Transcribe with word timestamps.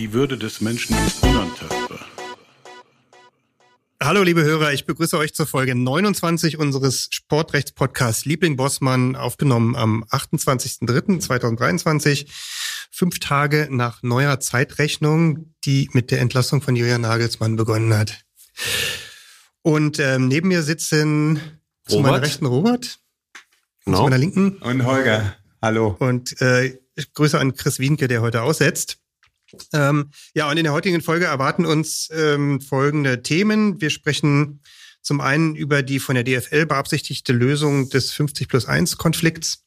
Die 0.00 0.12
Würde 0.14 0.38
des 0.38 0.62
Menschen 0.62 0.96
ist 1.06 1.22
unantastbar. 1.22 2.00
Hallo 4.02 4.22
liebe 4.22 4.42
Hörer, 4.42 4.72
ich 4.72 4.86
begrüße 4.86 5.18
euch 5.18 5.34
zur 5.34 5.46
Folge 5.46 5.74
29 5.74 6.56
unseres 6.56 7.08
Sportrechtspodcasts 7.10 8.24
Liebling 8.24 8.56
Bossmann, 8.56 9.14
aufgenommen 9.14 9.76
am 9.76 10.04
28.03.2023, 10.04 12.28
fünf 12.90 13.18
Tage 13.18 13.68
nach 13.70 14.02
neuer 14.02 14.40
Zeitrechnung, 14.40 15.52
die 15.66 15.90
mit 15.92 16.10
der 16.10 16.20
Entlassung 16.20 16.62
von 16.62 16.76
Julian 16.76 17.02
Nagelsmann 17.02 17.56
begonnen 17.56 17.92
hat. 17.92 18.24
Und 19.60 19.98
ähm, 19.98 20.28
neben 20.28 20.48
mir 20.48 20.62
sitzen 20.62 21.42
zu 21.86 22.00
meiner 22.00 22.22
rechten 22.22 22.46
Robert, 22.46 23.00
Genau. 23.84 23.98
zu 23.98 24.04
meiner 24.04 24.16
linken 24.16 24.52
Und 24.62 24.86
Holger, 24.86 25.36
hallo. 25.60 25.94
und 25.98 26.40
äh, 26.40 26.78
ich 26.94 27.12
Grüße 27.12 27.38
an 27.38 27.54
Chris 27.54 27.78
Wienke, 27.80 28.08
der 28.08 28.22
heute 28.22 28.40
aussetzt. 28.40 28.96
Ähm, 29.72 30.10
ja, 30.34 30.50
und 30.50 30.56
in 30.56 30.64
der 30.64 30.72
heutigen 30.72 31.00
Folge 31.00 31.26
erwarten 31.26 31.66
uns 31.66 32.08
ähm, 32.12 32.60
folgende 32.60 33.22
Themen. 33.22 33.80
Wir 33.80 33.90
sprechen 33.90 34.60
zum 35.02 35.20
einen 35.20 35.54
über 35.54 35.82
die 35.82 35.98
von 35.98 36.14
der 36.14 36.24
DFL 36.24 36.66
beabsichtigte 36.66 37.32
Lösung 37.32 37.88
des 37.88 38.12
50 38.12 38.48
plus 38.48 38.66
1 38.66 38.96
Konflikts, 38.96 39.64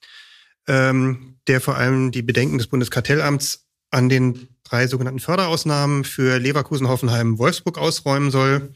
ähm, 0.68 1.38
der 1.48 1.62
vor 1.62 1.78
allem 1.78 2.12
die 2.12 2.22
Bedenken 2.22 2.58
des 2.58 2.68
Bundeskartellamts 2.68 3.66
an 3.90 4.10
den 4.10 4.48
drei 4.64 4.88
sogenannten 4.88 5.20
Förderausnahmen 5.20 6.04
für 6.04 6.40
Leverkusen, 6.40 6.88
Hoffenheim, 6.88 7.38
Wolfsburg 7.38 7.78
ausräumen 7.78 8.32
soll 8.32 8.74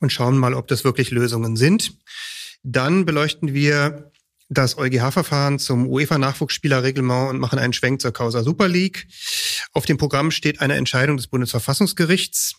und 0.00 0.12
schauen 0.12 0.38
mal, 0.38 0.54
ob 0.54 0.68
das 0.68 0.84
wirklich 0.84 1.10
Lösungen 1.10 1.56
sind. 1.56 1.92
Dann 2.62 3.04
beleuchten 3.04 3.52
wir 3.52 4.10
das 4.48 4.78
EuGH-Verfahren 4.78 5.58
zum 5.58 5.88
UEFA-Nachwuchsspielerreglement 5.88 7.30
und 7.30 7.38
machen 7.38 7.58
einen 7.58 7.72
Schwenk 7.72 8.00
zur 8.00 8.12
Causa 8.12 8.42
Super 8.42 8.68
League. 8.68 9.06
Auf 9.72 9.86
dem 9.86 9.98
Programm 9.98 10.30
steht 10.30 10.60
eine 10.60 10.74
Entscheidung 10.74 11.16
des 11.16 11.26
Bundesverfassungsgerichts 11.26 12.54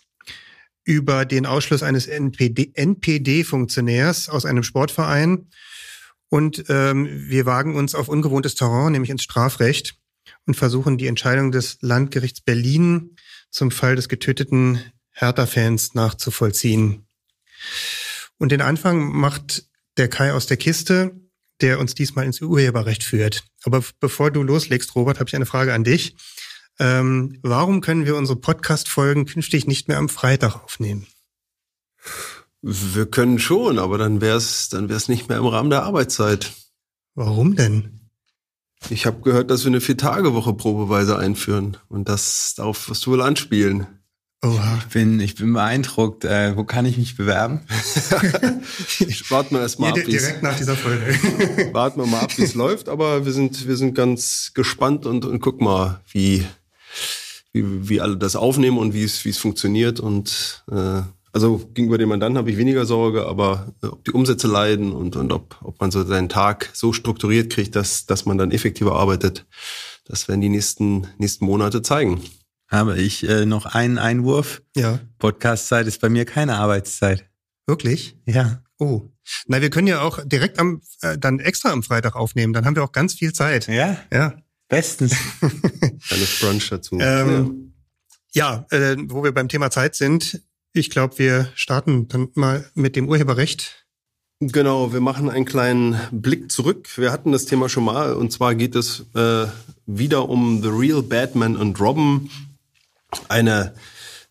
über 0.84 1.24
den 1.24 1.46
Ausschluss 1.46 1.82
eines 1.82 2.06
NPD 2.06 2.72
NPD-Funktionärs 2.74 4.28
aus 4.28 4.44
einem 4.44 4.62
Sportverein. 4.62 5.48
Und 6.30 6.64
ähm, 6.68 7.08
wir 7.28 7.46
wagen 7.46 7.74
uns 7.74 7.94
auf 7.94 8.08
ungewohntes 8.08 8.54
Terrain, 8.54 8.92
nämlich 8.92 9.10
ins 9.10 9.22
Strafrecht, 9.22 9.96
und 10.46 10.54
versuchen 10.54 10.98
die 10.98 11.06
Entscheidung 11.06 11.52
des 11.52 11.78
Landgerichts 11.80 12.42
Berlin 12.42 13.16
zum 13.50 13.70
Fall 13.70 13.96
des 13.96 14.08
getöteten 14.08 14.80
Hertha-Fans 15.12 15.94
nachzuvollziehen. 15.94 17.06
Und 18.38 18.52
den 18.52 18.60
Anfang 18.60 19.12
macht 19.12 19.64
der 19.96 20.08
Kai 20.08 20.32
aus 20.32 20.46
der 20.46 20.58
Kiste, 20.58 21.16
der 21.60 21.78
uns 21.78 21.94
diesmal 21.94 22.24
ins 22.24 22.40
Urheberrecht 22.40 23.02
führt. 23.02 23.44
Aber 23.64 23.82
bevor 24.00 24.30
du 24.30 24.42
loslegst, 24.42 24.94
Robert, 24.94 25.18
habe 25.18 25.28
ich 25.28 25.36
eine 25.36 25.46
Frage 25.46 25.74
an 25.74 25.84
dich. 25.84 26.16
Ähm, 26.78 27.38
warum 27.42 27.80
können 27.80 28.06
wir 28.06 28.16
unsere 28.16 28.38
Podcast-Folgen 28.38 29.26
künftig 29.26 29.66
nicht 29.66 29.88
mehr 29.88 29.98
am 29.98 30.08
Freitag 30.08 30.56
aufnehmen? 30.56 31.06
Wir 32.62 33.06
können 33.06 33.38
schon, 33.38 33.78
aber 33.78 33.98
dann 33.98 34.20
wär's, 34.20 34.68
dann 34.68 34.88
wär's 34.88 35.08
nicht 35.08 35.28
mehr 35.28 35.38
im 35.38 35.46
Rahmen 35.46 35.70
der 35.70 35.82
Arbeitszeit. 35.82 36.52
Warum 37.14 37.56
denn? 37.56 37.98
Ich 38.90 39.06
habe 39.06 39.20
gehört, 39.22 39.50
dass 39.50 39.64
wir 39.64 39.68
eine 39.68 39.80
Vier-Tage-Woche 39.80 40.54
probeweise 40.54 41.18
einführen. 41.18 41.76
Und 41.88 42.08
das 42.08 42.54
darauf 42.56 42.88
wirst 42.88 43.04
du 43.06 43.12
wohl 43.12 43.22
anspielen. 43.22 43.97
Oha. 44.44 44.78
Ich 44.78 44.92
bin, 44.92 45.18
ich 45.18 45.34
bin 45.34 45.52
beeindruckt. 45.52 46.24
Äh, 46.24 46.56
wo 46.56 46.62
kann 46.62 46.86
ich 46.86 46.96
mich 46.96 47.16
bewerben? 47.16 47.60
Warten 49.30 49.56
wir 49.56 49.62
erst 49.62 49.80
mal 49.80 49.92
Hier, 49.92 50.02
ab, 50.02 50.08
direkt 50.08 50.42
nach 50.44 50.56
dieser 50.56 50.76
Folge. 50.76 51.06
warten 51.72 52.00
wir 52.00 52.06
mal 52.06 52.20
ab, 52.20 52.38
wie 52.38 52.44
es 52.44 52.54
läuft. 52.54 52.88
Aber 52.88 53.24
wir 53.24 53.32
sind, 53.32 53.66
wir 53.66 53.76
sind 53.76 53.94
ganz 53.94 54.52
gespannt 54.54 55.06
und, 55.06 55.24
und 55.24 55.40
guck 55.40 55.60
mal, 55.60 56.02
wie, 56.12 56.46
wie, 57.52 57.88
wie 57.88 58.00
alle 58.00 58.16
das 58.16 58.36
aufnehmen 58.36 58.78
und 58.78 58.94
wie 58.94 59.02
es, 59.02 59.24
wie 59.24 59.30
es 59.30 59.38
funktioniert. 59.38 59.98
Und 59.98 60.62
äh, 60.70 61.02
also 61.32 61.58
gegenüber 61.74 61.98
dem 61.98 62.08
Mandanten 62.08 62.38
habe 62.38 62.50
ich 62.52 62.56
weniger 62.56 62.86
Sorge, 62.86 63.26
aber 63.26 63.72
äh, 63.82 63.86
ob 63.86 64.04
die 64.04 64.12
Umsätze 64.12 64.46
leiden 64.46 64.92
und, 64.92 65.16
und 65.16 65.32
ob, 65.32 65.56
ob 65.62 65.80
man 65.80 65.90
so 65.90 66.04
seinen 66.04 66.28
Tag 66.28 66.70
so 66.74 66.92
strukturiert 66.92 67.52
kriegt, 67.52 67.74
dass, 67.74 68.06
dass 68.06 68.24
man 68.24 68.38
dann 68.38 68.52
effektiver 68.52 68.92
arbeitet, 68.94 69.46
das 70.04 70.28
werden 70.28 70.40
die 70.40 70.48
nächsten, 70.48 71.08
nächsten 71.18 71.44
Monate 71.44 71.82
zeigen. 71.82 72.22
Habe 72.68 72.98
ich 72.98 73.26
äh, 73.28 73.46
noch 73.46 73.66
einen 73.66 73.98
Einwurf? 73.98 74.62
ja, 74.76 75.00
Podcastzeit 75.18 75.86
ist 75.86 76.00
bei 76.00 76.08
mir 76.08 76.24
keine 76.24 76.56
Arbeitszeit. 76.56 77.24
wirklich? 77.66 78.16
Ja. 78.26 78.62
Oh. 78.78 79.02
Na, 79.46 79.60
wir 79.60 79.70
können 79.70 79.88
ja 79.88 80.00
auch 80.02 80.20
direkt 80.24 80.58
am, 80.58 80.80
äh, 81.02 81.18
dann 81.18 81.38
extra 81.40 81.70
am 81.70 81.82
Freitag 81.82 82.14
aufnehmen. 82.16 82.52
Dann 82.52 82.64
haben 82.64 82.76
wir 82.76 82.84
auch 82.84 82.92
ganz 82.92 83.14
viel 83.14 83.32
Zeit. 83.32 83.66
Ja, 83.68 83.96
Ja. 84.12 84.34
bestens. 84.68 85.16
Dann 85.40 86.20
ist 86.22 86.40
Brunch 86.40 86.68
dazu. 86.70 86.98
Ähm, 87.00 87.74
ja, 88.32 88.66
äh, 88.70 88.96
wo 89.08 89.24
wir 89.24 89.32
beim 89.32 89.48
Thema 89.48 89.70
Zeit 89.70 89.94
sind, 89.96 90.40
ich 90.72 90.90
glaube, 90.90 91.18
wir 91.18 91.48
starten 91.54 92.08
dann 92.08 92.28
mal 92.34 92.70
mit 92.74 92.94
dem 92.94 93.08
Urheberrecht. 93.08 93.86
Genau, 94.40 94.92
wir 94.92 95.00
machen 95.00 95.28
einen 95.28 95.44
kleinen 95.46 95.98
Blick 96.12 96.52
zurück. 96.52 96.88
Wir 96.96 97.10
hatten 97.10 97.32
das 97.32 97.46
Thema 97.46 97.68
schon 97.68 97.84
mal 97.84 98.12
und 98.12 98.30
zwar 98.30 98.54
geht 98.54 98.76
es 98.76 99.04
äh, 99.14 99.46
wieder 99.86 100.28
um 100.28 100.62
The 100.62 100.68
Real 100.68 101.02
Batman 101.02 101.56
und 101.56 101.80
Robin. 101.80 102.30
Eine, 103.28 103.74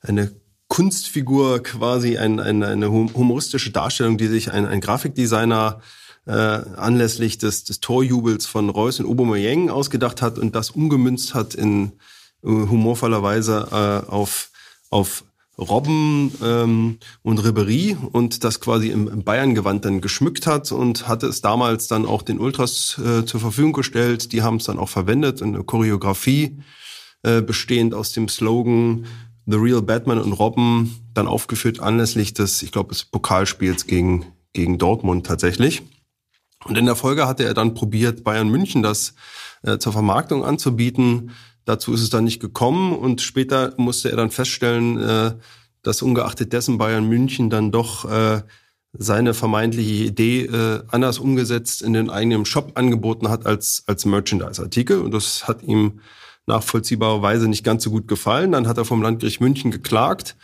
eine 0.01 0.31
Kunstfigur, 0.67 1.63
quasi 1.63 2.17
ein, 2.17 2.39
ein, 2.39 2.63
eine 2.63 2.91
hum- 2.91 3.13
humoristische 3.13 3.71
Darstellung, 3.71 4.17
die 4.17 4.27
sich 4.27 4.51
ein, 4.51 4.65
ein 4.65 4.81
Grafikdesigner 4.81 5.81
äh, 6.25 6.31
anlässlich 6.31 7.37
des, 7.37 7.63
des 7.63 7.79
Torjubels 7.79 8.45
von 8.45 8.69
Reus 8.69 8.99
und 8.99 9.07
Aubameyang 9.07 9.69
ausgedacht 9.69 10.21
hat 10.21 10.37
und 10.37 10.55
das 10.55 10.71
umgemünzt 10.71 11.33
hat 11.33 11.55
in 11.55 11.93
äh, 12.43 12.47
humorvoller 12.47 13.23
Weise 13.23 13.67
äh, 13.71 14.11
auf, 14.11 14.51
auf 14.89 15.23
Robben 15.57 16.31
ähm, 16.43 16.99
und 17.23 17.39
Ribery 17.39 17.97
und 18.11 18.43
das 18.43 18.59
quasi 18.59 18.89
im, 18.89 19.07
im 19.07 19.23
Bayern-Gewand 19.23 19.85
dann 19.85 20.01
geschmückt 20.01 20.45
hat 20.45 20.71
und 20.71 21.07
hatte 21.07 21.25
es 21.27 21.41
damals 21.41 21.87
dann 21.87 22.05
auch 22.05 22.21
den 22.21 22.39
Ultras 22.39 22.99
äh, 23.03 23.25
zur 23.25 23.39
Verfügung 23.39 23.73
gestellt. 23.73 24.33
Die 24.33 24.43
haben 24.43 24.57
es 24.57 24.65
dann 24.65 24.77
auch 24.77 24.89
verwendet 24.89 25.41
in 25.41 25.53
der 25.53 25.63
Choreografie, 25.63 26.59
äh, 27.23 27.41
bestehend 27.41 27.93
aus 27.93 28.11
dem 28.11 28.29
Slogan 28.29 29.05
The 29.45 29.57
Real 29.57 29.81
Batman 29.81 30.19
und 30.19 30.33
Robben, 30.33 30.95
dann 31.13 31.27
aufgeführt 31.27 31.79
anlässlich 31.79 32.33
des, 32.33 32.61
ich 32.63 32.71
glaube, 32.71 32.89
des 32.89 33.05
Pokalspiels 33.05 33.87
gegen, 33.87 34.25
gegen 34.53 34.77
Dortmund 34.77 35.25
tatsächlich. 35.25 35.83
Und 36.65 36.77
in 36.77 36.85
der 36.85 36.95
Folge 36.95 37.27
hatte 37.27 37.45
er 37.45 37.53
dann 37.53 37.73
probiert, 37.73 38.23
Bayern 38.23 38.49
München 38.49 38.83
das 38.83 39.13
äh, 39.63 39.77
zur 39.77 39.93
Vermarktung 39.93 40.43
anzubieten. 40.43 41.31
Dazu 41.63 41.93
ist 41.93 42.01
es 42.01 42.09
dann 42.09 42.25
nicht 42.25 42.41
gekommen 42.41 42.93
und 42.93 43.21
später 43.21 43.73
musste 43.77 44.09
er 44.09 44.17
dann 44.17 44.31
feststellen, 44.31 44.99
äh, 44.99 45.35
dass 45.81 46.01
ungeachtet 46.01 46.51
dessen 46.51 46.77
Bayern 46.77 47.07
München 47.07 47.49
dann 47.49 47.71
doch 47.71 48.09
äh, 48.09 48.41
seine 48.93 49.33
vermeintliche 49.33 50.05
Idee 50.05 50.41
äh, 50.41 50.83
anders 50.89 51.19
umgesetzt 51.19 51.81
in 51.81 51.93
den 51.93 52.09
eigenen 52.09 52.45
Shop 52.45 52.71
angeboten 52.75 53.29
hat 53.29 53.45
als, 53.45 53.83
als 53.87 54.05
Merchandise-Artikel. 54.05 54.99
Und 54.99 55.11
das 55.11 55.47
hat 55.47 55.63
ihm 55.63 56.01
nachvollziehbarerweise 56.47 57.47
nicht 57.47 57.63
ganz 57.63 57.83
so 57.83 57.91
gut 57.91 58.07
gefallen. 58.07 58.51
Dann 58.51 58.67
hat 58.67 58.77
er 58.77 58.85
vom 58.85 59.01
Landgericht 59.01 59.41
München 59.41 59.71
geklagt 59.71 60.35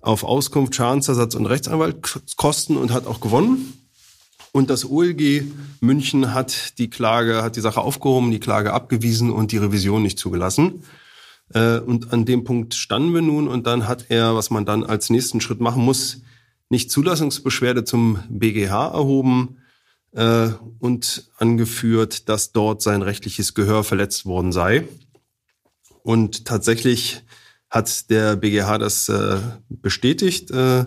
auf 0.00 0.24
Auskunft, 0.24 0.74
Schadensersatz 0.74 1.34
und 1.34 1.46
Rechtsanwaltskosten 1.46 2.76
und 2.76 2.92
hat 2.92 3.06
auch 3.06 3.20
gewonnen. 3.20 3.72
Und 4.50 4.68
das 4.68 4.84
OLG 4.84 5.44
München 5.80 6.34
hat 6.34 6.78
die 6.78 6.90
Klage, 6.90 7.42
hat 7.42 7.56
die 7.56 7.60
Sache 7.60 7.80
aufgehoben, 7.80 8.30
die 8.30 8.40
Klage 8.40 8.72
abgewiesen 8.72 9.30
und 9.30 9.52
die 9.52 9.58
Revision 9.58 10.02
nicht 10.02 10.18
zugelassen. 10.18 10.82
Äh, 11.54 11.78
Und 11.78 12.12
an 12.12 12.24
dem 12.24 12.44
Punkt 12.44 12.74
standen 12.74 13.14
wir 13.14 13.22
nun 13.22 13.48
und 13.48 13.66
dann 13.66 13.88
hat 13.88 14.06
er, 14.08 14.34
was 14.34 14.50
man 14.50 14.66
dann 14.66 14.84
als 14.84 15.08
nächsten 15.08 15.40
Schritt 15.40 15.60
machen 15.60 15.84
muss, 15.84 16.20
nicht 16.68 16.90
Zulassungsbeschwerde 16.90 17.84
zum 17.84 18.18
BGH 18.28 18.88
erhoben 18.88 19.58
äh, 20.12 20.48
und 20.78 21.30
angeführt, 21.38 22.28
dass 22.28 22.52
dort 22.52 22.82
sein 22.82 23.02
rechtliches 23.02 23.54
Gehör 23.54 23.84
verletzt 23.84 24.26
worden 24.26 24.52
sei. 24.52 24.88
Und 26.02 26.44
tatsächlich 26.44 27.22
hat 27.70 28.10
der 28.10 28.36
BGH 28.36 28.78
das 28.78 29.08
äh, 29.08 29.38
bestätigt. 29.68 30.50
Äh, 30.50 30.86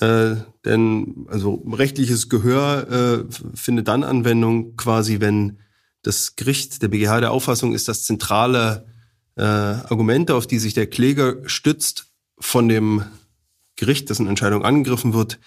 äh, 0.00 0.36
denn 0.64 1.26
also 1.28 1.62
rechtliches 1.70 2.28
Gehör 2.28 2.90
äh, 2.90 3.24
findet 3.54 3.88
dann 3.88 4.04
Anwendung 4.04 4.76
quasi, 4.76 5.20
wenn 5.20 5.58
das 6.02 6.36
Gericht, 6.36 6.82
der 6.82 6.88
BGH 6.88 7.20
der 7.20 7.30
Auffassung 7.30 7.74
ist, 7.74 7.88
dass 7.88 8.04
zentrale 8.04 8.86
äh, 9.36 9.42
Argumente, 9.42 10.34
auf 10.34 10.46
die 10.46 10.58
sich 10.58 10.74
der 10.74 10.86
Kläger 10.86 11.36
stützt, 11.48 12.06
von 12.38 12.68
dem 12.68 13.04
Gericht, 13.76 14.10
dessen 14.10 14.26
Entscheidung 14.26 14.64
angegriffen 14.64 15.14
wird, 15.14 15.38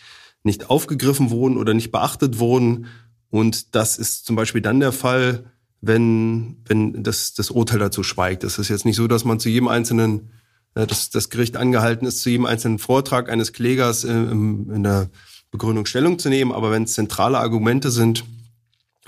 nicht 0.44 0.70
aufgegriffen 0.70 1.30
wurden 1.30 1.58
oder 1.58 1.74
nicht 1.74 1.92
beachtet 1.92 2.40
wurden. 2.40 2.88
Und 3.30 3.76
das 3.76 3.98
ist 3.98 4.26
zum 4.26 4.36
Beispiel 4.36 4.62
dann 4.62 4.80
der 4.80 4.92
Fall, 4.92 5.52
wenn, 5.86 6.58
wenn 6.66 7.04
das, 7.04 7.34
das 7.36 7.52
Urteil 7.52 7.80
dazu 7.80 8.02
schweigt. 8.02 8.44
Es 8.44 8.58
ist 8.58 8.70
jetzt 8.70 8.86
nicht 8.86 8.96
so, 8.96 9.08
dass 9.08 9.24
man 9.24 9.40
zu 9.40 9.50
jedem 9.50 9.68
einzelnen, 9.68 10.32
äh, 10.74 10.88
dass 10.88 11.12
das 11.12 11.30
Gericht 11.30 11.58
angehalten 11.58 12.08
ist, 12.08 12.22
zu 12.22 12.30
jedem 12.30 12.46
einzelnen 12.46 12.80
Vortrag 12.80 13.30
eines 13.30 13.54
Klägers 13.54 14.04
äh, 14.04 14.12
in 14.12 14.84
der 14.84 15.10
Begründung 15.52 15.86
Stellung 15.86 16.18
zu 16.18 16.30
nehmen. 16.30 16.52
Aber 16.52 16.72
wenn 16.72 16.84
es 16.84 16.94
zentrale 16.94 17.38
Argumente 17.38 17.92
sind, 17.92 18.26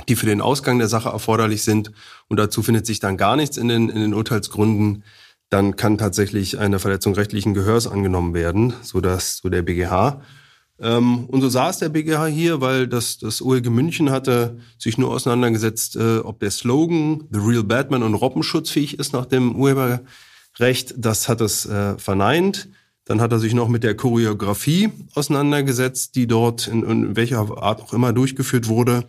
die 0.08 0.16
für 0.16 0.28
den 0.28 0.40
Ausgang 0.40 0.78
der 0.78 0.88
Sache 0.88 1.10
erforderlich 1.10 1.64
sind 1.64 1.92
und 2.28 2.38
dazu 2.38 2.62
findet 2.62 2.86
sich 2.86 3.00
dann 3.00 3.18
gar 3.18 3.36
nichts 3.36 3.58
in 3.58 3.68
den, 3.68 3.90
in 3.90 4.00
den 4.00 4.14
Urteilsgründen, 4.14 5.04
dann 5.50 5.78
kann 5.78 5.98
tatsächlich 5.98 6.60
eine 6.60 6.78
Verletzung 6.78 7.16
rechtlichen 7.16 7.56
Gehörs 7.56 7.88
angenommen 7.88 8.36
werden, 8.36 8.74
so 8.84 9.02
dass 9.02 9.38
so 9.38 9.50
der 9.50 9.64
BGH. 9.64 10.22
Ähm, 10.80 11.26
und 11.26 11.42
so 11.42 11.50
saß 11.50 11.80
der 11.80 11.90
BGH 11.90 12.28
hier, 12.28 12.62
weil 12.62 12.88
das, 12.88 13.18
das 13.18 13.42
OLG 13.42 13.70
München 13.70 14.12
hatte 14.12 14.60
sich 14.78 14.98
nur 14.98 15.12
auseinandergesetzt, 15.12 15.96
äh, 15.96 16.20
ob 16.20 16.40
der 16.40 16.52
Slogan 16.52 17.24
The 17.32 17.40
Real 17.40 17.64
Batman 17.64 18.04
und 18.04 18.14
Robben 18.14 18.44
schutzfähig 18.44 19.00
ist 19.00 19.14
nach 19.14 19.26
dem 19.26 19.56
Urheberrecht. 19.56 20.94
Das 20.98 21.28
hat 21.28 21.42
es 21.42 21.66
äh, 21.66 21.98
verneint. 21.98 22.70
Dann 23.06 23.22
hat 23.22 23.32
er 23.32 23.40
sich 23.40 23.54
noch 23.54 23.70
mit 23.70 23.84
der 23.84 23.96
Choreografie 23.96 24.90
auseinandergesetzt, 25.16 26.16
die 26.16 26.28
dort 26.28 26.68
in, 26.68 26.84
in 26.84 27.16
welcher 27.16 27.40
Art 27.62 27.82
auch 27.82 27.94
immer 27.94 28.14
durchgeführt 28.14 28.68
wurde. 28.68 29.08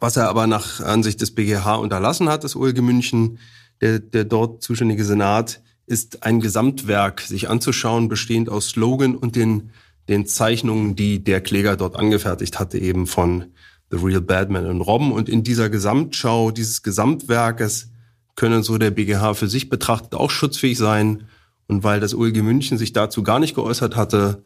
Was 0.00 0.16
er 0.16 0.28
aber 0.28 0.46
nach 0.46 0.80
Ansicht 0.80 1.20
des 1.20 1.34
BGH 1.34 1.76
unterlassen 1.76 2.28
hat, 2.28 2.44
das 2.44 2.56
OLG 2.56 2.80
München, 2.80 3.38
der, 3.80 4.00
der 4.00 4.24
dort 4.24 4.62
zuständige 4.62 5.04
Senat, 5.04 5.62
ist 5.86 6.24
ein 6.24 6.40
Gesamtwerk 6.40 7.20
sich 7.20 7.48
anzuschauen, 7.48 8.08
bestehend 8.08 8.48
aus 8.48 8.70
Slogan 8.70 9.14
und 9.16 9.36
den, 9.36 9.70
den 10.08 10.26
Zeichnungen, 10.26 10.96
die 10.96 11.22
der 11.22 11.40
Kläger 11.40 11.76
dort 11.76 11.96
angefertigt 11.96 12.58
hatte, 12.58 12.78
eben 12.78 13.06
von 13.06 13.46
The 13.90 13.98
Real 13.98 14.20
Badman 14.20 14.66
und 14.66 14.80
Robben. 14.80 15.12
Und 15.12 15.28
in 15.28 15.42
dieser 15.42 15.70
Gesamtschau 15.70 16.50
dieses 16.50 16.82
Gesamtwerkes 16.82 17.90
können 18.34 18.62
so 18.62 18.78
der 18.78 18.90
BGH 18.90 19.34
für 19.34 19.48
sich 19.48 19.68
betrachtet 19.68 20.14
auch 20.14 20.30
schutzfähig 20.30 20.78
sein. 20.78 21.28
Und 21.68 21.84
weil 21.84 22.00
das 22.00 22.14
OLG 22.14 22.42
München 22.42 22.78
sich 22.78 22.92
dazu 22.92 23.22
gar 23.22 23.38
nicht 23.38 23.54
geäußert 23.54 23.96
hatte, 23.96 24.44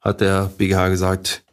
hat 0.00 0.20
der 0.20 0.52
BGH 0.58 0.88
gesagt, 0.88 1.44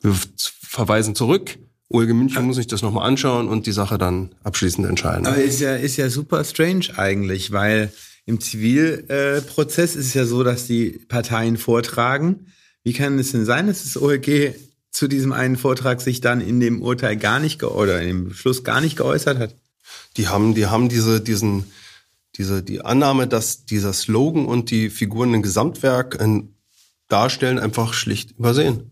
wir 0.00 0.14
verweisen 0.36 1.14
zurück 1.14 1.58
OLG 1.90 2.12
München 2.12 2.44
muss 2.44 2.56
sich 2.56 2.66
das 2.66 2.82
nochmal 2.82 3.08
anschauen 3.08 3.48
und 3.48 3.66
die 3.66 3.72
Sache 3.72 3.96
dann 3.96 4.34
abschließend 4.42 4.86
entscheiden. 4.86 5.26
Aber 5.26 5.36
ist 5.36 5.60
ja, 5.60 5.74
ist 5.74 5.96
ja 5.96 6.10
super 6.10 6.44
strange 6.44 6.86
eigentlich, 6.96 7.50
weil 7.50 7.92
im 8.26 8.40
Zivilprozess 8.40 9.96
ist 9.96 10.06
es 10.08 10.14
ja 10.14 10.26
so, 10.26 10.44
dass 10.44 10.66
die 10.66 11.00
Parteien 11.08 11.56
vortragen. 11.56 12.52
Wie 12.84 12.92
kann 12.92 13.18
es 13.18 13.32
denn 13.32 13.44
sein, 13.44 13.66
dass 13.66 13.82
das 13.82 14.00
OLG 14.00 14.54
zu 14.90 15.08
diesem 15.08 15.32
einen 15.32 15.56
Vortrag 15.56 16.00
sich 16.00 16.20
dann 16.20 16.40
in 16.40 16.60
dem 16.60 16.82
Urteil 16.82 17.16
gar 17.16 17.40
nicht 17.40 17.62
oder 17.62 18.00
in 18.00 18.08
dem 18.08 18.28
Beschluss 18.28 18.64
gar 18.64 18.80
nicht 18.80 18.96
geäußert 18.96 19.38
hat? 19.38 19.54
Die 20.16 20.28
haben, 20.28 20.54
die 20.54 20.66
haben 20.66 20.88
diese, 20.88 21.20
diesen, 21.20 21.64
diese, 22.36 22.62
die 22.62 22.80
Annahme, 22.80 23.26
dass 23.26 23.64
dieser 23.64 23.92
Slogan 23.92 24.46
und 24.46 24.70
die 24.70 24.90
Figuren 24.90 25.34
ein 25.34 25.42
Gesamtwerk 25.42 26.20
ein 26.20 26.54
darstellen, 27.08 27.58
einfach 27.58 27.94
schlicht 27.94 28.32
übersehen. 28.38 28.90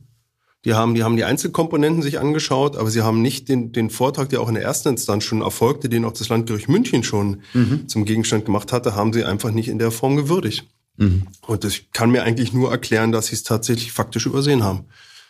Die 0.64 0.74
haben, 0.74 0.94
die 0.96 1.04
haben 1.04 1.16
die 1.16 1.24
Einzelkomponenten 1.24 2.02
sich 2.02 2.18
angeschaut, 2.18 2.76
aber 2.76 2.90
sie 2.90 3.02
haben 3.02 3.22
nicht 3.22 3.48
den, 3.48 3.70
den 3.70 3.88
Vortrag, 3.88 4.30
der 4.30 4.40
auch 4.40 4.48
in 4.48 4.54
der 4.54 4.64
ersten 4.64 4.88
Instanz 4.88 5.22
schon 5.22 5.42
erfolgte, 5.42 5.88
den 5.88 6.04
auch 6.04 6.12
das 6.12 6.28
Landgericht 6.28 6.68
München 6.68 7.04
schon 7.04 7.42
mhm. 7.54 7.86
zum 7.86 8.04
Gegenstand 8.04 8.46
gemacht 8.46 8.72
hatte, 8.72 8.96
haben 8.96 9.12
sie 9.12 9.22
einfach 9.22 9.52
nicht 9.52 9.68
in 9.68 9.78
der 9.78 9.92
Form 9.92 10.16
gewürdigt. 10.16 10.66
Mhm. 10.96 11.26
Und 11.46 11.64
ich 11.64 11.92
kann 11.92 12.10
mir 12.10 12.22
eigentlich 12.22 12.52
nur 12.52 12.70
erklären, 12.70 13.12
dass 13.12 13.26
sie 13.26 13.34
es 13.34 13.42
tatsächlich 13.42 13.92
faktisch 13.92 14.26
übersehen 14.26 14.62
haben. 14.62 14.84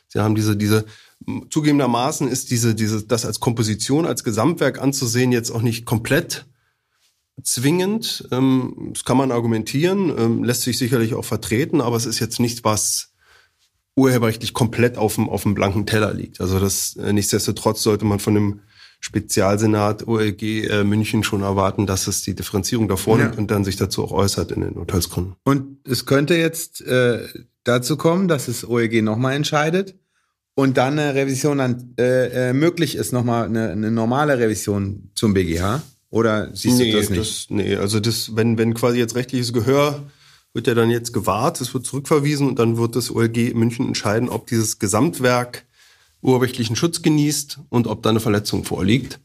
Sie 0.08 0.20
haben 0.20 0.34
diese, 0.34 0.56
diese, 0.56 0.84
zugegebenermaßen 1.50 2.28
ist 2.28 2.50
diese, 2.50 2.74
diese, 2.74 3.04
das 3.04 3.24
als 3.24 3.40
Komposition, 3.40 4.06
als 4.06 4.24
Gesamtwerk 4.24 4.80
anzusehen, 4.80 5.32
jetzt 5.32 5.50
auch 5.50 5.62
nicht 5.62 5.84
komplett 5.84 6.46
zwingend. 7.42 8.28
Ähm, 8.30 8.90
das 8.92 9.04
kann 9.04 9.16
man 9.16 9.32
argumentieren, 9.32 10.12
ähm, 10.16 10.44
lässt 10.44 10.62
sich 10.62 10.78
sicherlich 10.78 11.14
auch 11.14 11.24
vertreten, 11.24 11.80
aber 11.80 11.96
es 11.96 12.06
ist 12.06 12.20
jetzt 12.20 12.40
nicht 12.40 12.64
was, 12.64 13.12
urheberrechtlich 13.96 14.52
komplett 14.52 14.98
auf 14.98 15.14
dem, 15.14 15.28
auf 15.28 15.42
dem 15.42 15.54
blanken 15.54 15.86
Teller 15.86 16.12
liegt. 16.12 16.40
Also 16.40 16.60
das 16.60 16.96
äh, 16.96 17.12
nichtsdestotrotz 17.12 17.82
sollte 17.82 18.04
man 18.04 18.20
von 18.20 18.34
dem 18.34 18.60
Spezialsenat 19.00 20.06
OLG 20.08 20.42
äh, 20.42 20.84
München 20.84 21.22
schon 21.22 21.42
erwarten, 21.42 21.86
dass 21.86 22.06
es 22.06 22.22
die 22.22 22.34
Differenzierung 22.34 22.88
davor 22.88 23.18
ja. 23.18 23.24
nimmt 23.24 23.38
und 23.38 23.50
dann 23.50 23.64
sich 23.64 23.76
dazu 23.76 24.04
auch 24.04 24.12
äußert 24.12 24.52
in 24.52 24.62
den 24.62 24.72
Urteilsgründen. 24.72 25.36
Und 25.44 25.78
es 25.86 26.06
könnte 26.06 26.34
jetzt 26.34 26.80
äh, 26.82 27.20
dazu 27.64 27.96
kommen, 27.96 28.28
dass 28.28 28.46
das 28.46 28.68
OLG 28.68 29.02
nochmal 29.02 29.34
entscheidet 29.34 29.94
und 30.54 30.76
dann 30.78 30.98
eine 30.98 31.14
Revision 31.14 31.58
dann 31.58 31.94
äh, 31.98 32.48
äh, 32.48 32.52
möglich 32.52 32.96
ist, 32.96 33.12
nochmal 33.12 33.44
eine, 33.44 33.70
eine 33.70 33.90
normale 33.90 34.38
Revision 34.38 35.10
zum 35.14 35.34
BGH? 35.34 35.82
Oder 36.10 36.54
siehst 36.54 36.78
nee, 36.78 36.92
du 36.92 36.98
das 36.98 37.10
nicht? 37.10 37.20
Das, 37.20 37.46
nee, 37.50 37.76
also 37.76 38.00
das, 38.00 38.36
wenn, 38.36 38.56
wenn 38.56 38.74
quasi 38.74 38.98
jetzt 38.98 39.16
rechtliches 39.16 39.52
Gehör 39.52 40.04
wird 40.54 40.66
ja 40.66 40.74
dann 40.74 40.88
jetzt 40.88 41.12
gewahrt, 41.12 41.60
es 41.60 41.74
wird 41.74 41.84
zurückverwiesen 41.84 42.48
und 42.48 42.58
dann 42.58 42.78
wird 42.78 42.96
das 42.96 43.10
OLG 43.10 43.52
München 43.54 43.86
entscheiden, 43.86 44.30
ob 44.30 44.46
dieses 44.46 44.78
Gesamtwerk 44.78 45.66
urheberrechtlichen 46.22 46.76
Schutz 46.76 47.02
genießt 47.02 47.60
und 47.68 47.86
ob 47.86 48.02
da 48.02 48.10
eine 48.10 48.20
Verletzung 48.20 48.64
vorliegt. 48.64 49.20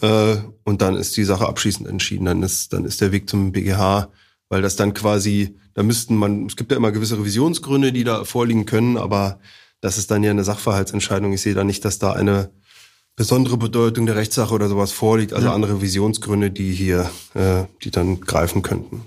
Äh, 0.00 0.36
und 0.64 0.82
dann 0.82 0.96
ist 0.96 1.16
die 1.16 1.24
Sache 1.24 1.46
abschließend 1.46 1.88
entschieden. 1.88 2.26
Dann 2.26 2.42
ist, 2.42 2.72
dann 2.72 2.84
ist 2.84 3.00
der 3.00 3.12
Weg 3.12 3.28
zum 3.28 3.52
BGH, 3.52 4.10
weil 4.48 4.62
das 4.62 4.76
dann 4.76 4.94
quasi, 4.94 5.56
da 5.74 5.82
müssten 5.82 6.16
man, 6.16 6.46
es 6.46 6.56
gibt 6.56 6.70
ja 6.70 6.76
immer 6.76 6.92
gewisse 6.92 7.18
Revisionsgründe, 7.18 7.92
die 7.92 8.04
da 8.04 8.24
vorliegen 8.24 8.66
können, 8.66 8.96
aber 8.98 9.40
das 9.80 9.98
ist 9.98 10.10
dann 10.10 10.22
ja 10.22 10.30
eine 10.30 10.44
Sachverhaltsentscheidung. 10.44 11.32
Ich 11.32 11.42
sehe 11.42 11.54
da 11.54 11.64
nicht, 11.64 11.84
dass 11.84 11.98
da 11.98 12.12
eine 12.12 12.50
besondere 13.14 13.56
Bedeutung 13.56 14.06
der 14.06 14.16
Rechtssache 14.16 14.52
oder 14.52 14.68
sowas 14.68 14.92
vorliegt, 14.92 15.32
also 15.32 15.48
ja. 15.48 15.54
andere 15.54 15.74
Revisionsgründe, 15.74 16.50
die 16.50 16.72
hier, 16.72 17.10
äh, 17.34 17.64
die 17.82 17.90
dann 17.90 18.20
greifen 18.20 18.62
könnten 18.62 19.02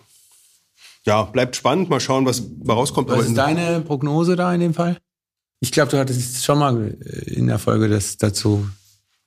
ja, 1.05 1.23
bleibt 1.23 1.55
spannend. 1.55 1.89
Mal 1.89 1.99
schauen, 1.99 2.25
was 2.25 2.43
rauskommt. 2.67 3.09
Was 3.09 3.27
ist 3.27 3.37
deine 3.37 3.81
Prognose 3.81 4.35
da 4.35 4.53
in 4.53 4.59
dem 4.59 4.73
Fall? 4.73 4.97
Ich 5.61 5.71
glaube, 5.71 5.91
du 5.91 5.97
hattest 5.97 6.43
schon 6.43 6.59
mal 6.59 6.97
äh, 7.05 7.33
in 7.33 7.47
der 7.47 7.59
Folge 7.59 7.89
das 7.89 8.17
dazu 8.17 8.67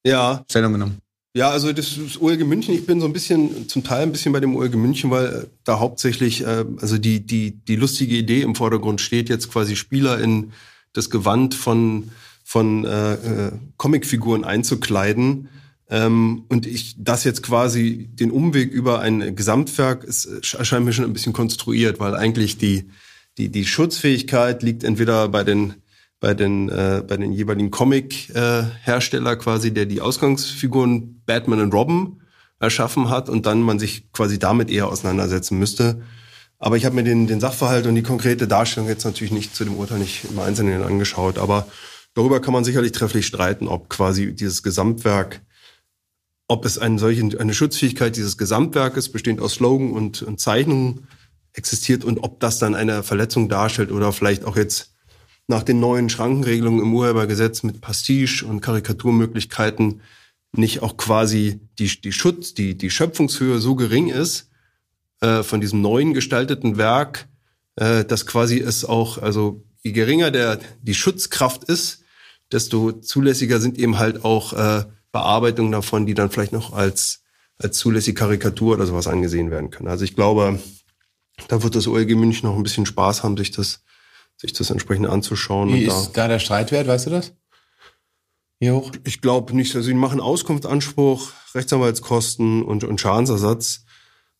ja. 0.04 0.44
Stellung 0.50 0.72
genommen. 0.72 0.98
Ja, 1.34 1.50
also 1.50 1.72
das, 1.72 1.96
das 1.96 2.20
OLG 2.20 2.44
München, 2.44 2.74
ich 2.74 2.84
bin 2.84 3.00
so 3.00 3.06
ein 3.06 3.12
bisschen, 3.12 3.66
zum 3.68 3.82
Teil 3.84 4.02
ein 4.02 4.12
bisschen 4.12 4.32
bei 4.32 4.40
dem 4.40 4.54
OLG 4.54 4.74
München, 4.74 5.10
weil 5.10 5.48
da 5.64 5.78
hauptsächlich, 5.78 6.42
äh, 6.42 6.64
also 6.80 6.98
die, 6.98 7.24
die, 7.24 7.52
die 7.52 7.76
lustige 7.76 8.16
Idee 8.16 8.42
im 8.42 8.54
Vordergrund 8.54 9.00
steht, 9.00 9.30
jetzt 9.30 9.50
quasi 9.50 9.76
Spieler 9.76 10.20
in 10.20 10.52
das 10.92 11.08
Gewand 11.08 11.54
von, 11.54 12.10
von 12.44 12.84
äh, 12.84 13.14
äh, 13.14 13.52
Comicfiguren 13.78 14.44
einzukleiden 14.44 15.48
ähm, 15.88 16.44
und 16.48 16.66
ich 16.66 16.96
das 16.98 17.24
jetzt 17.24 17.42
quasi 17.42 18.10
den 18.12 18.30
Umweg 18.30 18.70
über 18.70 19.00
ein 19.00 19.34
Gesamtwerk 19.34 20.04
ist, 20.04 20.26
erscheint 20.52 20.84
mir 20.84 20.92
schon 20.92 21.06
ein 21.06 21.14
bisschen 21.14 21.32
konstruiert, 21.32 21.98
weil 21.98 22.14
eigentlich 22.14 22.58
die, 22.58 22.90
die, 23.38 23.48
die 23.48 23.64
Schutzfähigkeit 23.64 24.62
liegt 24.62 24.84
entweder 24.84 25.28
bei 25.28 25.44
den 25.44 25.81
bei 26.22 26.34
den 26.34 26.68
äh, 26.68 27.02
bei 27.06 27.16
den 27.16 27.32
jeweiligen 27.32 27.72
Comic-Hersteller 27.72 29.32
äh, 29.32 29.36
quasi, 29.36 29.74
der 29.74 29.86
die 29.86 30.00
Ausgangsfiguren 30.00 31.20
Batman 31.26 31.60
und 31.60 31.74
Robin 31.74 32.22
erschaffen 32.60 33.10
hat 33.10 33.28
und 33.28 33.44
dann 33.44 33.60
man 33.60 33.80
sich 33.80 34.12
quasi 34.12 34.38
damit 34.38 34.70
eher 34.70 34.86
auseinandersetzen 34.86 35.58
müsste. 35.58 36.00
Aber 36.60 36.76
ich 36.76 36.84
habe 36.84 36.94
mir 36.94 37.02
den, 37.02 37.26
den 37.26 37.40
Sachverhalt 37.40 37.86
und 37.88 37.96
die 37.96 38.04
konkrete 38.04 38.46
Darstellung 38.46 38.88
jetzt 38.88 39.04
natürlich 39.04 39.32
nicht 39.32 39.56
zu 39.56 39.64
dem 39.64 39.74
Urteil 39.74 39.98
nicht 39.98 40.24
im 40.30 40.38
Einzelnen 40.38 40.84
angeschaut. 40.84 41.38
Aber 41.38 41.66
darüber 42.14 42.40
kann 42.40 42.52
man 42.52 42.62
sicherlich 42.62 42.92
trefflich 42.92 43.26
streiten, 43.26 43.66
ob 43.66 43.88
quasi 43.88 44.32
dieses 44.32 44.62
Gesamtwerk 44.62 45.42
ob 46.48 46.66
es 46.66 46.76
eine 46.76 46.98
solche, 46.98 47.40
eine 47.40 47.54
Schutzfähigkeit 47.54 48.14
dieses 48.14 48.36
Gesamtwerkes, 48.36 49.08
bestehend 49.10 49.40
aus 49.40 49.54
Slogan 49.54 49.90
und, 49.90 50.20
und 50.20 50.38
Zeichnungen, 50.38 51.08
existiert 51.54 52.04
und 52.04 52.18
ob 52.18 52.40
das 52.40 52.58
dann 52.58 52.74
eine 52.74 53.02
Verletzung 53.02 53.48
darstellt 53.48 53.90
oder 53.90 54.12
vielleicht 54.12 54.44
auch 54.44 54.56
jetzt 54.56 54.91
nach 55.48 55.62
den 55.62 55.80
neuen 55.80 56.08
Schrankenregelungen 56.08 56.80
im 56.80 56.94
Urhebergesetz 56.94 57.62
mit 57.62 57.80
Pastiche 57.80 58.46
und 58.46 58.60
Karikaturmöglichkeiten 58.60 60.00
nicht 60.54 60.82
auch 60.82 60.96
quasi 60.96 61.60
die, 61.78 62.00
die 62.00 62.12
Schutz, 62.12 62.54
die, 62.54 62.76
die 62.76 62.90
Schöpfungshöhe 62.90 63.58
so 63.58 63.74
gering 63.74 64.08
ist 64.08 64.50
äh, 65.20 65.42
von 65.42 65.60
diesem 65.60 65.80
neuen 65.80 66.14
gestalteten 66.14 66.76
Werk, 66.76 67.28
äh, 67.76 68.04
dass 68.04 68.26
quasi 68.26 68.58
es 68.58 68.84
auch, 68.84 69.18
also 69.18 69.64
je 69.82 69.92
geringer 69.92 70.30
der 70.30 70.60
die 70.82 70.94
Schutzkraft 70.94 71.64
ist, 71.64 72.04
desto 72.50 72.92
zulässiger 72.92 73.60
sind 73.60 73.78
eben 73.78 73.98
halt 73.98 74.24
auch 74.24 74.52
äh, 74.52 74.84
Bearbeitung 75.10 75.72
davon, 75.72 76.06
die 76.06 76.14
dann 76.14 76.30
vielleicht 76.30 76.52
noch 76.52 76.72
als, 76.72 77.22
als 77.58 77.78
zulässige 77.78 78.18
Karikatur 78.18 78.74
oder 78.74 78.86
sowas 78.86 79.06
angesehen 79.06 79.50
werden 79.50 79.70
können. 79.70 79.88
Also 79.88 80.04
ich 80.04 80.14
glaube, 80.14 80.58
da 81.48 81.62
wird 81.62 81.74
das 81.74 81.86
OLG 81.86 82.14
München 82.14 82.48
noch 82.48 82.56
ein 82.56 82.62
bisschen 82.62 82.86
Spaß 82.86 83.22
haben, 83.22 83.36
sich 83.36 83.50
das, 83.50 83.81
sich 84.42 84.52
das 84.52 84.70
entsprechend 84.70 85.06
anzuschauen. 85.06 85.72
Wie 85.72 85.84
ist 85.84 86.08
da, 86.08 86.22
da 86.24 86.28
der 86.28 86.38
Streitwert, 86.40 86.86
weißt 86.86 87.06
du 87.06 87.10
das? 87.10 87.32
Wie 88.58 88.70
hoch? 88.70 88.92
Ich 89.04 89.20
glaube 89.20 89.54
nicht. 89.56 89.74
Also 89.74 89.86
sie 89.86 89.94
machen 89.94 90.20
Auskunftsanspruch, 90.20 91.32
Rechtsanwaltskosten 91.54 92.62
und, 92.62 92.84
und 92.84 93.00
Schadensersatz. 93.00 93.84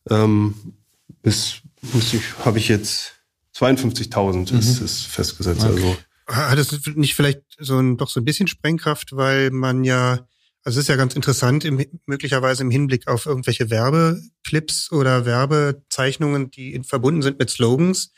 Ähm, 0.09 0.75
bis 1.21 1.61
muss 1.81 2.13
ich, 2.13 2.21
habe 2.43 2.59
ich 2.59 2.67
jetzt 2.67 3.13
52.000 3.55 4.57
ist, 4.57 4.81
ist 4.81 5.05
festgesetzt. 5.05 5.63
Also 5.63 5.97
Hat 6.27 6.57
es 6.57 6.85
nicht 6.95 7.15
vielleicht 7.15 7.41
so 7.59 7.79
ein, 7.79 7.97
doch 7.97 8.09
so 8.09 8.19
ein 8.19 8.25
bisschen 8.25 8.47
Sprengkraft, 8.47 9.15
weil 9.15 9.51
man 9.51 9.83
ja, 9.83 10.27
also 10.63 10.79
es 10.79 10.85
ist 10.85 10.89
ja 10.89 10.95
ganz 10.97 11.15
interessant, 11.15 11.63
im, 11.65 11.85
möglicherweise 12.05 12.63
im 12.63 12.71
Hinblick 12.71 13.07
auf 13.07 13.25
irgendwelche 13.25 13.69
Werbeclips 13.69 14.91
oder 14.91 15.25
Werbezeichnungen, 15.25 16.51
die 16.51 16.73
in, 16.73 16.83
verbunden 16.83 17.21
sind 17.21 17.39
mit 17.39 17.49
Slogans, 17.49 18.11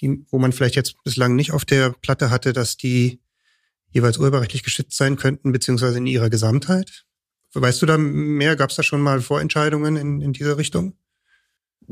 die, 0.00 0.24
wo 0.30 0.38
man 0.38 0.52
vielleicht 0.52 0.76
jetzt 0.76 1.02
bislang 1.04 1.36
nicht 1.36 1.52
auf 1.52 1.64
der 1.64 1.90
Platte 1.90 2.30
hatte, 2.30 2.52
dass 2.52 2.76
die 2.76 3.20
jeweils 3.90 4.18
urheberrechtlich 4.18 4.62
geschützt 4.62 4.96
sein 4.96 5.16
könnten, 5.16 5.52
beziehungsweise 5.52 5.98
in 5.98 6.06
ihrer 6.06 6.30
Gesamtheit? 6.30 7.04
Weißt 7.52 7.82
du 7.82 7.86
da 7.86 7.98
mehr? 7.98 8.56
Gab 8.56 8.70
es 8.70 8.76
da 8.76 8.82
schon 8.82 9.00
mal 9.00 9.20
Vorentscheidungen 9.20 9.96
in, 9.96 10.20
in 10.20 10.32
diese 10.32 10.56
Richtung? 10.56 10.94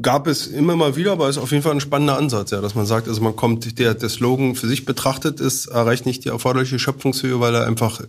gab 0.00 0.26
es 0.26 0.46
immer 0.46 0.76
mal 0.76 0.96
wieder, 0.96 1.12
aber 1.12 1.28
ist 1.28 1.38
auf 1.38 1.50
jeden 1.50 1.62
Fall 1.62 1.72
ein 1.72 1.80
spannender 1.80 2.16
Ansatz, 2.16 2.50
ja, 2.50 2.60
dass 2.60 2.74
man 2.74 2.86
sagt, 2.86 3.08
also 3.08 3.20
man 3.20 3.36
kommt, 3.36 3.78
der, 3.78 3.94
der 3.94 4.08
Slogan 4.08 4.54
für 4.54 4.68
sich 4.68 4.84
betrachtet 4.84 5.40
ist, 5.40 5.66
erreicht 5.66 6.06
nicht 6.06 6.24
die 6.24 6.28
erforderliche 6.28 6.78
Schöpfungshöhe, 6.78 7.40
weil 7.40 7.54
er 7.54 7.66
einfach 7.66 8.00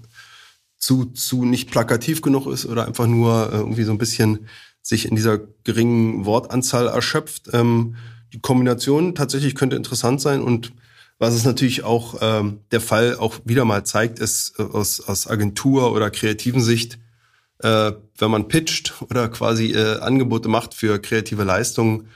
zu, 0.77 1.05
zu 1.05 1.45
nicht 1.45 1.71
plakativ 1.71 2.21
genug 2.21 2.47
ist 2.47 2.65
oder 2.65 2.85
einfach 2.85 3.07
nur 3.07 3.51
äh, 3.51 3.57
irgendwie 3.57 3.83
so 3.83 3.91
ein 3.91 3.97
bisschen 3.97 4.47
sich 4.81 5.05
in 5.05 5.15
dieser 5.15 5.39
geringen 5.63 6.25
Wortanzahl 6.25 6.87
erschöpft. 6.87 7.49
Ähm, 7.53 7.95
die 8.33 8.39
Kombination 8.39 9.15
tatsächlich 9.15 9.55
könnte 9.55 9.75
interessant 9.75 10.21
sein 10.21 10.41
und 10.41 10.71
was 11.19 11.33
es 11.33 11.43
natürlich 11.43 11.83
auch 11.83 12.15
ähm, 12.21 12.61
der 12.71 12.79
Fall 12.79 13.17
auch 13.17 13.39
wieder 13.43 13.65
mal 13.65 13.83
zeigt, 13.83 14.19
ist 14.19 14.53
äh, 14.57 14.63
aus, 14.63 15.01
aus 15.01 15.27
Agentur 15.27 15.91
oder 15.93 16.09
kreativen 16.09 16.61
Sicht, 16.61 16.97
äh, 17.61 17.91
wenn 18.17 18.31
man 18.31 18.47
pitcht 18.47 18.93
oder 19.09 19.27
quasi 19.27 19.73
äh, 19.73 19.99
Angebote 19.99 20.47
macht 20.47 20.73
für 20.73 20.97
kreative 20.99 21.43
Leistungen, 21.43 22.07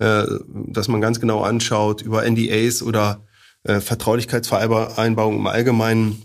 äh, 0.00 0.24
dass 0.66 0.88
man 0.88 1.00
ganz 1.00 1.20
genau 1.20 1.42
anschaut 1.42 2.02
über 2.02 2.28
NDAs 2.28 2.82
oder 2.82 3.24
äh, 3.62 3.80
Vertraulichkeitsvereinbarungen 3.80 5.38
im 5.38 5.46
Allgemeinen, 5.46 6.22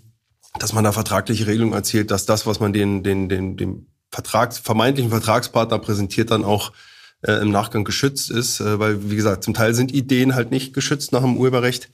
dass 0.57 0.73
man 0.73 0.83
da 0.83 0.91
vertragliche 0.91 1.45
Regelungen 1.45 1.73
erzielt, 1.73 2.09
dass 2.09 2.25
das, 2.25 2.47
was 2.47 2.59
man 2.59 2.73
den, 2.73 3.03
den, 3.03 3.29
den, 3.29 3.55
dem 3.55 3.87
Vertrags, 4.09 4.57
vermeintlichen 4.57 5.11
Vertragspartner 5.11 5.77
präsentiert, 5.77 6.31
dann 6.31 6.43
auch 6.43 6.71
äh, 7.25 7.41
im 7.41 7.51
Nachgang 7.51 7.83
geschützt 7.83 8.29
ist, 8.29 8.59
äh, 8.59 8.79
weil, 8.79 9.09
wie 9.09 9.15
gesagt, 9.15 9.43
zum 9.43 9.53
Teil 9.53 9.73
sind 9.73 9.93
Ideen 9.93 10.35
halt 10.35 10.51
nicht 10.51 10.73
geschützt 10.73 11.11
nach 11.11 11.21
dem 11.21 11.37
Urheberrecht, 11.37 11.89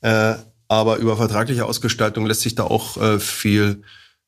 äh, 0.00 0.34
aber 0.68 0.96
über 0.96 1.16
vertragliche 1.16 1.66
Ausgestaltung 1.66 2.26
lässt 2.26 2.40
sich 2.40 2.54
da 2.54 2.64
auch 2.64 2.96
äh, 2.96 3.20
viel 3.20 3.82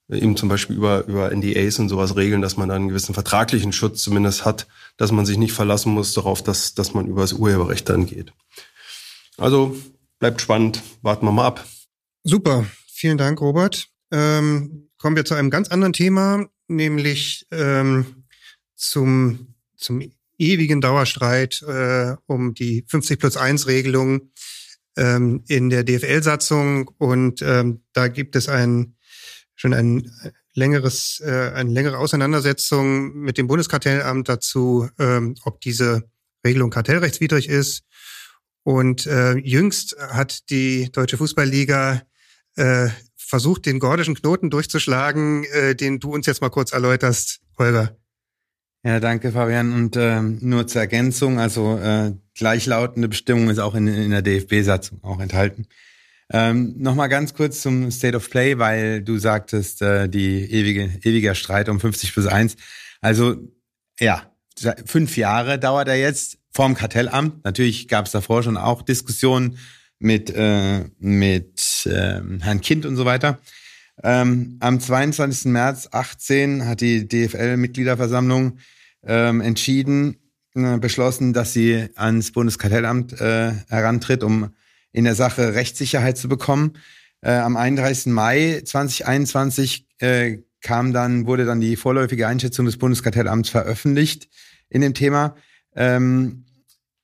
eben 0.08 0.36
zum 0.36 0.48
Beispiel 0.48 0.76
über, 0.76 1.04
über 1.06 1.34
NDAs 1.34 1.78
und 1.78 1.88
sowas 1.88 2.14
regeln, 2.16 2.40
dass 2.40 2.56
man 2.56 2.68
dann 2.68 2.82
einen 2.82 2.88
gewissen 2.88 3.14
vertraglichen 3.14 3.72
Schutz 3.72 4.02
zumindest 4.02 4.44
hat, 4.44 4.68
dass 4.96 5.10
man 5.10 5.26
sich 5.26 5.36
nicht 5.36 5.52
verlassen 5.52 5.92
muss 5.92 6.12
darauf, 6.12 6.42
dass, 6.42 6.74
dass 6.74 6.94
man 6.94 7.06
über 7.06 7.22
das 7.22 7.32
Urheberrecht 7.32 7.88
dann 7.88 8.06
geht. 8.06 8.32
Also 9.36 9.76
bleibt 10.18 10.40
spannend, 10.40 10.82
warten 11.02 11.26
wir 11.26 11.32
mal 11.32 11.46
ab. 11.46 11.66
Super, 12.22 12.66
vielen 12.86 13.18
Dank, 13.18 13.40
Robert. 13.40 13.88
Ähm, 14.12 14.90
kommen 14.98 15.16
wir 15.16 15.24
zu 15.24 15.34
einem 15.34 15.50
ganz 15.50 15.68
anderen 15.68 15.92
Thema, 15.92 16.46
nämlich 16.68 17.46
ähm, 17.50 18.24
zum, 18.76 19.54
zum 19.76 20.00
ewigen 20.38 20.80
Dauerstreit 20.80 21.62
äh, 21.62 22.14
um 22.26 22.54
die 22.54 22.84
50 22.88 23.18
plus 23.18 23.36
1 23.36 23.66
Regelung 23.66 24.30
ähm, 24.96 25.44
in 25.48 25.70
der 25.70 25.84
DFL-Satzung. 25.84 26.88
Und 26.98 27.42
ähm, 27.42 27.82
da 27.92 28.08
gibt 28.08 28.36
es 28.36 28.48
ein 28.48 28.96
schon 29.54 29.72
ein 29.72 30.10
längeres, 30.54 31.20
äh, 31.24 31.52
eine 31.54 31.70
längere 31.70 31.98
Auseinandersetzung 31.98 33.14
mit 33.14 33.38
dem 33.38 33.46
Bundeskartellamt 33.46 34.28
dazu, 34.28 34.88
ähm, 34.98 35.34
ob 35.44 35.60
diese 35.60 36.08
Regelung 36.44 36.70
kartellrechtswidrig 36.70 37.48
ist. 37.48 37.82
Und 38.62 39.06
äh, 39.06 39.34
jüngst 39.38 39.96
hat 39.98 40.50
die 40.50 40.90
Deutsche 40.92 41.16
Fußballliga 41.16 42.02
äh, 42.56 42.88
versucht, 43.16 43.66
den 43.66 43.78
gordischen 43.78 44.14
Knoten 44.14 44.50
durchzuschlagen, 44.50 45.44
äh, 45.44 45.74
den 45.74 46.00
du 46.00 46.12
uns 46.12 46.26
jetzt 46.26 46.40
mal 46.40 46.50
kurz 46.50 46.72
erläuterst, 46.72 47.40
Holger. 47.58 47.96
Ja, 48.86 49.00
danke, 49.00 49.32
Fabian. 49.32 49.72
Und 49.72 49.96
äh, 49.96 50.22
nur 50.22 50.68
zur 50.68 50.80
Ergänzung, 50.80 51.40
also 51.40 51.76
äh, 51.76 52.12
gleichlautende 52.36 53.08
Bestimmung 53.08 53.50
ist 53.50 53.58
auch 53.58 53.74
in, 53.74 53.88
in 53.88 54.12
der 54.12 54.22
DFB-Satzung 54.22 55.02
auch 55.02 55.18
enthalten. 55.18 55.66
Ähm, 56.32 56.72
Nochmal 56.78 57.08
ganz 57.08 57.34
kurz 57.34 57.62
zum 57.62 57.90
State 57.90 58.16
of 58.16 58.30
Play, 58.30 58.58
weil 58.58 59.02
du 59.02 59.18
sagtest, 59.18 59.82
äh, 59.82 60.08
die 60.08 60.48
ewige, 60.52 60.88
ewiger 61.02 61.34
Streit 61.34 61.68
um 61.68 61.80
50 61.80 62.12
plus 62.12 62.28
1. 62.28 62.54
Also 63.00 63.34
ja, 63.98 64.22
fünf 64.84 65.16
Jahre 65.16 65.58
dauert 65.58 65.88
er 65.88 65.96
jetzt 65.96 66.38
vorm 66.52 66.76
Kartellamt. 66.76 67.44
Natürlich 67.44 67.88
gab 67.88 68.06
es 68.06 68.12
davor 68.12 68.44
schon 68.44 68.56
auch 68.56 68.82
Diskussionen 68.82 69.58
mit, 69.98 70.30
äh, 70.32 70.84
mit 71.00 71.86
äh, 71.86 72.20
Herrn 72.38 72.60
Kind 72.60 72.86
und 72.86 72.94
so 72.94 73.04
weiter. 73.04 73.40
Ähm, 74.04 74.58
am 74.60 74.78
22. 74.78 75.46
März 75.46 75.88
18 75.90 76.66
hat 76.66 76.80
die 76.80 77.08
DFL-Mitgliederversammlung 77.08 78.58
ähm, 79.06 79.40
entschieden, 79.40 80.16
äh, 80.54 80.78
beschlossen, 80.78 81.32
dass 81.32 81.52
sie 81.52 81.88
ans 81.94 82.32
Bundeskartellamt 82.32 83.20
äh, 83.20 83.52
herantritt, 83.68 84.22
um 84.22 84.54
in 84.92 85.04
der 85.04 85.14
Sache 85.14 85.54
Rechtssicherheit 85.54 86.16
zu 86.18 86.28
bekommen. 86.28 86.74
Äh, 87.20 87.32
am 87.32 87.56
31. 87.56 88.06
Mai 88.06 88.62
2021 88.64 89.86
äh, 89.98 90.38
kam 90.60 90.92
dann, 90.92 91.26
wurde 91.26 91.44
dann 91.44 91.60
die 91.60 91.76
vorläufige 91.76 92.26
Einschätzung 92.26 92.66
des 92.66 92.78
Bundeskartellamts 92.78 93.48
veröffentlicht 93.48 94.28
in 94.68 94.80
dem 94.80 94.94
Thema. 94.94 95.36
Ähm, 95.74 96.44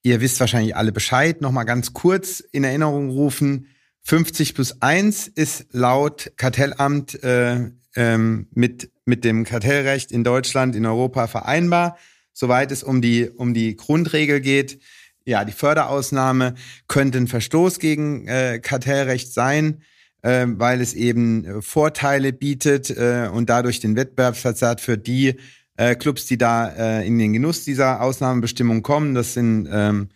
ihr 0.03 0.21
wisst 0.21 0.41
wahrscheinlich 0.41 0.77
alle 0.77 0.93
Bescheid. 0.93 1.41
Nochmal 1.41 1.65
ganz 1.65 1.93
kurz 1.93 2.41
in 2.41 2.65
Erinnerung 2.65 3.11
rufen. 3.11 3.67
50 4.05 4.55
plus 4.55 4.81
1 4.81 5.29
ist 5.29 5.67
laut 5.73 6.33
Kartellamt 6.37 7.23
äh, 7.23 7.71
ähm, 7.95 8.49
mit, 8.53 8.91
mit 9.05 9.25
dem 9.25 9.45
Kartellrecht 9.45 10.13
in 10.13 10.25
Deutschland, 10.25 10.77
in 10.77 10.87
Europa 10.87 11.27
vereinbar, 11.27 11.99
soweit 12.33 12.73
es 12.73 12.83
um 12.83 13.03
die, 13.03 13.29
um 13.29 13.55
die 13.55 13.77
Grundregel 13.77 14.41
geht 14.41 14.79
ja, 15.25 15.45
die 15.45 15.53
Förderausnahme 15.53 16.55
könnte 16.89 17.19
ein 17.19 17.29
Verstoß 17.29 17.79
gegen 17.79 18.27
äh, 18.27 18.61
Kartellrecht 18.61 19.33
sein, 19.33 19.83
äh, 20.23 20.47
weil 20.49 20.81
es 20.81 20.95
eben 20.95 21.45
äh, 21.45 21.63
Vorteile 21.63 22.33
bietet 22.33 22.91
äh, 22.91 23.29
und 23.33 23.49
dadurch 23.49 23.81
den 23.81 23.97
Wettbewerbsverzerrt 23.97 24.81
für 24.81 24.99
die 24.99 25.37
äh, 25.77 25.95
Clubs, 25.95 26.27
die 26.27 26.39
da 26.39 26.69
äh, 26.69 27.07
in 27.07 27.19
den 27.19 27.33
Genuss 27.33 27.65
dieser 27.65 28.01
Ausnahmebestimmung 28.03 28.83
kommen. 28.83 29.15
Das 29.15 29.35
sind 29.35 29.69
ähm, 29.71 30.09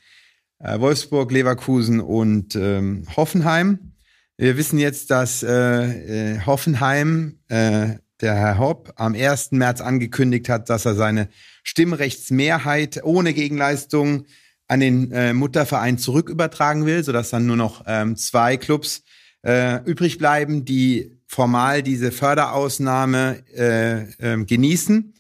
äh, 0.59 0.79
Wolfsburg, 0.81 1.31
Leverkusen 1.31 2.01
und 2.01 2.57
ähm, 2.57 3.05
Hoffenheim. 3.17 3.93
Wir 4.37 4.57
wissen 4.57 4.79
jetzt, 4.79 5.11
dass 5.11 5.43
äh, 5.43 6.35
äh, 6.35 6.41
Hoffenheim, 6.45 7.39
äh, 7.49 7.95
der 8.21 8.35
Herr 8.35 8.59
Hopp, 8.59 8.93
am 8.97 9.15
1. 9.15 9.53
März 9.53 9.81
angekündigt 9.81 10.49
hat, 10.49 10.71
dass 10.71 10.85
er 10.85 10.95
seine 10.95 11.29
Stimmrechtsmehrheit 11.63 13.01
ohne 13.05 13.35
Gegenleistung 13.35 14.27
an 14.69 14.81
den 14.81 15.13
äh, 15.13 15.33
Mutterverein 15.33 15.99
zurückübertragen 15.99 16.87
will, 16.87 17.05
sodass 17.05 17.31
dann 17.31 17.47
nur 17.47 17.57
noch 17.57 17.85
ähm, 17.87 18.17
zwei 18.17 18.57
Clubs 18.57 19.05
äh, 19.43 19.83
übrig 19.85 20.19
bleiben, 20.19 20.65
die 20.65 21.21
formal 21.27 21.83
diese 21.83 22.11
Förderausnahme 22.11 23.43
äh, 23.55 24.35
äh, 24.35 24.45
genießen. 24.45 25.15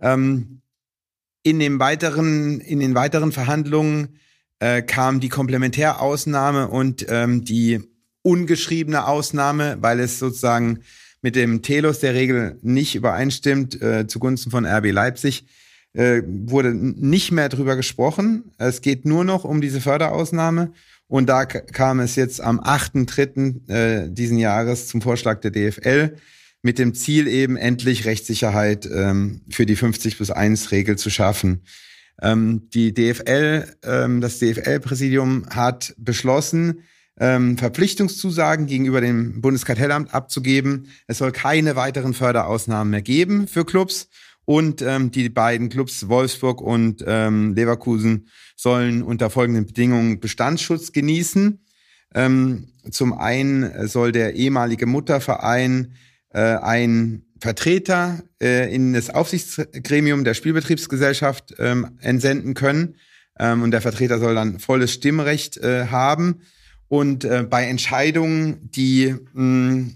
Ähm, 0.00 0.62
in, 1.42 1.58
dem 1.58 1.78
weiteren, 1.78 2.60
in 2.60 2.80
den 2.80 2.94
weiteren 2.94 3.32
Verhandlungen 3.32 4.18
äh, 4.58 4.82
kam 4.82 5.20
die 5.20 5.28
Komplementärausnahme 5.28 6.68
und 6.68 7.06
ähm, 7.08 7.44
die 7.44 7.80
ungeschriebene 8.22 9.06
Ausnahme, 9.06 9.78
weil 9.80 10.00
es 10.00 10.18
sozusagen 10.18 10.80
mit 11.22 11.36
dem 11.36 11.62
Telos 11.62 11.98
der 11.98 12.14
Regel 12.14 12.58
nicht 12.62 12.94
übereinstimmt, 12.94 13.80
äh, 13.82 14.06
zugunsten 14.06 14.50
von 14.50 14.64
RB 14.64 14.92
Leipzig 14.92 15.44
äh, 15.94 16.22
wurde 16.26 16.74
nicht 16.74 17.32
mehr 17.32 17.48
drüber 17.48 17.76
gesprochen. 17.76 18.52
Es 18.58 18.82
geht 18.82 19.04
nur 19.04 19.24
noch 19.24 19.44
um 19.44 19.60
diese 19.60 19.80
Förderausnahme. 19.80 20.72
Und 21.08 21.28
da 21.28 21.46
kam 21.46 22.00
es 22.00 22.16
jetzt 22.16 22.40
am 22.40 22.60
8.3. 22.60 23.68
Äh, 23.70 24.10
diesen 24.10 24.38
Jahres 24.38 24.88
zum 24.88 25.00
Vorschlag 25.00 25.40
der 25.40 25.50
DFL 25.50 26.16
mit 26.62 26.78
dem 26.78 26.94
Ziel 26.94 27.26
eben 27.26 27.56
endlich 27.56 28.04
Rechtssicherheit 28.04 28.86
ähm, 28.86 29.40
für 29.48 29.64
die 29.64 29.76
50 29.76 30.16
plus 30.16 30.30
1 30.30 30.70
Regel 30.70 30.96
zu 30.98 31.08
schaffen. 31.08 31.62
Ähm, 32.20 32.68
die 32.74 32.92
DFL, 32.92 33.64
ähm, 33.84 34.20
das 34.20 34.38
DFL-Präsidium 34.38 35.46
hat 35.50 35.94
beschlossen, 35.96 36.82
ähm, 37.20 37.58
Verpflichtungszusagen 37.58 38.66
gegenüber 38.66 39.00
dem 39.00 39.40
Bundeskartellamt 39.40 40.14
abzugeben. 40.14 40.88
Es 41.06 41.18
soll 41.18 41.32
keine 41.32 41.76
weiteren 41.76 42.14
Förderausnahmen 42.14 42.90
mehr 42.90 43.02
geben 43.02 43.48
für 43.48 43.64
Clubs. 43.64 44.08
Und 44.44 44.80
ähm, 44.80 45.10
die 45.10 45.28
beiden 45.28 45.68
Clubs 45.68 46.08
Wolfsburg 46.08 46.62
und 46.62 47.04
ähm, 47.06 47.54
Leverkusen 47.54 48.28
sollen 48.56 49.02
unter 49.02 49.28
folgenden 49.28 49.66
Bedingungen 49.66 50.20
Bestandsschutz 50.20 50.92
genießen. 50.92 51.62
Ähm, 52.14 52.68
zum 52.90 53.12
einen 53.12 53.86
soll 53.88 54.10
der 54.12 54.36
ehemalige 54.36 54.86
Mutterverein 54.86 55.92
äh, 56.30 56.40
ein 56.40 57.24
Vertreter 57.40 58.22
äh, 58.42 58.74
in 58.74 58.94
das 58.94 59.10
Aufsichtsgremium 59.10 60.24
der 60.24 60.34
Spielbetriebsgesellschaft 60.34 61.54
ähm, 61.58 61.98
entsenden 62.00 62.54
können. 62.54 62.96
ähm, 63.38 63.62
und 63.62 63.70
der 63.70 63.82
Vertreter 63.82 64.18
soll 64.18 64.34
dann 64.34 64.58
volles 64.58 64.92
Stimmrecht 64.92 65.58
äh, 65.58 65.86
haben. 65.86 66.40
Und 66.88 67.24
äh, 67.24 67.46
bei 67.48 67.64
Entscheidungen, 67.64 68.70
die 68.70 69.14
mh, 69.32 69.90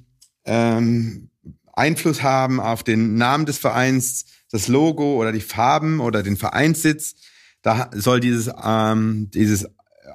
ähm, 0.44 1.30
Einfluss 1.72 2.22
haben 2.22 2.60
auf 2.60 2.82
den 2.84 3.14
Namen 3.14 3.46
des 3.46 3.58
Vereins, 3.58 4.26
das 4.50 4.68
Logo 4.68 5.16
oder 5.16 5.32
die 5.32 5.40
Farben 5.40 6.00
oder 6.00 6.22
den 6.22 6.36
Vereinssitz, 6.36 7.14
da 7.62 7.90
soll 7.94 8.20
dieses, 8.20 8.50
ähm, 8.62 9.30
dieses 9.32 9.66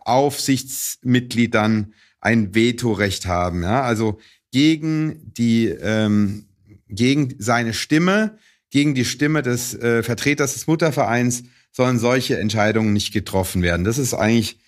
Aufsichtsmitglied 0.06 1.56
dann 1.56 1.94
ein 2.20 2.54
Vetorecht 2.54 3.26
haben. 3.26 3.64
Ja? 3.64 3.82
Also 3.82 4.20
gegen 4.52 5.34
die 5.34 5.68
ähm, 5.68 6.48
gegen 6.90 7.36
seine 7.38 7.74
Stimme, 7.74 8.38
gegen 8.70 8.96
die 8.96 9.06
Stimme 9.06 9.42
des 9.42 9.74
äh, 9.76 10.04
Vertreters 10.04 10.54
des 10.54 10.68
Muttervereins 10.68 11.44
sollen 11.72 12.00
solche 12.00 12.40
Entscheidungen 12.40 12.94
nicht 12.94 13.14
getroffen 13.14 13.62
werden. 13.62 13.84
Das 13.84 13.98
ist 13.98 14.14
eigentlich 14.14 14.60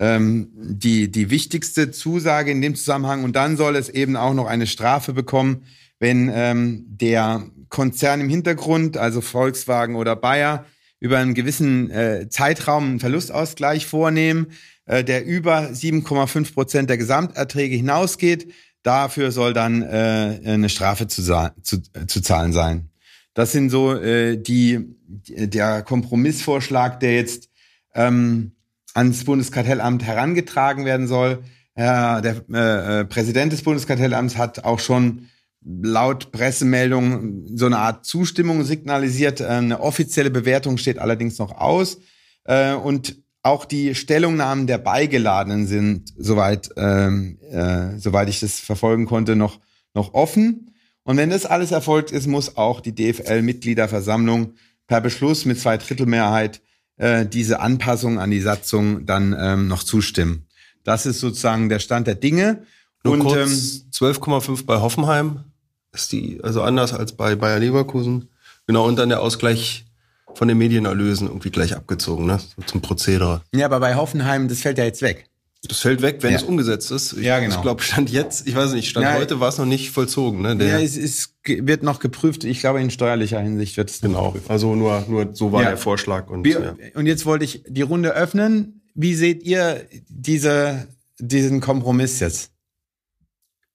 ähm, 0.00 0.50
die, 0.54 1.10
die 1.10 1.30
wichtigste 1.30 1.90
Zusage 1.90 2.50
in 2.50 2.60
dem 2.60 2.74
Zusammenhang. 2.74 3.24
Und 3.24 3.36
dann 3.36 3.56
soll 3.56 3.76
es 3.76 3.88
eben 3.88 4.16
auch 4.16 4.34
noch 4.34 4.46
eine 4.46 4.66
Strafe 4.66 5.12
bekommen, 5.12 5.64
wenn 5.98 6.30
ähm, 6.32 6.84
der 6.88 7.44
Konzern 7.68 8.20
im 8.20 8.28
Hintergrund, 8.28 8.96
also 8.96 9.20
Volkswagen 9.20 9.96
oder 9.96 10.16
Bayer, 10.16 10.64
über 11.00 11.18
einen 11.18 11.34
gewissen 11.34 11.90
äh, 11.90 12.28
Zeitraum 12.28 12.84
einen 12.84 13.00
Verlustausgleich 13.00 13.86
vornehmen, 13.86 14.48
äh, 14.86 15.04
der 15.04 15.24
über 15.24 15.70
7,5 15.70 16.54
Prozent 16.54 16.90
der 16.90 16.98
Gesamterträge 16.98 17.76
hinausgeht. 17.76 18.52
Dafür 18.82 19.32
soll 19.32 19.52
dann 19.52 19.82
äh, 19.82 20.40
eine 20.44 20.68
Strafe 20.68 21.06
zu, 21.06 21.22
zu, 21.62 21.82
zu 22.06 22.20
zahlen 22.20 22.52
sein. 22.52 22.90
Das 23.34 23.52
sind 23.52 23.70
so 23.70 23.94
äh, 23.94 24.36
die 24.36 24.96
der 25.08 25.82
Kompromissvorschlag, 25.82 27.00
der 27.00 27.14
jetzt 27.14 27.50
ähm, 27.94 28.52
ans 28.94 29.24
Bundeskartellamt 29.24 30.02
herangetragen 30.02 30.84
werden 30.84 31.06
soll. 31.06 31.42
Ja, 31.76 32.20
der 32.20 32.42
äh, 32.52 33.00
äh, 33.00 33.04
Präsident 33.04 33.52
des 33.52 33.62
Bundeskartellamts 33.62 34.36
hat 34.36 34.64
auch 34.64 34.80
schon 34.80 35.28
laut 35.64 36.32
Pressemeldung 36.32 37.46
so 37.54 37.66
eine 37.66 37.78
Art 37.78 38.04
Zustimmung 38.04 38.64
signalisiert. 38.64 39.40
Eine 39.40 39.80
offizielle 39.80 40.30
Bewertung 40.30 40.78
steht 40.78 40.98
allerdings 40.98 41.38
noch 41.38 41.52
aus. 41.52 41.98
Äh, 42.44 42.74
und 42.74 43.16
auch 43.42 43.64
die 43.64 43.94
Stellungnahmen 43.94 44.66
der 44.66 44.78
Beigeladenen 44.78 45.66
sind, 45.66 46.12
soweit, 46.16 46.70
ähm, 46.76 47.38
äh, 47.50 47.98
soweit 47.98 48.28
ich 48.28 48.40
das 48.40 48.58
verfolgen 48.58 49.06
konnte, 49.06 49.36
noch, 49.36 49.60
noch 49.94 50.14
offen. 50.14 50.74
Und 51.04 51.16
wenn 51.16 51.30
das 51.30 51.46
alles 51.46 51.70
erfolgt 51.70 52.10
ist, 52.10 52.26
muss 52.26 52.56
auch 52.56 52.80
die 52.80 52.94
DFL-Mitgliederversammlung 52.94 54.54
per 54.86 55.00
Beschluss 55.00 55.44
mit 55.44 55.60
zwei 55.60 55.76
Drittel 55.76 56.06
Mehrheit 56.06 56.60
äh, 56.98 57.26
diese 57.26 57.60
Anpassung 57.60 58.18
an 58.18 58.30
die 58.30 58.40
Satzung 58.40 59.06
dann 59.06 59.34
ähm, 59.38 59.68
noch 59.68 59.82
zustimmen. 59.82 60.46
Das 60.84 61.06
ist 61.06 61.20
sozusagen 61.20 61.68
der 61.68 61.78
Stand 61.78 62.06
der 62.06 62.14
Dinge. 62.14 62.64
Nur 63.04 63.14
und 63.14 63.20
kurz, 63.20 63.36
ähm, 63.36 63.90
12,5 63.92 64.66
bei 64.66 64.80
Hoffenheim 64.80 65.44
ist 65.92 66.12
die, 66.12 66.40
also 66.42 66.62
anders 66.62 66.92
als 66.92 67.12
bei 67.12 67.34
Bayer 67.36 67.58
Leverkusen. 67.58 68.28
Genau, 68.66 68.86
und 68.86 68.96
dann 68.98 69.08
der 69.08 69.20
Ausgleich 69.20 69.86
von 70.34 70.48
den 70.48 70.58
Medienerlösen 70.58 71.28
irgendwie 71.28 71.50
gleich 71.50 71.74
abgezogen, 71.74 72.26
ne? 72.26 72.38
So 72.56 72.62
zum 72.62 72.82
Prozedere. 72.82 73.42
ja, 73.54 73.66
aber 73.66 73.80
bei 73.80 73.94
Hoffenheim, 73.96 74.48
das 74.48 74.60
fällt 74.60 74.78
ja 74.78 74.84
jetzt 74.84 75.02
weg. 75.02 75.28
Das 75.66 75.80
fällt 75.80 76.02
weg, 76.02 76.18
wenn 76.20 76.30
Ja. 76.30 76.36
es 76.36 76.44
umgesetzt 76.44 76.90
ist. 76.92 77.14
Ich, 77.14 77.24
Ja, 77.24 77.40
genau. 77.40 77.56
Ich 77.56 77.62
glaube, 77.62 77.82
Stand 77.82 78.10
jetzt, 78.10 78.46
ich 78.46 78.54
weiß 78.54 78.72
nicht, 78.74 78.88
Stand 78.88 79.04
Ja, 79.04 79.14
heute 79.14 79.40
war 79.40 79.48
es 79.48 79.58
noch 79.58 79.66
nicht 79.66 79.90
vollzogen, 79.90 80.40
ne? 80.40 80.56
Der, 80.56 80.68
Ja, 80.68 80.80
es 80.80 81.34
ge- 81.42 81.66
wird 81.66 81.82
noch 81.82 81.98
geprüft. 81.98 82.44
Ich 82.44 82.60
glaube, 82.60 82.80
in 82.80 82.90
steuerlicher 82.90 83.40
Hinsicht 83.40 83.76
wird 83.76 83.90
es 83.90 84.00
genau. 84.00 84.26
geprüft. 84.32 84.50
Also 84.50 84.76
nur, 84.76 85.04
nur 85.08 85.34
so 85.34 85.50
war 85.50 85.62
Ja. 85.62 85.70
der 85.70 85.78
Vorschlag 85.78 86.28
und 86.30 86.44
Wir, 86.44 86.60
ja. 86.60 86.76
Und 86.94 87.06
jetzt 87.06 87.26
wollte 87.26 87.44
ich 87.44 87.64
die 87.66 87.82
Runde 87.82 88.14
öffnen. 88.14 88.82
Wie 88.94 89.14
seht 89.16 89.42
ihr 89.42 89.84
diese, 90.08 90.86
diesen 91.18 91.60
Kompromiss 91.60 92.20
jetzt? 92.20 92.52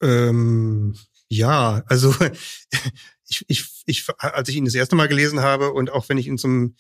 Ähm, 0.02 0.96
ja, 1.30 1.84
also 1.88 2.14
ich, 3.30 3.44
ich, 3.48 3.66
ich, 3.86 4.06
als 4.20 4.48
ich 4.50 4.56
ihn 4.56 4.66
das 4.66 4.76
erste 4.76 4.96
Mal 4.96 5.08
gelesen 5.08 5.42
habe 5.42 5.72
und 5.74 5.92
auch 5.92 6.08
wenn 6.10 6.18
ich 6.18 6.28
ihn 6.28 6.38
zum 6.38 6.76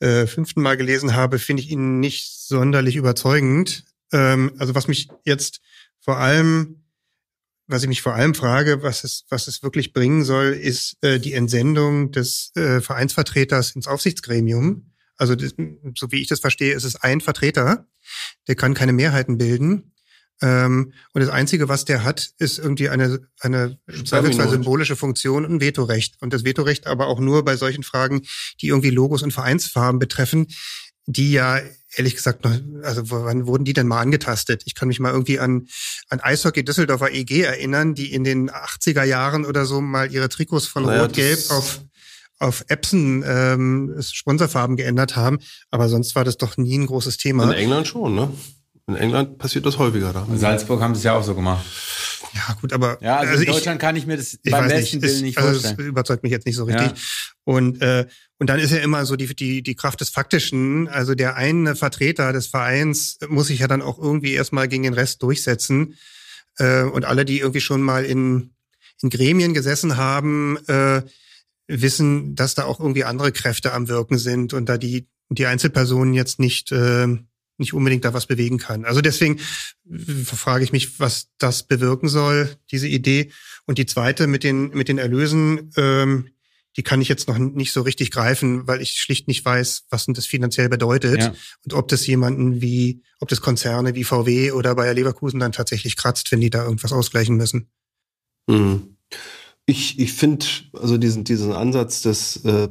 äh, 0.00 0.26
fünften 0.26 0.62
Mal 0.62 0.76
gelesen 0.76 1.14
habe, 1.14 1.38
finde 1.38 1.62
ich 1.62 1.70
ihn 1.70 2.00
nicht 2.00 2.32
sonderlich 2.46 2.96
überzeugend. 2.96 3.84
Ähm, 4.12 4.52
also 4.58 4.74
was 4.74 4.88
mich 4.88 5.08
jetzt 5.24 5.60
vor 6.00 6.18
allem, 6.18 6.84
was 7.66 7.82
ich 7.82 7.88
mich 7.88 8.02
vor 8.02 8.14
allem 8.14 8.34
frage, 8.34 8.82
was 8.82 9.04
es, 9.04 9.24
was 9.28 9.48
es 9.48 9.62
wirklich 9.62 9.92
bringen 9.92 10.24
soll, 10.24 10.52
ist 10.52 10.96
äh, 11.02 11.18
die 11.18 11.32
Entsendung 11.32 12.12
des 12.12 12.52
äh, 12.54 12.80
Vereinsvertreters 12.80 13.72
ins 13.72 13.88
Aufsichtsgremium. 13.88 14.92
Also 15.16 15.34
das, 15.34 15.54
so 15.96 16.12
wie 16.12 16.20
ich 16.20 16.28
das 16.28 16.40
verstehe, 16.40 16.74
ist 16.74 16.84
es 16.84 16.96
ein 16.96 17.20
Vertreter, 17.20 17.88
der 18.46 18.54
kann 18.54 18.74
keine 18.74 18.92
Mehrheiten 18.92 19.38
bilden. 19.38 19.92
Ähm, 20.42 20.92
und 21.14 21.20
das 21.22 21.30
Einzige, 21.30 21.68
was 21.68 21.86
der 21.86 22.04
hat, 22.04 22.30
ist 22.38 22.58
irgendwie 22.58 22.90
eine, 22.90 23.26
eine 23.40 23.78
zweifelsfall 24.04 24.50
symbolische 24.50 24.94
Funktion 24.94 25.46
und 25.46 25.54
ein 25.54 25.60
Vetorecht. 25.60 26.16
Und 26.20 26.34
das 26.34 26.44
Vetorecht 26.44 26.86
aber 26.86 27.06
auch 27.06 27.20
nur 27.20 27.44
bei 27.44 27.56
solchen 27.56 27.82
Fragen, 27.82 28.22
die 28.60 28.68
irgendwie 28.68 28.90
Logos 28.90 29.22
und 29.22 29.32
Vereinsfarben 29.32 29.98
betreffen, 29.98 30.48
die 31.06 31.32
ja 31.32 31.60
ehrlich 31.96 32.14
gesagt 32.14 32.44
noch, 32.44 32.52
also 32.82 33.02
wann 33.10 33.46
wurden 33.46 33.64
die 33.64 33.72
denn 33.72 33.86
mal 33.86 34.00
angetastet? 34.00 34.62
Ich 34.66 34.74
kann 34.74 34.88
mich 34.88 35.00
mal 35.00 35.12
irgendwie 35.12 35.38
an, 35.38 35.66
an 36.10 36.20
Eishockey 36.20 36.64
Düsseldorfer 36.64 37.10
EG 37.12 37.42
erinnern, 37.42 37.94
die 37.94 38.12
in 38.12 38.22
den 38.24 38.50
80er 38.50 39.04
Jahren 39.04 39.44
oder 39.46 39.64
so 39.64 39.80
mal 39.80 40.12
ihre 40.12 40.28
Trikots 40.28 40.66
von 40.66 40.84
Naja, 40.84 41.02
Rot-Gelb 41.02 41.36
das- 41.38 41.50
auf 41.50 41.80
auf 42.38 42.66
Epson 42.68 43.24
ähm, 43.26 43.94
Sponsorfarben 43.98 44.76
geändert 44.76 45.16
haben, 45.16 45.38
aber 45.70 45.88
sonst 45.88 46.14
war 46.16 46.24
das 46.24 46.36
doch 46.36 46.58
nie 46.58 46.76
ein 46.76 46.84
großes 46.84 47.14
In 47.14 47.20
Thema. 47.20 47.50
England 47.56 47.88
schon, 47.88 48.14
ne? 48.14 48.30
In 48.88 48.94
England 48.94 49.38
passiert 49.38 49.64
das 49.64 49.78
häufiger 49.78 50.12
da. 50.12 50.26
In 50.30 50.36
Salzburg 50.38 50.82
haben 50.82 50.94
sie 50.94 50.98
es 50.98 51.04
ja 51.04 51.14
auch 51.14 51.24
so 51.24 51.34
gemacht. 51.34 51.64
Ja, 52.34 52.54
gut, 52.60 52.74
aber 52.74 52.98
Ja, 53.02 53.16
also, 53.16 53.30
also 53.30 53.42
in 53.42 53.48
ich- 53.48 53.54
Deutschland 53.54 53.80
kann 53.80 53.96
ich 53.96 54.06
mir 54.06 54.18
das 54.18 54.34
ich 54.34 54.50
beim 54.52 54.68
besten 54.68 54.96
nicht, 54.98 55.02
Willen 55.02 55.14
ist, 55.14 55.22
nicht 55.22 55.38
also 55.38 55.58
vorstellen. 55.58 55.88
überzeugt 55.88 56.22
mich 56.24 56.30
jetzt 56.32 56.44
nicht 56.44 56.56
so 56.56 56.64
richtig. 56.64 56.92
Und 57.46 57.80
äh, 57.80 58.06
und 58.38 58.50
dann 58.50 58.58
ist 58.58 58.72
ja 58.72 58.78
immer 58.78 59.06
so 59.06 59.14
die 59.14 59.34
die 59.36 59.62
die 59.62 59.76
Kraft 59.76 60.00
des 60.00 60.10
Faktischen. 60.10 60.88
Also 60.88 61.14
der 61.14 61.36
eine 61.36 61.76
Vertreter 61.76 62.32
des 62.32 62.48
Vereins 62.48 63.18
muss 63.28 63.46
sich 63.46 63.60
ja 63.60 63.68
dann 63.68 63.82
auch 63.82 64.00
irgendwie 64.00 64.32
erstmal 64.32 64.66
gegen 64.66 64.82
den 64.82 64.94
Rest 64.94 65.22
durchsetzen. 65.22 65.94
Äh, 66.58 66.82
und 66.82 67.04
alle, 67.04 67.24
die 67.24 67.38
irgendwie 67.38 67.60
schon 67.60 67.82
mal 67.82 68.04
in 68.04 68.50
in 69.00 69.10
Gremien 69.10 69.54
gesessen 69.54 69.96
haben, 69.96 70.58
äh, 70.66 71.02
wissen, 71.68 72.34
dass 72.34 72.56
da 72.56 72.64
auch 72.64 72.80
irgendwie 72.80 73.04
andere 73.04 73.30
Kräfte 73.30 73.72
am 73.72 73.86
Wirken 73.86 74.18
sind 74.18 74.52
und 74.52 74.68
da 74.68 74.76
die 74.76 75.06
die 75.28 75.46
Einzelpersonen 75.46 76.14
jetzt 76.14 76.40
nicht 76.40 76.72
äh, 76.72 77.06
nicht 77.58 77.74
unbedingt 77.74 78.04
da 78.04 78.12
was 78.12 78.26
bewegen 78.26 78.58
kann. 78.58 78.84
Also 78.84 79.00
deswegen 79.00 79.38
frage 80.24 80.64
ich 80.64 80.72
mich, 80.72 80.98
was 80.98 81.28
das 81.38 81.62
bewirken 81.62 82.08
soll, 82.08 82.50
diese 82.72 82.88
Idee. 82.88 83.30
Und 83.66 83.78
die 83.78 83.86
zweite 83.86 84.26
mit 84.26 84.42
den 84.42 84.70
mit 84.70 84.88
den 84.88 84.98
Erlösen, 84.98 85.70
ähm, 85.76 86.30
die 86.76 86.82
kann 86.82 87.00
ich 87.00 87.08
jetzt 87.08 87.26
noch 87.28 87.38
nicht 87.38 87.72
so 87.72 87.82
richtig 87.82 88.10
greifen, 88.10 88.66
weil 88.66 88.82
ich 88.82 88.92
schlicht 88.92 89.28
nicht 89.28 89.44
weiß, 89.44 89.84
was 89.88 90.04
denn 90.04 90.14
das 90.14 90.26
finanziell 90.26 90.68
bedeutet 90.68 91.22
Ja. 91.22 91.34
und 91.64 91.72
ob 91.72 91.88
das 91.88 92.06
jemanden 92.06 92.60
wie, 92.60 93.02
ob 93.20 93.28
das 93.28 93.40
Konzerne 93.40 93.94
wie 93.94 94.04
VW 94.04 94.52
oder 94.52 94.74
Bayer 94.74 94.94
Leverkusen 94.94 95.40
dann 95.40 95.52
tatsächlich 95.52 95.96
kratzt, 95.96 96.30
wenn 96.32 96.40
die 96.40 96.50
da 96.50 96.64
irgendwas 96.64 96.92
ausgleichen 96.92 97.36
müssen. 97.36 97.70
Mhm. 98.46 98.96
Ich, 99.64 99.98
ich 99.98 100.12
finde, 100.12 100.46
also 100.74 100.98
diesen, 100.98 101.24
diesen 101.24 101.52
Ansatz 101.52 102.02
des 102.02 102.44
äh, 102.44 102.68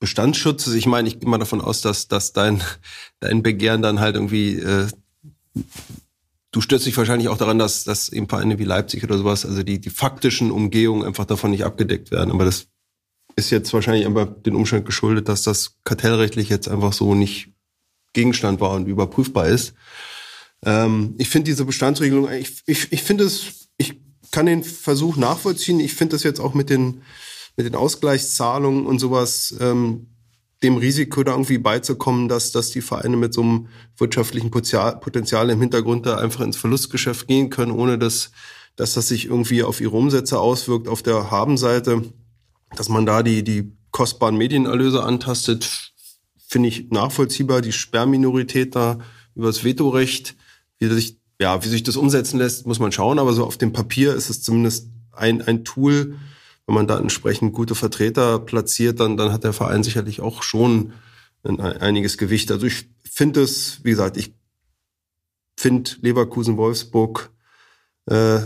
Bestandsschutzes, 0.00 0.74
ich 0.74 0.86
meine, 0.86 1.08
ich 1.08 1.20
gehe 1.20 1.28
mal 1.28 1.38
davon 1.38 1.60
aus, 1.60 1.80
dass, 1.80 2.08
dass 2.08 2.32
dein, 2.32 2.60
dein 3.20 3.42
Begehren 3.42 3.82
dann 3.82 4.00
halt 4.00 4.16
irgendwie, 4.16 4.58
äh, 4.58 4.88
du 6.50 6.60
stürzt 6.60 6.86
dich 6.86 6.96
wahrscheinlich 6.96 7.28
auch 7.28 7.38
daran, 7.38 7.58
dass, 7.58 7.84
dass 7.84 8.08
eben 8.08 8.28
Vereine 8.28 8.58
wie 8.58 8.64
Leipzig 8.64 9.04
oder 9.04 9.16
sowas, 9.16 9.46
also 9.46 9.62
die, 9.62 9.80
die 9.80 9.90
faktischen 9.90 10.50
Umgehungen 10.50 11.06
einfach 11.06 11.24
davon 11.24 11.52
nicht 11.52 11.64
abgedeckt 11.64 12.10
werden. 12.10 12.30
Aber 12.32 12.44
das 12.44 12.66
ist 13.36 13.50
jetzt 13.50 13.72
wahrscheinlich 13.72 14.06
einfach 14.06 14.28
den 14.44 14.54
Umstand 14.54 14.86
geschuldet, 14.86 15.28
dass 15.28 15.42
das 15.42 15.78
kartellrechtlich 15.84 16.48
jetzt 16.48 16.68
einfach 16.68 16.92
so 16.92 17.14
nicht 17.14 17.52
Gegenstand 18.12 18.60
war 18.60 18.72
und 18.72 18.86
überprüfbar 18.86 19.48
ist. 19.48 19.74
Ähm, 20.64 21.14
ich 21.18 21.28
finde 21.28 21.50
diese 21.50 21.64
Bestandsregelung, 21.64 22.30
ich, 22.30 22.62
ich, 22.66 22.92
ich 22.92 23.02
finde 23.02 23.24
es, 23.24 23.68
ich 23.76 24.00
kann 24.30 24.46
den 24.46 24.64
Versuch 24.64 25.16
nachvollziehen. 25.16 25.80
Ich 25.80 25.94
finde 25.94 26.16
das 26.16 26.22
jetzt 26.22 26.40
auch 26.40 26.54
mit 26.54 26.70
den, 26.70 27.02
mit 27.56 27.66
den 27.66 27.74
Ausgleichszahlungen 27.74 28.86
und 28.86 28.98
sowas, 28.98 29.54
ähm, 29.60 30.08
dem 30.62 30.76
Risiko 30.76 31.22
da 31.22 31.32
irgendwie 31.32 31.58
beizukommen, 31.58 32.28
dass, 32.28 32.50
dass 32.50 32.70
die 32.70 32.80
Vereine 32.80 33.16
mit 33.16 33.34
so 33.34 33.42
einem 33.42 33.68
wirtschaftlichen 33.98 34.50
Potenzial, 34.50 35.50
im 35.50 35.60
Hintergrund 35.60 36.06
da 36.06 36.16
einfach 36.16 36.40
ins 36.40 36.56
Verlustgeschäft 36.56 37.28
gehen 37.28 37.50
können, 37.50 37.72
ohne 37.72 37.98
dass, 37.98 38.30
dass 38.74 38.94
das 38.94 39.08
sich 39.08 39.26
irgendwie 39.26 39.62
auf 39.62 39.80
ihre 39.80 39.96
Umsätze 39.96 40.40
auswirkt 40.40 40.88
auf 40.88 41.02
der 41.02 41.30
Habenseite, 41.30 42.02
dass 42.76 42.88
man 42.88 43.06
da 43.06 43.22
die, 43.22 43.42
die 43.42 43.72
kostbaren 43.90 44.36
Medienerlöse 44.36 45.02
antastet, 45.02 45.92
finde 46.46 46.68
ich 46.68 46.90
nachvollziehbar. 46.90 47.60
Die 47.60 47.72
Sperrminorität 47.72 48.74
da 48.74 48.98
über 49.34 49.46
das 49.46 49.64
Vetorecht, 49.64 50.36
wie 50.78 50.88
sich, 50.88 51.18
ja, 51.40 51.64
wie 51.64 51.68
sich 51.68 51.82
das 51.82 51.96
umsetzen 51.96 52.38
lässt, 52.38 52.66
muss 52.66 52.78
man 52.78 52.92
schauen. 52.92 53.18
Aber 53.18 53.32
so 53.32 53.44
auf 53.44 53.56
dem 53.56 53.72
Papier 53.72 54.14
ist 54.14 54.30
es 54.30 54.42
zumindest 54.42 54.88
ein, 55.12 55.42
ein 55.42 55.64
Tool. 55.64 56.16
Wenn 56.66 56.74
man 56.74 56.86
da 56.86 56.98
entsprechend 56.98 57.52
gute 57.52 57.74
Vertreter 57.74 58.38
platziert, 58.38 59.00
dann, 59.00 59.16
dann 59.16 59.32
hat 59.32 59.44
der 59.44 59.52
Verein 59.52 59.82
sicherlich 59.82 60.20
auch 60.20 60.42
schon 60.42 60.92
ein, 61.42 61.60
einiges 61.60 62.18
Gewicht. 62.18 62.50
Also 62.50 62.66
ich 62.66 62.88
finde 63.04 63.42
es, 63.42 63.80
wie 63.84 63.90
gesagt, 63.90 64.16
ich 64.16 64.34
finde 65.56 65.90
Leverkusen, 66.00 66.56
Wolfsburg, 66.56 67.30
äh, 68.06 68.40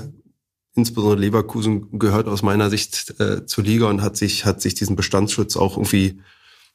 insbesondere 0.79 1.21
Leverkusen 1.21 1.99
gehört 1.99 2.29
aus 2.29 2.43
meiner 2.43 2.71
Sicht 2.71 3.19
äh, 3.21 3.45
zur 3.45 3.65
Liga 3.65 3.87
und 3.87 4.01
hat 4.01 4.17
sich, 4.17 4.45
hat 4.45 4.63
sich 4.63 4.75
diesen 4.75 4.97
Bestandsschutz 4.97 5.57
auch 5.57 5.77
irgendwie 5.77 6.21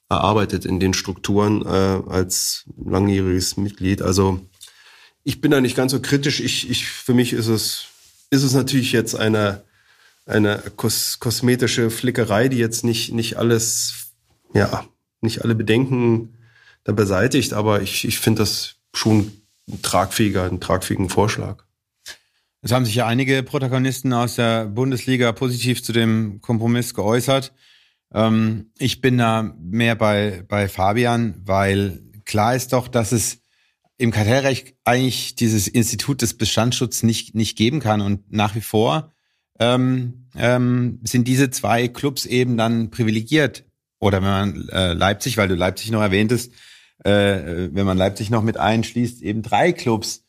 erarbeitet 0.09 0.65
in 0.65 0.79
den 0.79 0.93
Strukturen 0.93 1.65
äh, 1.65 2.01
als 2.09 2.65
langjähriges 2.77 3.57
Mitglied. 3.57 4.01
Also 4.01 4.41
ich 5.23 5.41
bin 5.41 5.51
da 5.51 5.61
nicht 5.61 5.75
ganz 5.75 5.91
so 5.93 6.01
kritisch. 6.01 6.41
Ich, 6.41 6.69
ich, 6.69 6.87
für 6.87 7.13
mich 7.13 7.33
ist 7.33 7.47
es, 7.47 7.85
ist 8.29 8.43
es 8.43 8.53
natürlich 8.53 8.91
jetzt 8.91 9.15
eine, 9.15 9.63
eine 10.25 10.61
kos 10.75 11.19
kosmetische 11.19 11.89
Flickerei, 11.89 12.49
die 12.49 12.57
jetzt 12.57 12.83
nicht, 12.83 13.13
nicht 13.13 13.37
alles, 13.37 14.11
ja, 14.53 14.85
nicht 15.21 15.43
alle 15.43 15.55
Bedenken 15.55 16.37
da 16.83 16.91
beseitigt, 16.91 17.53
aber 17.53 17.81
ich, 17.81 18.05
ich 18.05 18.19
finde 18.19 18.39
das 18.39 18.75
schon 18.93 19.31
ein 19.69 19.81
tragfähiger, 19.81 20.43
einen 20.43 20.59
tragfähigen 20.59 21.09
Vorschlag. 21.09 21.63
Es 22.63 22.71
haben 22.71 22.85
sich 22.85 22.95
ja 22.95 23.05
einige 23.05 23.43
Protagonisten 23.43 24.13
aus 24.13 24.35
der 24.35 24.65
Bundesliga 24.67 25.33
positiv 25.33 25.83
zu 25.83 25.91
dem 25.91 26.39
Kompromiss 26.39 26.93
geäußert. 26.93 27.53
Ähm, 28.13 28.71
ich 28.77 29.01
bin 29.01 29.17
da 29.17 29.53
mehr 29.59 29.95
bei, 29.95 30.45
bei 30.47 30.69
Fabian, 30.69 31.35
weil 31.43 32.01
klar 32.23 32.55
ist 32.55 32.71
doch, 32.71 32.87
dass 32.87 33.11
es 33.11 33.39
im 33.97 34.11
Kartellrecht 34.11 34.75
eigentlich 34.85 35.35
dieses 35.35 35.67
Institut 35.67 36.21
des 36.21 36.37
Bestandsschutzes 36.37 37.03
nicht, 37.03 37.35
nicht 37.35 37.57
geben 37.57 37.81
kann. 37.81 37.99
Und 37.99 38.31
nach 38.31 38.55
wie 38.55 38.61
vor 38.61 39.11
ähm, 39.59 40.29
ähm, 40.37 41.01
sind 41.03 41.27
diese 41.27 41.49
zwei 41.49 41.89
Clubs 41.89 42.25
eben 42.25 42.55
dann 42.55 42.91
privilegiert. 42.91 43.65
Oder 43.99 44.21
wenn 44.21 44.29
man 44.29 44.69
äh, 44.69 44.93
Leipzig, 44.93 45.35
weil 45.35 45.49
du 45.49 45.55
Leipzig 45.55 45.91
noch 45.91 46.01
erwähntest, 46.01 46.53
äh, 47.03 47.69
wenn 47.73 47.85
man 47.85 47.97
Leipzig 47.97 48.29
noch 48.29 48.41
mit 48.41 48.55
einschließt, 48.55 49.21
eben 49.21 49.41
drei 49.41 49.73
Clubs. 49.73 50.22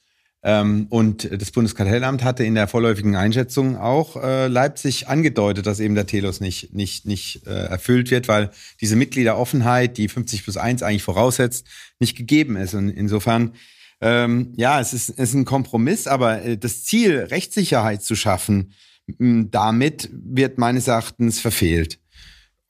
Ähm, 0.47 0.87
und 0.91 1.31
das 1.33 1.51
Bundeskartellamt 1.51 2.23
hatte 2.23 2.45
in 2.45 2.55
der 2.55 2.69
vorläufigen 2.69 3.17
Einschätzung 3.17 3.79
auch 3.79 4.23
äh, 4.23 4.47
Leipzig 4.47 5.09
angedeutet, 5.09 5.67
dass 5.67 5.81
eben 5.81 5.95
der 5.95 6.07
Telos 6.07 6.41
nicht, 6.41 6.75
nicht, 6.75 7.07
nicht 7.07 7.47
äh, 7.47 7.51
erfüllt 7.51 8.11
wird, 8.11 8.29
weil 8.29 8.51
diese 8.83 8.95
Mitgliederoffenheit, 8.95 9.97
die 9.97 10.07
50 10.07 10.45
plus 10.45 10.59
1 10.59 10.83
eigentlich 10.83 11.03
voraussetzt, 11.03 11.67
nicht 11.99 12.15
gegeben 12.15 12.57
ist. 12.57 12.75
Und 12.75 12.91
insofern, 12.91 13.55
ähm, 14.03 14.53
ja, 14.57 14.81
es 14.81 14.93
ist, 14.93 15.09
es 15.09 15.31
ist 15.31 15.35
ein 15.35 15.47
Kompromiss, 15.47 16.07
aber 16.07 16.43
äh, 16.43 16.59
das 16.59 16.85
Ziel, 16.85 17.21
Rechtssicherheit 17.21 18.03
zu 18.03 18.15
schaffen, 18.15 18.75
damit 19.19 20.11
wird 20.13 20.59
meines 20.59 20.89
Erachtens 20.89 21.41
verfehlt. 21.41 21.99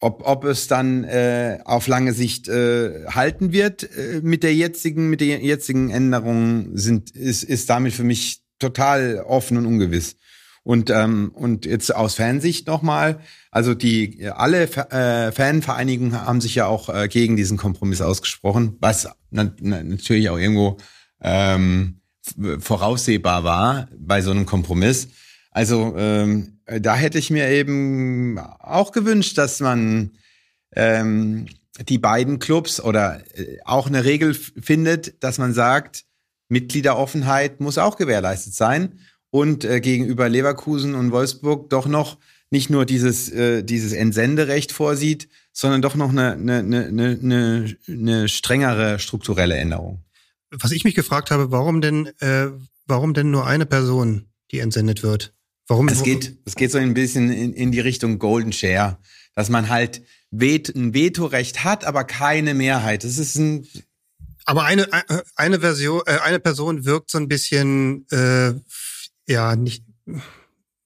Ob, 0.04 0.22
ob 0.26 0.44
es 0.44 0.68
dann 0.68 1.04
äh, 1.04 1.60
auf 1.64 1.86
lange 1.86 2.12
Sicht 2.12 2.46
äh, 2.46 3.06
halten 3.06 3.52
wird 3.52 3.84
äh, 3.84 4.20
mit 4.22 4.42
der 4.42 4.54
jetzigen 4.54 5.08
mit 5.08 5.22
der 5.22 5.42
jetzigen 5.42 5.88
Änderung 5.88 6.76
sind 6.76 7.10
ist 7.12 7.42
ist 7.42 7.70
damit 7.70 7.94
für 7.94 8.04
mich 8.04 8.42
total 8.58 9.24
offen 9.26 9.56
und 9.56 9.64
ungewiss. 9.64 10.16
Und 10.62 10.90
ähm, 10.90 11.30
und 11.34 11.64
jetzt 11.64 11.94
aus 11.94 12.16
Fansicht 12.16 12.66
nochmal, 12.66 13.18
also 13.50 13.72
die 13.72 14.28
alle 14.30 14.64
äh, 14.64 15.32
Fanvereinigungen 15.32 16.20
haben 16.20 16.42
sich 16.42 16.54
ja 16.54 16.66
auch 16.66 16.90
äh, 16.90 17.08
gegen 17.08 17.36
diesen 17.36 17.56
Kompromiss 17.56 18.02
ausgesprochen, 18.02 18.76
was 18.80 19.08
na, 19.30 19.54
na, 19.58 19.82
natürlich 19.82 20.28
auch 20.28 20.38
irgendwo 20.38 20.76
ähm, 21.22 22.00
voraussehbar 22.58 23.42
war 23.44 23.88
bei 23.98 24.20
so 24.20 24.32
einem 24.32 24.44
Kompromiss. 24.44 25.08
Also 25.54 25.94
ähm, 25.96 26.58
da 26.66 26.96
hätte 26.96 27.18
ich 27.18 27.30
mir 27.30 27.48
eben 27.48 28.38
auch 28.38 28.90
gewünscht, 28.92 29.38
dass 29.38 29.60
man 29.60 30.10
ähm, 30.74 31.46
die 31.88 31.98
beiden 31.98 32.40
Clubs 32.40 32.80
oder 32.80 33.22
äh, 33.38 33.58
auch 33.64 33.86
eine 33.86 34.04
Regel 34.04 34.34
findet, 34.34 35.22
dass 35.22 35.38
man 35.38 35.54
sagt, 35.54 36.04
Mitgliederoffenheit 36.48 37.60
muss 37.60 37.78
auch 37.78 37.96
gewährleistet 37.96 38.54
sein 38.54 38.98
und 39.30 39.64
äh, 39.64 39.80
gegenüber 39.80 40.28
Leverkusen 40.28 40.94
und 40.96 41.12
Wolfsburg 41.12 41.70
doch 41.70 41.86
noch 41.86 42.18
nicht 42.50 42.68
nur 42.68 42.84
dieses, 42.84 43.30
äh, 43.30 43.62
dieses 43.62 43.92
Entsenderecht 43.92 44.72
vorsieht, 44.72 45.28
sondern 45.52 45.82
doch 45.82 45.94
noch 45.94 46.10
eine, 46.10 46.32
eine, 46.32 46.58
eine, 46.58 47.18
eine, 47.22 47.76
eine 47.88 48.28
strengere 48.28 48.98
strukturelle 48.98 49.56
Änderung. 49.56 50.04
Was 50.50 50.72
ich 50.72 50.84
mich 50.84 50.94
gefragt 50.96 51.30
habe, 51.30 51.52
warum 51.52 51.80
denn, 51.80 52.06
äh, 52.18 52.48
warum 52.86 53.14
denn 53.14 53.30
nur 53.30 53.46
eine 53.46 53.66
Person, 53.66 54.26
die 54.50 54.58
entsendet 54.58 55.02
wird? 55.02 55.33
Warum? 55.66 55.88
Es 55.88 56.02
geht, 56.02 56.38
es 56.44 56.54
geht 56.54 56.70
so 56.70 56.78
ein 56.78 56.94
bisschen 56.94 57.32
in, 57.32 57.52
in 57.52 57.72
die 57.72 57.80
Richtung 57.80 58.18
Golden 58.18 58.52
Share, 58.52 58.98
dass 59.34 59.48
man 59.48 59.68
halt 59.68 60.02
Vet, 60.30 60.74
ein 60.74 60.94
Vetorecht 60.94 61.64
hat, 61.64 61.84
aber 61.84 62.04
keine 62.04 62.54
Mehrheit. 62.54 63.04
Das 63.04 63.18
ist 63.18 63.36
ein 63.36 63.66
aber 64.44 64.64
eine 64.64 64.86
eine 65.36 65.60
Version, 65.60 66.02
äh, 66.06 66.18
eine 66.18 66.38
Person 66.38 66.84
wirkt 66.84 67.10
so 67.10 67.18
ein 67.18 67.28
bisschen 67.28 68.06
äh, 68.10 68.52
ja 69.26 69.56
nicht 69.56 69.84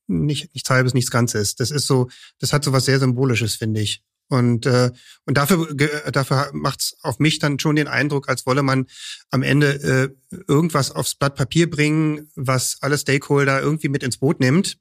nicht 0.06 0.54
nichts 0.54 0.70
halbes, 0.70 0.94
nichts 0.94 1.10
Ganzes. 1.10 1.56
Das 1.56 1.70
ist 1.70 1.86
so, 1.86 2.08
das 2.38 2.52
hat 2.52 2.64
so 2.64 2.72
was 2.72 2.84
sehr 2.84 2.98
symbolisches, 3.00 3.56
finde 3.56 3.80
ich. 3.80 4.02
Und, 4.28 4.66
äh, 4.66 4.90
und 5.24 5.38
dafür, 5.38 5.74
dafür 6.12 6.50
macht's 6.52 6.96
auf 7.02 7.18
mich 7.18 7.38
dann 7.38 7.58
schon 7.58 7.76
den 7.76 7.88
Eindruck, 7.88 8.28
als 8.28 8.44
wolle 8.44 8.62
man 8.62 8.86
am 9.30 9.42
Ende 9.42 10.14
äh, 10.30 10.38
irgendwas 10.46 10.90
aufs 10.90 11.14
Blatt 11.14 11.34
Papier 11.34 11.70
bringen, 11.70 12.28
was 12.34 12.76
alle 12.80 12.98
Stakeholder 12.98 13.60
irgendwie 13.62 13.88
mit 13.88 14.02
ins 14.02 14.18
Boot 14.18 14.40
nimmt 14.40 14.78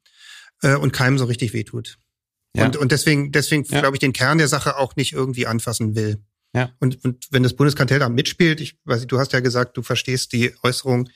äh, 0.63 0.75
und 0.75 0.91
keinem 0.91 1.17
so 1.17 1.25
richtig 1.25 1.53
wehtut. 1.53 1.97
Ja. 2.55 2.65
Und, 2.65 2.75
und 2.77 2.91
deswegen, 2.91 3.31
deswegen 3.31 3.63
ja. 3.63 3.79
glaube 3.79 3.95
ich, 3.95 3.99
den 3.99 4.13
Kern 4.13 4.38
der 4.38 4.47
Sache 4.47 4.77
auch 4.77 4.95
nicht 4.95 5.13
irgendwie 5.13 5.47
anfassen 5.47 5.95
will. 5.95 6.21
Ja. 6.53 6.71
Und, 6.79 7.03
und 7.05 7.27
wenn 7.31 7.43
das 7.43 7.53
Bundeskartellamt 7.53 8.15
mitspielt, 8.15 8.60
ich 8.60 8.77
weiß 8.86 8.99
nicht, 8.99 9.12
du 9.12 9.19
hast 9.19 9.31
ja 9.33 9.39
gesagt, 9.39 9.77
du 9.77 9.83
verstehst 9.83 10.33
die 10.33 10.53
Äußerung 10.63 11.10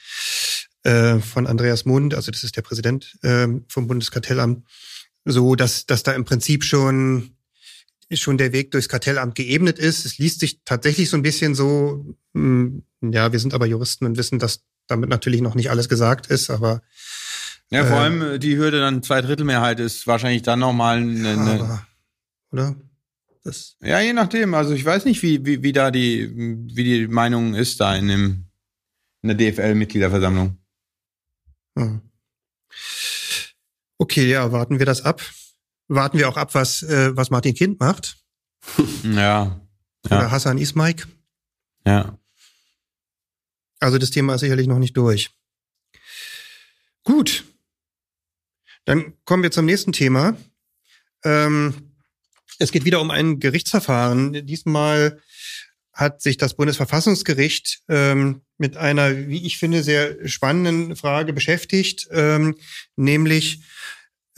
äh, 0.83 1.19
von 1.19 1.47
Andreas 1.47 1.85
Mund, 1.85 2.13
also 2.13 2.31
das 2.31 2.43
ist 2.43 2.55
der 2.55 2.61
Präsident 2.61 3.17
äh, 3.23 3.47
vom 3.67 3.87
Bundeskartellamt, 3.87 4.65
so 5.25 5.55
dass, 5.55 5.85
dass 5.85 6.03
da 6.03 6.13
im 6.13 6.25
Prinzip 6.25 6.63
schon 6.63 7.35
schon 8.19 8.37
der 8.37 8.51
Weg 8.51 8.71
durchs 8.71 8.89
Kartellamt 8.89 9.35
geebnet 9.35 9.79
ist. 9.79 10.05
Es 10.05 10.17
liest 10.17 10.39
sich 10.39 10.61
tatsächlich 10.65 11.09
so 11.09 11.17
ein 11.17 11.23
bisschen 11.23 11.55
so, 11.55 12.05
mh, 12.33 12.81
hm, 13.01 13.13
ja, 13.13 13.31
wir 13.31 13.39
sind 13.39 13.53
aber 13.53 13.65
Juristen 13.65 14.05
und 14.05 14.17
wissen, 14.17 14.39
dass 14.39 14.63
damit 14.87 15.09
natürlich 15.09 15.41
noch 15.41 15.55
nicht 15.55 15.69
alles 15.69 15.89
gesagt 15.89 16.27
ist, 16.27 16.49
aber 16.49 16.81
ja, 17.69 17.85
vor 17.85 17.97
äh, 17.97 17.99
allem 18.01 18.21
äh, 18.21 18.39
die 18.39 18.57
Hürde 18.57 18.79
dann 18.79 19.01
Zweidrittelmehrheit 19.01 19.79
ist 19.79 20.05
wahrscheinlich 20.05 20.41
dann 20.41 20.59
nochmal 20.59 20.97
eine, 20.97 21.29
eine 21.29 21.85
oder? 22.51 22.75
Das 23.43 23.77
ja, 23.81 23.99
je 24.01 24.13
nachdem. 24.13 24.53
Also 24.53 24.73
ich 24.73 24.85
weiß 24.85 25.05
nicht, 25.05 25.23
wie, 25.23 25.45
wie, 25.45 25.63
wie 25.63 25.71
da 25.71 25.89
die, 25.89 26.29
wie 26.35 26.83
die 26.83 27.07
Meinung 27.07 27.55
ist 27.55 27.79
da 27.79 27.95
in 27.95 28.07
dem, 28.09 28.45
in 29.23 29.29
der 29.29 29.37
DFL-Mitgliederversammlung. 29.37 30.57
Hm. 31.77 32.01
Okay, 33.97 34.29
ja, 34.29 34.51
warten 34.51 34.79
wir 34.79 34.85
das 34.85 35.03
ab 35.03 35.21
warten 35.95 36.17
wir 36.17 36.29
auch 36.29 36.37
ab, 36.37 36.55
was, 36.55 36.83
äh, 36.83 37.15
was 37.15 37.29
Martin 37.29 37.53
Kind 37.55 37.79
macht. 37.79 38.17
Ja. 39.03 39.59
Oder 40.05 40.21
ja. 40.21 40.31
Hassan 40.31 40.57
Ismaik. 40.57 41.07
Ja. 41.85 42.17
Also 43.79 43.97
das 43.97 44.11
Thema 44.11 44.35
ist 44.35 44.41
sicherlich 44.41 44.67
noch 44.67 44.79
nicht 44.79 44.97
durch. 44.97 45.31
Gut. 47.03 47.43
Dann 48.85 49.13
kommen 49.25 49.43
wir 49.43 49.51
zum 49.51 49.65
nächsten 49.65 49.91
Thema. 49.93 50.37
Ähm, 51.23 51.93
es 52.57 52.71
geht 52.71 52.85
wieder 52.85 53.01
um 53.01 53.11
ein 53.11 53.39
Gerichtsverfahren. 53.39 54.45
Diesmal 54.45 55.19
hat 55.93 56.21
sich 56.21 56.37
das 56.37 56.55
Bundesverfassungsgericht 56.55 57.81
ähm, 57.89 58.41
mit 58.57 58.77
einer, 58.77 59.27
wie 59.27 59.45
ich 59.45 59.57
finde, 59.57 59.83
sehr 59.83 60.27
spannenden 60.27 60.95
Frage 60.95 61.33
beschäftigt, 61.33 62.07
ähm, 62.11 62.55
nämlich 62.95 63.61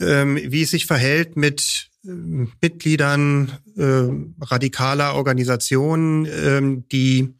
ähm, 0.00 0.38
wie 0.42 0.62
es 0.62 0.70
sich 0.70 0.86
verhält 0.86 1.36
mit 1.36 1.90
ähm, 2.04 2.52
Mitgliedern 2.60 3.58
äh, 3.76 4.44
radikaler 4.44 5.14
Organisationen, 5.14 6.26
ähm, 6.26 6.88
die 6.88 7.34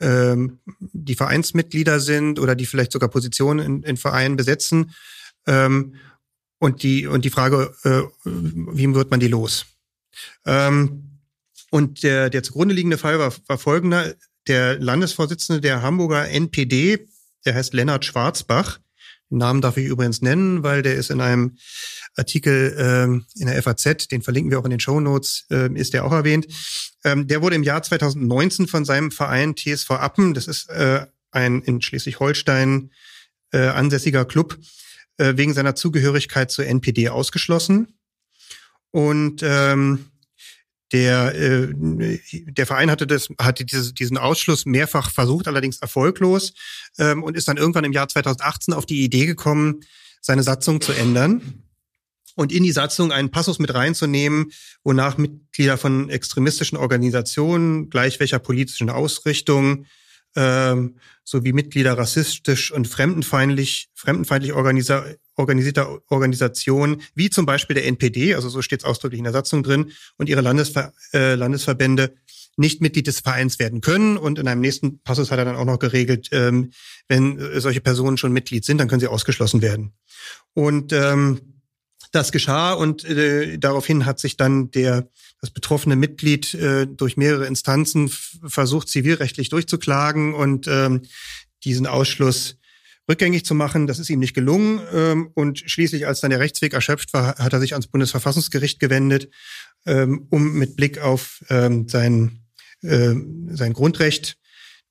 ähm, 0.00 0.58
die 0.80 1.14
Vereinsmitglieder 1.14 2.00
sind 2.00 2.38
oder 2.38 2.54
die 2.54 2.66
vielleicht 2.66 2.92
sogar 2.92 3.08
Positionen 3.08 3.64
in, 3.64 3.82
in 3.82 3.96
Vereinen 3.96 4.36
besetzen. 4.36 4.92
Ähm, 5.46 5.94
und 6.58 6.82
die 6.82 7.06
und 7.06 7.24
die 7.24 7.30
Frage, 7.30 7.74
äh, 7.84 8.02
wie 8.24 8.94
wird 8.94 9.10
man 9.10 9.20
die 9.20 9.28
los? 9.28 9.66
Ähm, 10.44 11.20
und 11.70 12.02
der, 12.02 12.30
der 12.30 12.42
zugrunde 12.42 12.74
liegende 12.74 12.98
Fall 12.98 13.18
war, 13.18 13.32
war 13.46 13.58
folgender. 13.58 14.14
Der 14.46 14.78
Landesvorsitzende 14.78 15.60
der 15.60 15.82
Hamburger 15.82 16.28
NPD, 16.28 17.08
der 17.44 17.54
heißt 17.54 17.74
Lennart 17.74 18.04
Schwarzbach, 18.04 18.78
den 19.30 19.38
Namen 19.38 19.60
darf 19.60 19.76
ich 19.76 19.86
übrigens 19.86 20.22
nennen, 20.22 20.62
weil 20.62 20.82
der 20.82 20.94
ist 20.94 21.10
in 21.10 21.20
einem 21.20 21.56
Artikel 22.16 22.76
ähm, 22.78 23.26
in 23.36 23.46
der 23.46 23.62
FAZ, 23.62 24.08
den 24.08 24.22
verlinken 24.22 24.50
wir 24.50 24.58
auch 24.58 24.64
in 24.64 24.70
den 24.70 24.80
Show 24.80 25.00
Notes, 25.00 25.46
äh, 25.50 25.72
ist 25.74 25.94
der 25.94 26.04
auch 26.04 26.12
erwähnt. 26.12 26.46
Ähm, 27.04 27.26
der 27.26 27.42
wurde 27.42 27.56
im 27.56 27.62
Jahr 27.62 27.82
2019 27.82 28.66
von 28.68 28.84
seinem 28.84 29.10
Verein 29.10 29.54
TSV 29.56 29.90
Appen, 29.92 30.34
das 30.34 30.46
ist 30.46 30.70
äh, 30.70 31.06
ein 31.30 31.62
in 31.62 31.82
Schleswig-Holstein 31.82 32.90
äh, 33.52 33.58
ansässiger 33.58 34.24
Club, 34.24 34.58
äh, 35.18 35.34
wegen 35.36 35.54
seiner 35.54 35.74
Zugehörigkeit 35.74 36.50
zur 36.50 36.66
NPD 36.66 37.08
ausgeschlossen. 37.08 37.98
Und 38.90 39.42
ähm, 39.42 40.06
Der, 40.92 41.34
äh, 41.34 41.74
der 41.74 42.66
Verein 42.66 42.90
hatte, 42.90 43.08
das, 43.08 43.28
hatte 43.40 43.64
diese, 43.64 43.92
diesen 43.92 44.18
Ausschluss 44.18 44.66
mehrfach 44.66 45.10
versucht, 45.10 45.48
allerdings 45.48 45.78
erfolglos 45.78 46.52
ähm, 46.98 47.24
und 47.24 47.36
ist 47.36 47.48
dann 47.48 47.56
irgendwann 47.56 47.84
im 47.84 47.92
Jahr 47.92 48.08
2018 48.08 48.72
auf 48.72 48.86
die 48.86 49.02
Idee 49.02 49.26
gekommen, 49.26 49.80
seine 50.20 50.44
Satzung 50.44 50.80
zu 50.80 50.92
ändern 50.92 51.64
und 52.36 52.52
in 52.52 52.62
die 52.62 52.72
Satzung 52.72 53.10
einen 53.10 53.30
Passus 53.30 53.58
mit 53.58 53.74
reinzunehmen, 53.74 54.52
wonach 54.84 55.16
Mitglieder 55.16 55.76
von 55.78 56.08
extremistischen 56.10 56.78
Organisationen, 56.78 57.90
gleich 57.90 58.20
welcher 58.20 58.38
politischen 58.38 58.90
Ausrichtung, 58.90 59.86
ähm, 60.36 60.98
sowie 61.24 61.52
Mitglieder 61.52 61.96
rassistisch 61.96 62.70
und 62.70 62.86
fremdenfeindlich, 62.86 63.88
fremdenfeindlich 63.94 64.52
organisa 64.52 65.06
organisierter 65.36 66.00
Organisationen, 66.08 67.02
wie 67.14 67.30
zum 67.30 67.46
Beispiel 67.46 67.74
der 67.74 67.86
NPD, 67.86 68.34
also 68.34 68.48
so 68.48 68.62
steht 68.62 68.80
es 68.80 68.84
ausdrücklich 68.84 69.18
in 69.18 69.24
der 69.24 69.32
Satzung 69.32 69.62
drin, 69.62 69.92
und 70.16 70.28
ihre 70.28 70.40
Landesver 70.40 70.92
äh, 71.12 71.34
Landesverbände 71.34 72.14
nicht 72.56 72.80
Mitglied 72.80 73.06
des 73.06 73.20
Vereins 73.20 73.58
werden 73.58 73.82
können. 73.82 74.16
Und 74.16 74.38
in 74.38 74.48
einem 74.48 74.62
nächsten 74.62 75.00
Passus 75.00 75.30
hat 75.30 75.38
er 75.38 75.44
dann 75.44 75.56
auch 75.56 75.66
noch 75.66 75.78
geregelt, 75.78 76.30
ähm, 76.32 76.72
wenn 77.06 77.60
solche 77.60 77.82
Personen 77.82 78.16
schon 78.16 78.32
Mitglied 78.32 78.64
sind, 78.64 78.78
dann 78.78 78.88
können 78.88 79.00
sie 79.00 79.08
ausgeschlossen 79.08 79.60
werden. 79.60 79.92
Und 80.54 80.92
ähm, 80.92 81.40
das 82.12 82.32
geschah 82.32 82.72
und 82.72 83.04
äh, 83.04 83.58
daraufhin 83.58 84.06
hat 84.06 84.18
sich 84.18 84.36
dann 84.36 84.70
der 84.70 85.08
das 85.40 85.50
betroffene 85.50 85.96
Mitglied 85.96 86.54
äh, 86.54 86.86
durch 86.86 87.18
mehrere 87.18 87.46
Instanzen 87.46 88.08
versucht, 88.08 88.88
zivilrechtlich 88.88 89.50
durchzuklagen 89.50 90.34
und 90.34 90.66
ähm, 90.66 91.02
diesen 91.64 91.86
Ausschluss 91.86 92.56
rückgängig 93.08 93.44
zu 93.44 93.54
machen. 93.54 93.86
Das 93.86 93.98
ist 93.98 94.10
ihm 94.10 94.20
nicht 94.20 94.34
gelungen. 94.34 94.80
Ähm, 94.92 95.30
und 95.34 95.58
schließlich, 95.58 96.06
als 96.06 96.20
dann 96.20 96.30
der 96.30 96.40
Rechtsweg 96.40 96.72
erschöpft 96.72 97.12
war, 97.12 97.36
hat 97.36 97.52
er 97.52 97.60
sich 97.60 97.72
ans 97.72 97.86
Bundesverfassungsgericht 97.86 98.80
gewendet, 98.80 99.30
ähm, 99.86 100.26
um 100.30 100.54
mit 100.54 100.76
Blick 100.76 100.98
auf 100.98 101.44
ähm, 101.48 101.88
sein, 101.88 102.40
äh, 102.82 103.14
sein 103.50 103.72
Grundrecht 103.72 104.36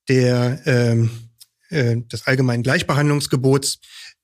der, 0.08 0.62
ähm, 0.66 1.10
äh, 1.70 1.98
des 1.98 2.26
allgemeinen 2.28 2.64
Gleichbehandlungsgebots 2.64 3.80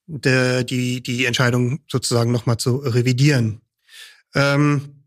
de, 0.08 0.64
die, 0.64 1.02
die 1.02 1.26
Entscheidung 1.26 1.80
sozusagen 1.90 2.32
nochmal 2.32 2.58
zu 2.58 2.78
revidieren. 2.78 3.62
Ähm, 4.36 5.01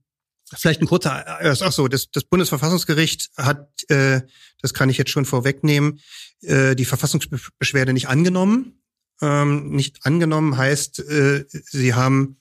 Vielleicht 0.56 0.80
ein 0.80 0.86
kurzer, 0.86 1.40
äh, 1.40 1.54
ach 1.60 1.72
so, 1.72 1.88
das, 1.88 2.10
das 2.10 2.24
Bundesverfassungsgericht 2.24 3.30
hat, 3.36 3.68
äh, 3.90 4.22
das 4.60 4.74
kann 4.74 4.88
ich 4.88 4.98
jetzt 4.98 5.10
schon 5.10 5.24
vorwegnehmen, 5.24 6.00
äh, 6.42 6.74
die 6.74 6.84
Verfassungsbeschwerde 6.84 7.92
nicht 7.92 8.08
angenommen. 8.08 8.80
Ähm, 9.20 9.70
nicht 9.70 10.04
angenommen 10.04 10.56
heißt, 10.56 10.98
äh, 11.00 11.44
sie 11.48 11.94
haben 11.94 12.38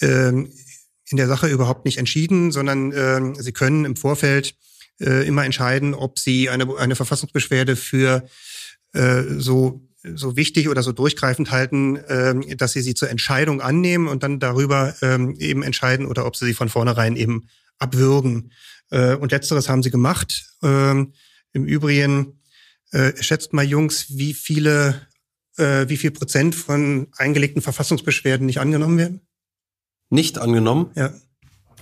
äh, 0.00 0.28
in 0.30 1.16
der 1.16 1.26
Sache 1.26 1.48
überhaupt 1.48 1.84
nicht 1.84 1.98
entschieden, 1.98 2.52
sondern 2.52 2.92
äh, 2.92 3.42
sie 3.42 3.52
können 3.52 3.84
im 3.84 3.96
Vorfeld 3.96 4.54
äh, 5.00 5.26
immer 5.26 5.44
entscheiden, 5.44 5.94
ob 5.94 6.18
sie 6.18 6.50
eine, 6.50 6.76
eine 6.76 6.96
Verfassungsbeschwerde 6.96 7.76
für 7.76 8.28
äh, 8.92 9.22
so 9.38 9.87
so 10.14 10.36
wichtig 10.36 10.68
oder 10.68 10.82
so 10.82 10.92
durchgreifend 10.92 11.50
halten, 11.50 11.98
ähm, 12.08 12.44
dass 12.56 12.72
sie 12.72 12.82
sie 12.82 12.94
zur 12.94 13.10
Entscheidung 13.10 13.60
annehmen 13.60 14.08
und 14.08 14.22
dann 14.22 14.40
darüber 14.40 14.94
ähm, 15.02 15.36
eben 15.38 15.62
entscheiden 15.62 16.06
oder 16.06 16.26
ob 16.26 16.36
sie 16.36 16.46
sie 16.46 16.54
von 16.54 16.68
vornherein 16.68 17.16
eben 17.16 17.48
abwürgen. 17.78 18.52
Äh, 18.90 19.14
und 19.14 19.32
letzteres 19.32 19.68
haben 19.68 19.82
sie 19.82 19.90
gemacht. 19.90 20.54
Ähm, 20.62 21.12
Im 21.52 21.64
Übrigen 21.64 22.40
äh, 22.92 23.12
schätzt 23.20 23.52
mal 23.52 23.64
Jungs, 23.64 24.16
wie 24.16 24.34
viele, 24.34 25.06
äh, 25.56 25.88
wie 25.88 25.96
viel 25.96 26.10
Prozent 26.10 26.54
von 26.54 27.08
eingelegten 27.16 27.62
Verfassungsbeschwerden 27.62 28.46
nicht 28.46 28.60
angenommen 28.60 28.98
werden? 28.98 29.20
Nicht 30.10 30.38
angenommen? 30.38 30.90
Ja. 30.94 31.12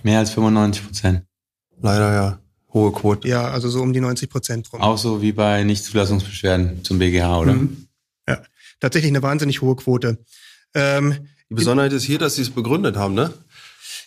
Mehr 0.03 0.19
als 0.19 0.31
95 0.31 0.85
Prozent. 0.85 1.23
Leider 1.81 2.13
ja. 2.13 2.41
Hohe 2.73 2.93
Quote. 2.93 3.27
Ja, 3.27 3.49
also 3.49 3.69
so 3.69 3.81
um 3.81 3.93
die 3.93 4.01
90 4.01 4.29
Prozent 4.29 4.73
rum. 4.73 4.81
Auch 4.81 4.99
so 4.99 5.23
wie 5.23 5.33
bei 5.33 5.65
Nichtzulassungsbeschwerden 5.65 6.85
zum 6.85 6.99
BGH, 6.99 7.39
oder? 7.39 7.55
Mhm. 7.55 7.86
Tatsächlich 8.81 9.11
eine 9.11 9.23
wahnsinnig 9.23 9.63
hohe 9.63 9.77
Quote. 9.77 10.19
Ähm, 10.75 11.29
die 11.51 11.55
Besonderheit 11.55 11.93
ist 11.93 12.05
hier, 12.05 12.19
dass 12.19 12.35
sie 12.35 12.43
es 12.43 12.51
begründet 12.51 12.97
haben, 12.97 13.15
ne? 13.15 13.33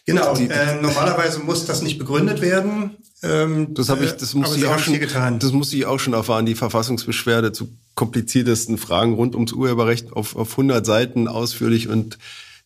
Genau. 0.05 0.36
Äh, 0.36 0.82
normalerweise 0.82 1.39
muss 1.39 1.65
das 1.65 1.82
nicht 1.82 1.99
begründet 1.99 2.41
werden. 2.41 2.97
Ähm, 3.21 3.73
das 3.73 3.89
habe 3.89 4.05
ich, 4.05 4.13
das 4.13 4.34
muss 4.34 4.55
ich 4.55 4.65
auch 4.65 4.79
schon, 4.79 4.99
getan. 4.99 5.39
das 5.39 5.51
musste 5.51 5.75
ich 5.75 5.86
auch 5.86 5.99
schon 5.99 6.13
erfahren. 6.13 6.45
Die 6.45 6.55
Verfassungsbeschwerde 6.55 7.51
zu 7.51 7.69
kompliziertesten 7.95 8.77
Fragen 8.77 9.13
rund 9.13 9.36
ums 9.36 9.51
Urheberrecht 9.51 10.13
auf, 10.13 10.36
auf 10.36 10.51
100 10.51 10.86
Seiten 10.86 11.27
ausführlich 11.27 11.89
und 11.89 12.17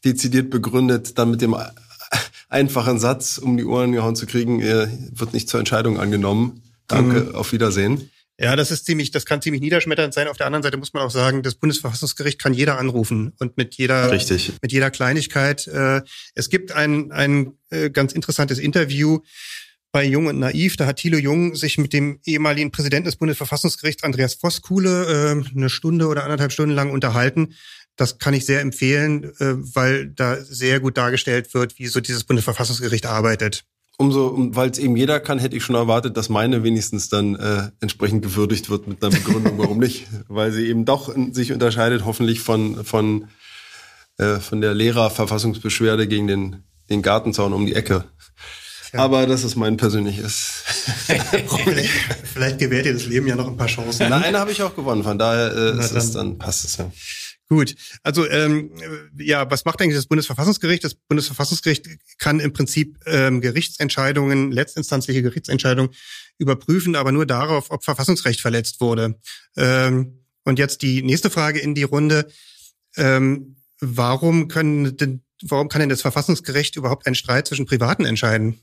dezidiert 0.06 0.50
begründet, 0.50 1.18
dann 1.18 1.32
mit 1.32 1.42
dem 1.42 1.56
einfachen 2.50 3.00
Satz, 3.00 3.40
um 3.40 3.58
die 3.58 3.66
Ohren 3.66 3.94
gehauen 3.94 4.16
zu 4.16 4.26
kriegen, 4.26 4.62
wird 4.62 5.34
nicht 5.34 5.50
zur 5.50 5.60
Entscheidung 5.60 6.00
angenommen. 6.00 6.62
Danke, 6.88 7.22
mhm. 7.22 7.36
auf 7.36 7.52
Wiedersehen. 7.52 8.10
Ja, 8.44 8.58
das 8.58 8.72
ist 8.72 8.86
ziemlich, 8.86 9.12
das 9.12 9.26
kann 9.26 9.42
ziemlich 9.42 9.62
niederschmetternd 9.62 10.14
sein. 10.14 10.28
Auf 10.28 10.36
der 10.36 10.48
anderen 10.48 10.64
Seite 10.64 10.76
muss 10.76 10.92
man 10.94 11.02
auch 11.04 11.12
sagen, 11.12 11.44
das 11.44 11.56
Bundesverfassungsgericht 11.56 12.42
kann 12.42 12.54
jeder 12.54 12.78
anrufen 12.78 13.32
und 13.40 13.56
mit 13.56 13.76
jeder, 13.76 14.12
Richtig. 14.12 14.52
mit 14.62 14.74
jeder 14.74 14.92
Kleinigkeit. 14.92 15.66
Äh, 15.68 16.02
es 16.36 16.50
gibt 16.50 16.74
ein, 16.74 17.14
ein 17.14 17.54
äh, 17.70 17.90
ganz 17.90 18.12
interessantes 18.12 18.60
Interview 18.60 19.20
bei 19.94 20.04
Jung 20.04 20.26
und 20.26 20.40
Naiv. 20.40 20.76
Da 20.76 20.88
hat 20.88 20.98
Thilo 20.98 21.18
Jung 21.18 21.56
sich 21.56 21.78
mit 21.78 21.94
dem 21.94 22.20
ehemaligen 22.26 22.72
Präsidenten 22.72 23.06
des 23.06 23.16
Bundesverfassungsgerichts, 23.16 24.04
Andreas 24.04 24.34
Voskuhle, 24.34 25.44
äh, 25.46 25.56
eine 25.56 25.70
Stunde 25.70 26.08
oder 26.08 26.24
anderthalb 26.24 26.52
Stunden 26.52 26.76
lang 26.76 26.92
unterhalten. 26.92 27.54
Das 27.96 28.18
kann 28.18 28.34
ich 28.34 28.46
sehr 28.46 28.60
empfehlen, 28.60 29.24
äh, 29.40 29.56
weil 29.56 30.08
da 30.08 30.44
sehr 30.44 30.82
gut 30.82 30.98
dargestellt 30.98 31.54
wird, 31.54 31.80
wie 31.80 31.88
so 31.88 32.02
dieses 32.02 32.26
Bundesverfassungsgericht 32.26 33.06
arbeitet 33.06 33.64
umso, 33.98 34.36
weil 34.56 34.70
es 34.70 34.80
eben 34.80 34.96
jeder 34.96 35.20
kann, 35.20 35.40
hätte 35.40 35.56
ich 35.56 35.64
schon 35.64 35.76
erwartet, 35.76 36.18
dass 36.18 36.30
meine 36.30 36.64
wenigstens 36.64 37.10
dann 37.10 37.36
äh, 37.36 37.70
entsprechend 37.80 38.24
gewürdigt 38.24 38.70
wird 38.70 38.88
mit 38.88 39.04
einer 39.04 39.14
Begründung, 39.14 39.58
warum 39.58 39.80
nicht. 39.80 40.08
Weil 40.28 40.52
sie 40.52 40.68
eben 40.68 40.86
doch 40.86 41.14
sich 41.32 41.52
unterscheidet, 41.52 42.06
hoffentlich 42.06 42.40
von, 42.40 42.84
von, 42.84 43.28
äh, 44.18 44.40
von 44.40 44.62
der 44.62 44.74
Lehrerverfassungsbeschwerde 44.74 46.08
gegen 46.08 46.28
den, 46.28 46.64
den 46.90 47.02
Gartenzaun 47.02 47.54
um 47.54 47.66
die 47.66 47.76
Ecke. 47.76 48.06
Ja. 48.94 49.00
Aber 49.00 49.26
das 49.26 49.44
ist 49.44 49.56
mein 49.56 49.78
persönliches 49.78 50.64
Problem. 51.48 51.86
Vielleicht 52.32 52.60
gewährt 52.60 52.86
ihr 52.86 52.94
das 52.94 53.06
Leben 53.08 53.26
ja 53.26 53.36
noch 53.36 53.48
ein 53.48 53.58
paar 53.58 53.68
Chancen. 53.68 54.08
Na, 54.10 54.20
eine 54.20 54.40
habe 54.40 54.52
ich 54.52 54.62
auch 54.62 54.76
gewonnen, 54.76 55.04
von 55.04 55.18
daher 55.18 55.52
äh, 55.56 55.80
ist 55.80 55.92
es 55.94 56.12
dann 56.12 56.38
passt 56.38 56.66
es 56.66 56.78
ja. 56.78 56.92
Gut, 57.50 57.76
also 58.04 58.28
ähm, 58.28 58.72
ja, 59.18 59.50
was 59.52 59.66
macht 59.66 59.82
eigentlich 59.82 59.96
das 59.96 60.08
Bundesverfassungsgericht? 60.08 60.84
Das 60.84 60.96
Bundesverfassungsgericht 60.96 61.88
kann 62.18 62.40
im 62.40 62.54
Prinzip 62.54 62.98
ähm, 63.06 63.42
Gerichtsentscheidungen, 63.42 64.52
letztinstanzliche 64.52 65.22
Gerichtsentscheidungen 65.22 65.92
überprüfen, 66.38 66.96
aber 66.96 67.12
nur 67.12 67.26
darauf, 67.26 67.70
ob 67.70 67.84
Verfassungsrecht 67.84 68.40
verletzt 68.42 68.80
wurde. 68.82 69.20
Ähm, 69.58 70.26
und 70.46 70.58
jetzt 70.58 70.82
die 70.82 71.04
nächste 71.04 71.30
Frage 71.30 71.60
in 71.60 71.76
die 71.76 71.84
Runde: 71.84 72.28
ähm, 72.96 73.58
Warum 73.80 74.48
können 74.48 74.96
denn, 74.96 75.24
warum 75.42 75.68
kann 75.68 75.82
denn 75.82 75.90
das 75.90 76.02
Verfassungsgericht 76.02 76.78
überhaupt 76.78 77.06
einen 77.06 77.16
Streit 77.16 77.48
zwischen 77.48 77.66
Privaten 77.66 78.06
entscheiden? 78.06 78.62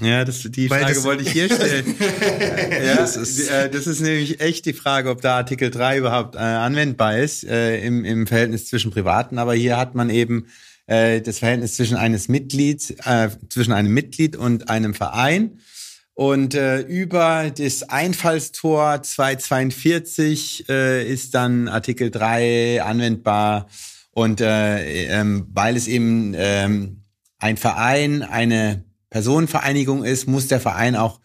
Ja, 0.00 0.24
das, 0.24 0.42
die 0.42 0.68
Weil 0.68 0.84
Frage 0.84 1.04
wollte 1.04 1.22
ich 1.22 1.30
hier 1.30 1.46
stellen. 1.46 1.94
ja, 2.84 2.96
das 2.96 3.16
ist, 3.16 3.48
äh, 3.48 3.70
das 3.70 3.86
ist 3.86 4.00
nämlich 4.00 4.40
echt 4.40 4.66
die 4.66 4.74
Frage, 4.74 5.08
ob 5.08 5.22
da 5.22 5.36
Artikel 5.36 5.70
3 5.70 5.98
überhaupt 5.98 6.34
äh, 6.34 6.38
anwendbar 6.38 7.16
ist 7.18 7.44
äh, 7.44 7.80
im, 7.80 8.04
im 8.04 8.26
Verhältnis 8.26 8.66
zwischen 8.66 8.90
Privaten. 8.90 9.38
Aber 9.38 9.54
hier 9.54 9.78
hat 9.78 9.94
man 9.94 10.10
eben 10.10 10.48
äh, 10.86 11.22
das 11.22 11.38
Verhältnis 11.38 11.76
zwischen 11.76 11.96
eines 11.96 12.28
Mitglieds, 12.28 12.90
äh, 13.04 13.30
zwischen 13.48 13.72
einem 13.72 13.92
Mitglied 13.92 14.36
und 14.36 14.68
einem 14.68 14.92
Verein. 14.92 15.60
Und 16.12 16.54
äh, 16.54 16.80
über 16.80 17.50
das 17.50 17.82
Einfallstor 17.82 19.02
242 19.02 20.68
äh, 20.68 21.06
ist 21.06 21.34
dann 21.34 21.68
Artikel 21.68 22.10
3 22.10 22.82
anwendbar. 22.82 23.68
Und 24.12 24.40
äh, 24.40 25.04
ähm, 25.08 25.46
weil 25.52 25.76
es 25.76 25.88
eben 25.88 26.32
ähm, 26.34 27.02
ein 27.38 27.58
Verein, 27.58 28.22
eine 28.22 28.84
Personenvereinigung 29.16 30.04
ist, 30.04 30.28
muss 30.28 30.46
der 30.46 30.60
Verein 30.60 30.94
auch 30.94 31.20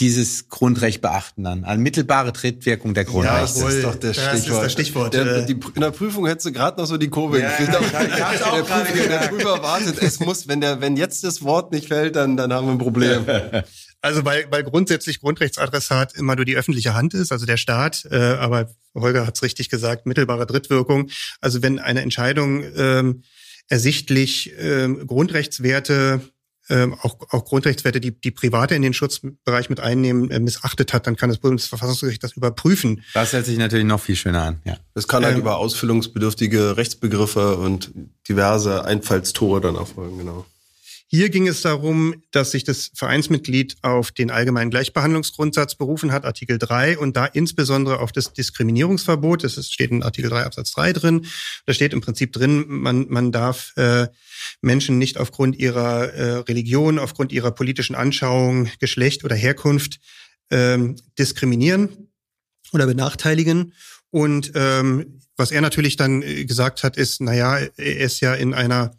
dieses 0.00 0.48
Grundrecht 0.48 1.00
beachten 1.00 1.44
dann. 1.44 1.64
Eine 1.64 1.80
mittelbare 1.80 2.32
Trittwirkung 2.32 2.94
der 2.94 3.04
Grundrechte. 3.04 3.60
Ja, 3.60 3.62
das 3.64 3.74
ist 3.74 3.84
doch 3.84 3.94
der 3.94 4.12
Stichwort. 4.12 4.32
Das 4.32 4.40
ist 4.40 4.50
das 4.50 4.72
Stichwort. 4.72 5.14
Der, 5.14 5.42
die, 5.42 5.52
in 5.52 5.80
der 5.80 5.92
Prüfung 5.92 6.26
hättest 6.26 6.46
du 6.46 6.52
gerade 6.52 6.80
noch 6.80 6.88
so 6.88 6.96
die 6.96 7.08
Kurve 7.08 7.40
ja, 7.40 7.48
gekriegt. 7.48 7.72
Ja, 7.72 7.80
ich, 8.02 8.08
ich 8.08 8.22
hab's 8.24 8.42
auch 8.42 8.56
der, 8.56 8.62
Prüfer, 8.62 9.08
der 9.08 9.18
Prüfer 9.28 9.62
wartet, 9.62 10.02
es 10.02 10.18
muss, 10.18 10.48
wenn 10.48 10.60
der, 10.60 10.80
wenn 10.80 10.96
jetzt 10.96 11.22
das 11.22 11.44
Wort 11.44 11.70
nicht 11.70 11.86
fällt, 11.86 12.16
dann, 12.16 12.36
dann 12.36 12.52
haben 12.52 12.66
wir 12.66 12.72
ein 12.72 12.78
Problem. 12.78 13.24
Also 14.00 14.24
weil, 14.24 14.46
weil 14.52 14.62
grundsätzlich 14.62 15.18
Grundrechtsadressat 15.18 16.14
immer 16.14 16.36
nur 16.36 16.44
die 16.44 16.54
öffentliche 16.54 16.94
Hand 16.94 17.14
ist, 17.14 17.32
also 17.32 17.46
der 17.46 17.56
Staat, 17.56 18.06
äh, 18.08 18.16
aber 18.16 18.70
Holger 18.94 19.26
hat's 19.26 19.42
richtig 19.42 19.70
gesagt, 19.70 20.06
mittelbare 20.06 20.46
Drittwirkung. 20.46 21.10
Also 21.40 21.62
wenn 21.62 21.80
eine 21.80 22.02
Entscheidung 22.02 22.62
ähm, 22.76 23.24
ersichtlich 23.68 24.52
ähm, 24.56 25.04
Grundrechtswerte 25.04 26.20
ähm, 26.68 26.94
auch, 27.02 27.16
auch 27.30 27.44
Grundrechtswerte, 27.44 28.00
die, 28.00 28.18
die 28.18 28.30
Private 28.30 28.74
in 28.74 28.82
den 28.82 28.94
Schutzbereich 28.94 29.70
mit 29.70 29.80
einnehmen, 29.80 30.30
äh, 30.30 30.38
missachtet 30.40 30.92
hat, 30.92 31.06
dann 31.06 31.16
kann 31.16 31.28
das 31.28 31.38
Bundesverfassungsgericht 31.38 32.22
das 32.22 32.32
überprüfen. 32.32 33.02
Das 33.14 33.32
hört 33.32 33.46
sich 33.46 33.58
natürlich 33.58 33.86
noch 33.86 34.00
viel 34.00 34.16
schöner 34.16 34.42
an, 34.42 34.60
ja. 34.64 34.76
Das 34.94 35.08
kann 35.08 35.24
halt 35.24 35.34
ähm, 35.34 35.40
über 35.40 35.56
ausfüllungsbedürftige 35.56 36.76
Rechtsbegriffe 36.76 37.56
und 37.56 37.92
diverse 38.28 38.84
Einfallstore 38.84 39.60
dann 39.60 39.76
erfolgen, 39.76 40.18
genau. 40.18 40.46
Hier 41.10 41.30
ging 41.30 41.48
es 41.48 41.62
darum, 41.62 42.22
dass 42.32 42.50
sich 42.50 42.64
das 42.64 42.90
Vereinsmitglied 42.94 43.78
auf 43.80 44.10
den 44.10 44.30
allgemeinen 44.30 44.70
Gleichbehandlungsgrundsatz 44.70 45.74
berufen 45.74 46.12
hat, 46.12 46.26
Artikel 46.26 46.58
3, 46.58 46.98
und 46.98 47.16
da 47.16 47.24
insbesondere 47.24 48.00
auf 48.00 48.12
das 48.12 48.34
Diskriminierungsverbot. 48.34 49.42
Das 49.42 49.72
steht 49.72 49.90
in 49.90 50.02
Artikel 50.02 50.30
3 50.30 50.44
Absatz 50.44 50.72
3 50.72 50.92
drin. 50.92 51.26
Da 51.64 51.72
steht 51.72 51.94
im 51.94 52.02
Prinzip 52.02 52.34
drin, 52.34 52.66
man, 52.68 53.06
man 53.08 53.32
darf 53.32 53.72
äh, 53.76 54.08
Menschen 54.60 54.98
nicht 54.98 55.16
aufgrund 55.16 55.56
ihrer 55.56 56.12
äh, 56.12 56.32
Religion, 56.40 56.98
aufgrund 56.98 57.32
ihrer 57.32 57.52
politischen 57.52 57.94
Anschauung, 57.94 58.68
Geschlecht 58.78 59.24
oder 59.24 59.34
Herkunft 59.34 60.00
ähm, 60.50 60.96
diskriminieren 61.18 62.10
oder 62.74 62.86
benachteiligen. 62.86 63.72
Und 64.10 64.52
ähm, 64.54 65.20
was 65.38 65.52
er 65.52 65.62
natürlich 65.62 65.96
dann 65.96 66.22
äh, 66.22 66.44
gesagt 66.44 66.82
hat, 66.82 66.98
ist, 66.98 67.22
naja, 67.22 67.56
er 67.56 67.96
ist 67.98 68.20
ja 68.20 68.34
in 68.34 68.52
einer, 68.52 68.90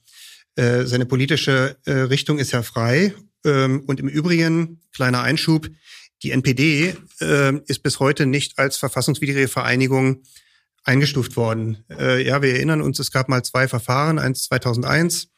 äh, 0.56 0.86
seine 0.86 1.06
politische 1.06 1.78
äh, 1.86 1.92
Richtung 1.92 2.40
ist 2.40 2.52
ja 2.52 2.62
frei. 2.64 3.14
Ähm, 3.46 3.84
und 3.88 4.00
im 4.00 4.08
Übrigen, 4.08 4.82
kleiner 4.94 5.22
Einschub, 5.22 5.70
die 6.24 6.32
NPD 6.32 6.96
äh, 7.22 7.58
ist 7.68 7.84
bis 7.84 8.00
heute 8.00 8.26
nicht 8.26 8.60
als 8.60 8.78
verfassungswidrige 8.78 9.48
Vereinigung 9.48 10.24
eingestuft 10.84 11.38
worden. 11.38 11.86
Äh, 11.90 12.26
ja, 12.26 12.42
wir 12.42 12.54
erinnern 12.54 12.82
uns, 12.82 13.00
es 13.00 13.12
gab 13.12 13.30
mal 13.30 13.44
zwei 13.44 13.68
Verfahren, 13.68 14.20
eins 14.20 14.44
2001 14.44 15.30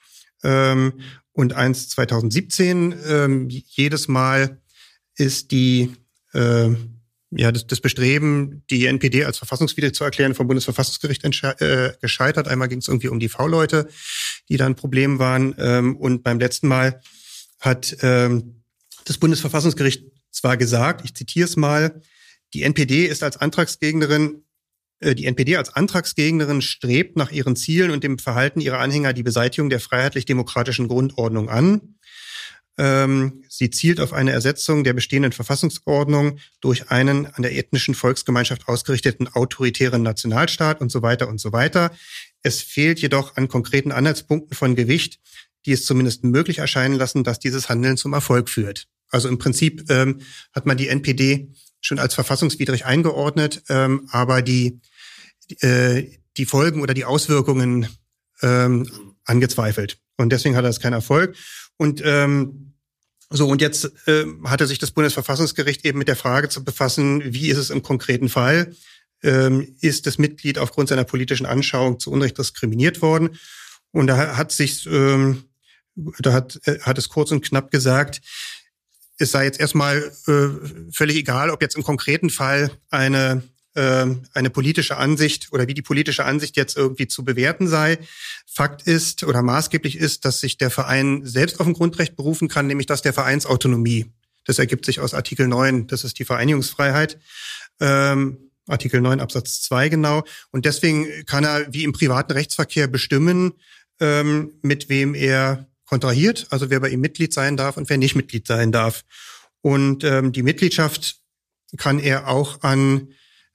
ähm, 0.43 0.93
und 1.33 1.53
eins 1.53 1.89
2017. 1.89 2.95
Ähm, 3.07 3.49
jedes 3.49 4.07
Mal 4.07 4.61
ist 5.15 5.51
die 5.51 5.93
äh, 6.33 6.69
ja, 7.31 7.51
das, 7.51 7.65
das 7.65 7.79
Bestreben, 7.79 8.63
die 8.69 8.85
NPD 8.85 9.23
als 9.23 9.37
verfassungswidrig 9.37 9.93
zu 9.93 10.03
erklären, 10.03 10.35
vom 10.35 10.47
Bundesverfassungsgericht 10.47 11.23
äh, 11.23 11.93
gescheitert. 12.01 12.47
Einmal 12.47 12.67
ging 12.67 12.79
es 12.79 12.87
irgendwie 12.87 13.07
um 13.07 13.19
die 13.19 13.29
V-Leute, 13.29 13.87
die 14.49 14.57
da 14.57 14.65
ein 14.65 14.75
Problem 14.75 15.17
waren. 15.17 15.55
Ähm, 15.57 15.95
und 15.95 16.23
beim 16.23 16.39
letzten 16.39 16.67
Mal 16.67 17.01
hat 17.59 17.95
ähm, 18.01 18.63
das 19.05 19.17
Bundesverfassungsgericht 19.17 20.03
zwar 20.31 20.57
gesagt, 20.57 21.05
ich 21.05 21.15
zitiere 21.15 21.47
es 21.47 21.55
mal, 21.55 22.01
die 22.53 22.63
NPD 22.63 23.05
ist 23.05 23.23
als 23.23 23.37
Antragsgegnerin, 23.37 24.43
äh, 24.99 25.15
die 25.15 25.25
NPD 25.25 25.55
als 25.55 25.73
Antragsgegnerin 25.73 26.61
strebt 26.61 27.15
nach 27.15 27.31
ihren 27.31 27.55
Zielen 27.55 27.91
und 27.91 28.03
dem 28.03 28.19
Verhalten 28.19 28.59
ihrer 28.59 28.79
Anhänger 28.79 29.13
die 29.13 29.23
Beseitigung 29.23 29.69
der 29.69 29.79
freiheitlich-demokratischen 29.79 30.89
Grundordnung 30.89 31.49
an. 31.49 31.95
Ähm, 32.81 33.43
sie 33.47 33.69
zielt 33.69 33.99
auf 33.99 34.11
eine 34.11 34.31
Ersetzung 34.31 34.83
der 34.83 34.93
bestehenden 34.93 35.33
Verfassungsordnung 35.33 36.39
durch 36.61 36.89
einen 36.89 37.27
an 37.27 37.43
der 37.43 37.55
ethnischen 37.55 37.93
Volksgemeinschaft 37.93 38.67
ausgerichteten 38.67 39.27
autoritären 39.27 40.01
Nationalstaat 40.01 40.81
und 40.81 40.91
so 40.91 41.03
weiter 41.03 41.27
und 41.27 41.39
so 41.39 41.51
weiter. 41.51 41.91
Es 42.41 42.59
fehlt 42.63 42.99
jedoch 42.99 43.37
an 43.37 43.47
konkreten 43.49 43.91
Anhaltspunkten 43.91 44.57
von 44.57 44.75
Gewicht, 44.75 45.19
die 45.67 45.73
es 45.73 45.85
zumindest 45.85 46.23
möglich 46.23 46.57
erscheinen 46.57 46.95
lassen, 46.95 47.23
dass 47.23 47.37
dieses 47.37 47.69
Handeln 47.69 47.97
zum 47.97 48.13
Erfolg 48.13 48.49
führt. 48.49 48.87
Also 49.11 49.29
im 49.29 49.37
Prinzip 49.37 49.91
ähm, 49.91 50.21
hat 50.51 50.65
man 50.65 50.75
die 50.75 50.87
NPD 50.87 51.51
schon 51.81 51.99
als 51.99 52.15
verfassungswidrig 52.15 52.85
eingeordnet, 52.85 53.61
ähm, 53.69 54.07
aber 54.09 54.41
die, 54.41 54.79
äh, 55.59 56.07
die 56.35 56.45
Folgen 56.47 56.81
oder 56.81 56.95
die 56.95 57.05
Auswirkungen 57.05 57.89
ähm, 58.41 58.89
angezweifelt. 59.23 59.99
Und 60.17 60.31
deswegen 60.31 60.55
hat 60.55 60.65
es 60.65 60.79
keinen 60.79 60.93
Erfolg. 60.93 61.35
Und 61.77 62.01
ähm, 62.03 62.70
so, 63.33 63.47
und 63.47 63.61
jetzt 63.61 63.85
äh, 64.07 64.25
hatte 64.43 64.67
sich 64.67 64.77
das 64.77 64.91
Bundesverfassungsgericht 64.91 65.85
eben 65.85 65.97
mit 65.97 66.09
der 66.09 66.17
Frage 66.17 66.49
zu 66.49 66.63
befassen, 66.63 67.33
wie 67.33 67.49
ist 67.49 67.57
es 67.57 67.69
im 67.69 67.81
konkreten 67.81 68.27
Fall? 68.27 68.75
Ähm, 69.23 69.75
ist 69.79 70.05
das 70.05 70.17
Mitglied 70.17 70.57
aufgrund 70.57 70.89
seiner 70.89 71.05
politischen 71.05 71.45
Anschauung 71.45 71.99
zu 71.99 72.11
Unrecht 72.11 72.37
diskriminiert 72.37 73.01
worden? 73.01 73.37
Und 73.91 74.07
da 74.07 74.35
hat 74.35 74.51
sich, 74.51 74.85
ähm, 74.85 75.45
da 75.95 76.33
hat, 76.33 76.59
äh, 76.65 76.79
hat 76.81 76.97
es 76.97 77.07
kurz 77.07 77.31
und 77.31 77.41
knapp 77.41 77.71
gesagt, 77.71 78.21
es 79.17 79.31
sei 79.31 79.45
jetzt 79.45 79.59
erstmal 79.59 80.11
äh, 80.27 80.91
völlig 80.91 81.15
egal, 81.15 81.51
ob 81.51 81.61
jetzt 81.61 81.77
im 81.77 81.83
konkreten 81.83 82.29
Fall 82.29 82.71
eine 82.89 83.43
eine 83.73 84.49
politische 84.49 84.97
Ansicht 84.97 85.49
oder 85.51 85.67
wie 85.67 85.73
die 85.73 85.81
politische 85.81 86.25
Ansicht 86.25 86.57
jetzt 86.57 86.75
irgendwie 86.75 87.07
zu 87.07 87.23
bewerten 87.23 87.67
sei. 87.67 87.99
Fakt 88.45 88.85
ist 88.85 89.23
oder 89.23 89.41
maßgeblich 89.41 89.97
ist, 89.97 90.25
dass 90.25 90.41
sich 90.41 90.57
der 90.57 90.69
Verein 90.69 91.25
selbst 91.25 91.59
auf 91.59 91.67
ein 91.67 91.73
Grundrecht 91.73 92.15
berufen 92.15 92.49
kann, 92.49 92.67
nämlich 92.67 92.87
das 92.87 93.01
der 93.01 93.13
Vereinsautonomie. 93.13 94.11
Das 94.45 94.59
ergibt 94.59 94.85
sich 94.85 94.99
aus 94.99 95.13
Artikel 95.13 95.47
9, 95.47 95.87
das 95.87 96.03
ist 96.03 96.19
die 96.19 96.25
Vereinigungsfreiheit. 96.25 97.19
Ähm, 97.79 98.51
Artikel 98.67 99.01
9 99.01 99.19
Absatz 99.19 99.61
2 99.63 99.89
genau. 99.89 100.23
Und 100.51 100.65
deswegen 100.65 101.07
kann 101.25 101.43
er 101.43 101.71
wie 101.73 101.83
im 101.83 101.93
privaten 101.93 102.33
Rechtsverkehr 102.33 102.87
bestimmen, 102.87 103.53
ähm, 103.99 104.53
mit 104.61 104.89
wem 104.89 105.13
er 105.15 105.67
kontrahiert, 105.85 106.47
also 106.49 106.69
wer 106.69 106.79
bei 106.79 106.89
ihm 106.89 107.01
Mitglied 107.01 107.33
sein 107.33 107.57
darf 107.57 107.77
und 107.77 107.89
wer 107.89 107.97
nicht 107.97 108.15
Mitglied 108.15 108.47
sein 108.47 108.71
darf. 108.71 109.03
Und 109.61 110.03
ähm, 110.03 110.31
die 110.31 110.43
Mitgliedschaft 110.43 111.17
kann 111.77 111.99
er 111.99 112.27
auch 112.27 112.63
an 112.63 113.09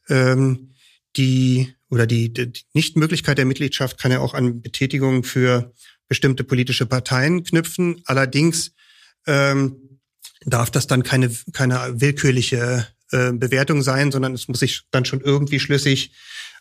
ähm, 0.09 0.73
die 1.17 1.75
oder 1.89 2.07
die, 2.07 2.33
die 2.33 2.53
Nichtmöglichkeit 2.75 3.39
der 3.39 3.45
Mitgliedschaft 3.45 3.99
kann 3.99 4.11
ja 4.11 4.21
auch 4.21 4.35
an 4.35 4.61
Betätigung 4.61 5.23
für 5.23 5.73
bestimmte 6.09 6.45
politische 6.45 6.87
Parteien 6.87 7.45
knüpfen. 7.45 8.03
Allerdings 8.07 8.73
ähm, 9.27 10.01
darf 10.45 10.71
das 10.71 10.87
dann 10.87 11.03
keine, 11.03 11.31
keine 11.53 12.01
willkürliche 12.01 12.87
äh, 13.13 13.33
Bewertung 13.33 13.83
sein, 13.83 14.11
sondern 14.13 14.35
es 14.35 14.49
muss 14.49 14.61
sich 14.61 14.83
dann 14.91 15.05
schon 15.05 15.21
irgendwie 15.21 15.61
schlüssig 15.61 16.13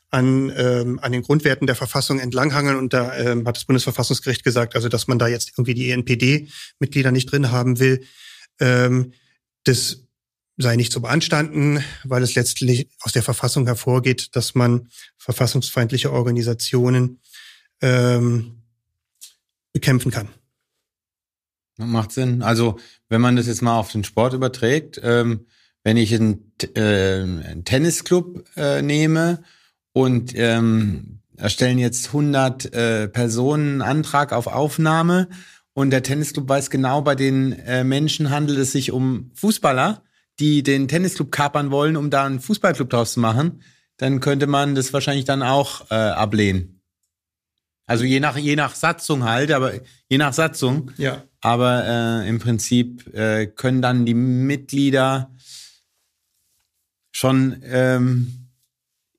an, 0.09 0.51
ähm, 0.55 0.99
an 1.01 1.11
den 1.11 1.23
Grundwerten 1.23 1.67
der 1.67 1.75
Verfassung 1.75 2.19
entlanghangeln. 2.19 2.77
Und 2.77 2.93
da 2.93 3.15
ähm, 3.17 3.47
hat 3.47 3.57
das 3.57 3.65
Bundesverfassungsgericht 3.65 4.43
gesagt, 4.43 4.75
also 4.75 4.89
dass 4.89 5.07
man 5.07 5.19
da 5.19 5.27
jetzt 5.27 5.53
irgendwie 5.53 5.73
die 5.73 5.89
ENPD-Mitglieder 5.91 7.11
nicht 7.11 7.31
drin 7.31 7.51
haben 7.51 7.79
will. 7.79 8.05
Ähm, 8.59 9.13
das 9.63 10.04
sei 10.57 10.75
nicht 10.75 10.91
zu 10.91 11.01
beanstanden, 11.01 11.83
weil 12.03 12.23
es 12.23 12.35
letztlich 12.35 12.89
aus 13.01 13.11
der 13.11 13.23
Verfassung 13.23 13.65
hervorgeht, 13.65 14.35
dass 14.35 14.55
man 14.55 14.89
verfassungsfeindliche 15.17 16.11
Organisationen 16.11 17.19
ähm, 17.81 18.61
bekämpfen 19.73 20.11
kann. 20.11 20.29
Macht 21.77 22.13
Sinn. 22.13 22.41
Also 22.41 22.79
wenn 23.09 23.19
man 23.19 23.35
das 23.35 23.47
jetzt 23.47 23.61
mal 23.61 23.77
auf 23.77 23.91
den 23.91 24.05
Sport 24.05 24.33
überträgt, 24.33 24.99
ähm, 25.03 25.45
wenn 25.83 25.97
ich 25.97 26.13
einen, 26.15 26.53
äh, 26.75 27.21
einen 27.21 27.65
Tennisclub 27.65 28.45
äh, 28.55 28.81
nehme 28.81 29.43
und 29.91 30.33
ähm, 30.35 31.19
erstellen 31.35 31.77
jetzt 31.77 32.07
100 32.07 32.73
äh, 32.73 33.07
Personen 33.09 33.81
einen 33.81 33.97
Antrag 33.97 34.31
auf 34.31 34.47
Aufnahme 34.47 35.27
und 35.73 35.89
der 35.89 36.03
Tennisclub 36.03 36.47
weiß 36.47 36.69
genau, 36.69 37.01
bei 37.01 37.15
den 37.15 37.51
äh, 37.51 37.83
Menschen 37.83 38.29
handelt 38.29 38.57
es 38.57 38.71
sich 38.71 38.93
um 38.93 39.31
Fußballer, 39.35 40.03
die 40.39 40.63
den 40.63 40.87
Tennisclub 40.87 41.31
kapern 41.31 41.71
wollen, 41.71 41.95
um 41.95 42.09
da 42.09 42.25
einen 42.25 42.39
Fußballclub 42.39 42.89
draus 42.89 43.13
zu 43.13 43.19
machen, 43.19 43.61
dann 43.97 44.19
könnte 44.19 44.47
man 44.47 44.75
das 44.75 44.93
wahrscheinlich 44.93 45.25
dann 45.25 45.41
auch 45.41 45.89
äh, 45.89 45.95
ablehnen. 45.95 46.81
Also 47.87 48.03
je 48.03 48.19
nach 48.19 48.35
je 48.37 48.55
nach 48.55 48.75
Satzung 48.75 49.23
halt, 49.23 49.51
aber 49.51 49.73
je 50.09 50.17
nach 50.17 50.33
Satzung. 50.33 50.91
Ja. 50.97 51.23
Aber 51.41 51.85
äh, 51.85 52.27
im 52.27 52.39
Prinzip 52.39 53.13
äh, 53.13 53.45
können 53.45 53.81
dann 53.81 54.05
die 54.05 54.15
Mitglieder 54.15 55.31
schon 57.11 57.61
ähm, 57.63 58.49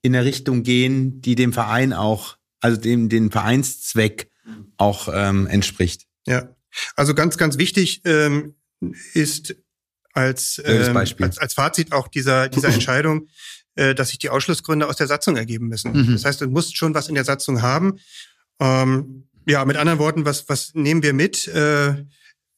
in 0.01 0.15
eine 0.15 0.25
Richtung 0.25 0.63
gehen, 0.63 1.21
die 1.21 1.35
dem 1.35 1.53
Verein 1.53 1.93
auch, 1.93 2.37
also 2.59 2.79
dem 2.79 3.07
den 3.07 3.31
Vereinszweck 3.31 4.29
auch 4.75 5.07
ähm, 5.11 5.47
entspricht. 5.47 6.05
Ja. 6.25 6.49
Also 6.95 7.15
ganz 7.15 7.37
ganz 7.37 7.57
wichtig 7.57 8.01
ähm, 8.03 8.55
ist 9.13 9.55
als, 10.17 10.59
ähm, 10.65 10.97
als, 10.97 11.37
als 11.37 11.53
Fazit 11.53 11.93
auch 11.93 12.07
dieser, 12.07 12.49
dieser 12.49 12.69
Entscheidung, 12.73 13.27
äh, 13.75 13.93
dass 13.93 14.09
sich 14.09 14.17
die 14.17 14.29
Ausschlussgründe 14.29 14.87
aus 14.87 14.97
der 14.97 15.07
Satzung 15.07 15.37
ergeben 15.37 15.67
müssen. 15.67 15.93
Mhm. 15.93 16.13
Das 16.13 16.25
heißt, 16.25 16.41
du 16.41 16.47
musst 16.47 16.75
schon 16.75 16.93
was 16.95 17.07
in 17.07 17.15
der 17.15 17.23
Satzung 17.23 17.61
haben. 17.61 17.99
Ähm, 18.59 19.27
ja, 19.45 19.63
mit 19.63 19.77
anderen 19.77 19.99
Worten, 19.99 20.25
was, 20.25 20.49
was 20.49 20.73
nehmen 20.73 21.03
wir 21.03 21.13
mit? 21.13 21.47
Äh, 21.47 22.03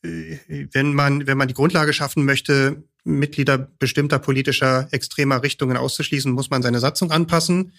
wenn 0.02 0.94
man, 0.94 1.28
wenn 1.28 1.38
man 1.38 1.50
die 1.50 1.54
Grundlage 1.54 1.92
schaffen 1.92 2.24
möchte, 2.24 2.84
Mitglieder 3.04 3.58
bestimmter 3.58 4.18
politischer 4.20 4.88
extremer 4.92 5.44
Richtungen 5.44 5.76
auszuschließen, 5.76 6.32
muss 6.32 6.50
man 6.50 6.62
seine 6.62 6.80
Satzung 6.80 7.12
anpassen. 7.12 7.74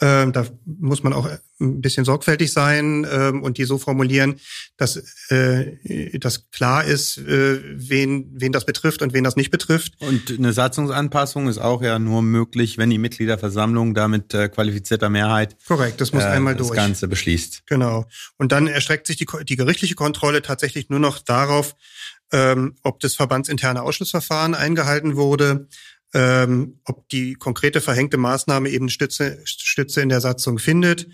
Ähm, 0.00 0.32
da 0.32 0.46
muss 0.64 1.02
man 1.02 1.12
auch 1.12 1.28
ein 1.60 1.80
bisschen 1.82 2.06
sorgfältig 2.06 2.52
sein 2.52 3.06
ähm, 3.10 3.42
und 3.42 3.58
die 3.58 3.64
so 3.64 3.76
formulieren, 3.76 4.40
dass 4.78 4.96
äh, 5.28 6.18
das 6.18 6.50
klar 6.50 6.84
ist, 6.84 7.18
äh, 7.18 7.60
wen, 7.74 8.30
wen 8.32 8.50
das 8.52 8.64
betrifft 8.64 9.02
und 9.02 9.12
wen 9.12 9.24
das 9.24 9.36
nicht 9.36 9.50
betrifft. 9.50 10.00
Und 10.00 10.30
eine 10.30 10.54
Satzungsanpassung 10.54 11.48
ist 11.48 11.58
auch 11.58 11.82
ja 11.82 11.98
nur 11.98 12.22
möglich, 12.22 12.78
wenn 12.78 12.88
die 12.88 12.98
Mitgliederversammlung 12.98 13.94
damit 13.94 14.32
äh, 14.32 14.48
qualifizierter 14.48 15.10
Mehrheit 15.10 15.56
korrekt, 15.66 16.00
das 16.00 16.12
muss 16.12 16.22
äh, 16.22 16.28
einmal 16.28 16.56
durch 16.56 16.70
das 16.70 16.76
Ganze 16.76 17.06
beschließt. 17.06 17.66
Genau. 17.66 18.06
Und 18.38 18.52
dann 18.52 18.66
erstreckt 18.66 19.06
sich 19.06 19.16
die, 19.16 19.26
die 19.46 19.56
gerichtliche 19.56 19.94
Kontrolle 19.94 20.40
tatsächlich 20.40 20.88
nur 20.88 21.00
noch 21.00 21.18
darauf, 21.18 21.76
ähm, 22.32 22.76
ob 22.82 23.00
das 23.00 23.14
verbandsinterne 23.14 23.82
Ausschlussverfahren 23.82 24.54
eingehalten 24.54 25.16
wurde, 25.16 25.68
ähm, 26.14 26.80
ob 26.84 27.08
die 27.08 27.34
konkrete 27.34 27.80
verhängte 27.80 28.16
Maßnahme 28.16 28.68
eben 28.70 28.88
Stütze, 28.88 29.40
Stütze 29.44 30.00
in 30.00 30.08
der 30.08 30.20
Satzung 30.20 30.58
findet 30.58 31.08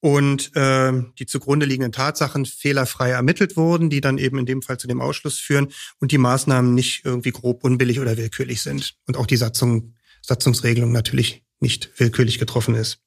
und 0.00 0.54
äh, 0.56 0.92
die 1.18 1.26
zugrunde 1.26 1.66
liegenden 1.66 1.92
Tatsachen 1.92 2.44
fehlerfrei 2.46 3.10
ermittelt 3.10 3.56
wurden, 3.56 3.90
die 3.90 4.00
dann 4.00 4.18
eben 4.18 4.38
in 4.38 4.46
dem 4.46 4.62
Fall 4.62 4.78
zu 4.78 4.88
dem 4.88 5.00
Ausschluss 5.00 5.38
führen 5.38 5.68
und 6.00 6.12
die 6.12 6.18
Maßnahmen 6.18 6.74
nicht 6.74 7.04
irgendwie 7.04 7.30
grob 7.30 7.62
unbillig 7.62 8.00
oder 8.00 8.16
willkürlich 8.16 8.62
sind 8.62 8.94
und 9.06 9.16
auch 9.16 9.26
die 9.26 9.36
Satzung, 9.36 9.94
Satzungsregelung 10.22 10.92
natürlich 10.92 11.44
nicht 11.60 11.90
willkürlich 11.98 12.38
getroffen 12.38 12.74
ist. 12.74 12.98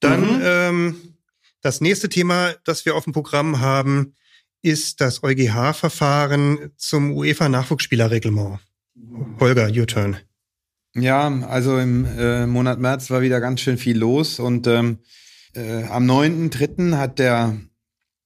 Dann 0.00 0.20
Mhm. 0.20 0.40
ähm, 0.42 0.96
das 1.62 1.80
nächste 1.80 2.08
Thema, 2.08 2.54
das 2.64 2.84
wir 2.84 2.96
auf 2.96 3.04
dem 3.04 3.12
Programm 3.12 3.60
haben, 3.60 4.14
ist 4.62 5.00
das 5.00 5.22
EuGH-Verfahren 5.22 6.72
zum 6.76 7.12
UEFA-Nachwuchsspielerreglement. 7.12 8.58
Holger, 9.40 9.70
your 9.74 9.86
turn. 9.86 10.16
Ja, 10.94 11.28
also 11.48 11.78
im 11.78 12.04
äh, 12.04 12.46
Monat 12.46 12.78
März 12.78 13.10
war 13.10 13.22
wieder 13.22 13.40
ganz 13.40 13.60
schön 13.60 13.78
viel 13.78 13.96
los 13.96 14.38
und 14.38 14.66
ähm, 14.66 14.98
äh, 15.54 15.84
am 15.84 16.04
9.3. 16.04 16.96
hat 16.96 17.18
der 17.18 17.56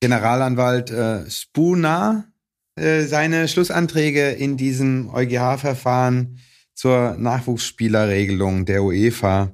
Generalanwalt 0.01 0.91
äh, 0.91 1.31
Spooner 1.31 2.27
äh, 2.75 3.05
seine 3.05 3.47
Schlussanträge 3.47 4.31
in 4.31 4.57
diesem 4.57 5.11
EuGH-Verfahren 5.11 6.39
zur 6.75 7.17
Nachwuchsspielerregelung 7.17 8.67
der 8.67 8.83
UEFA 8.83 9.53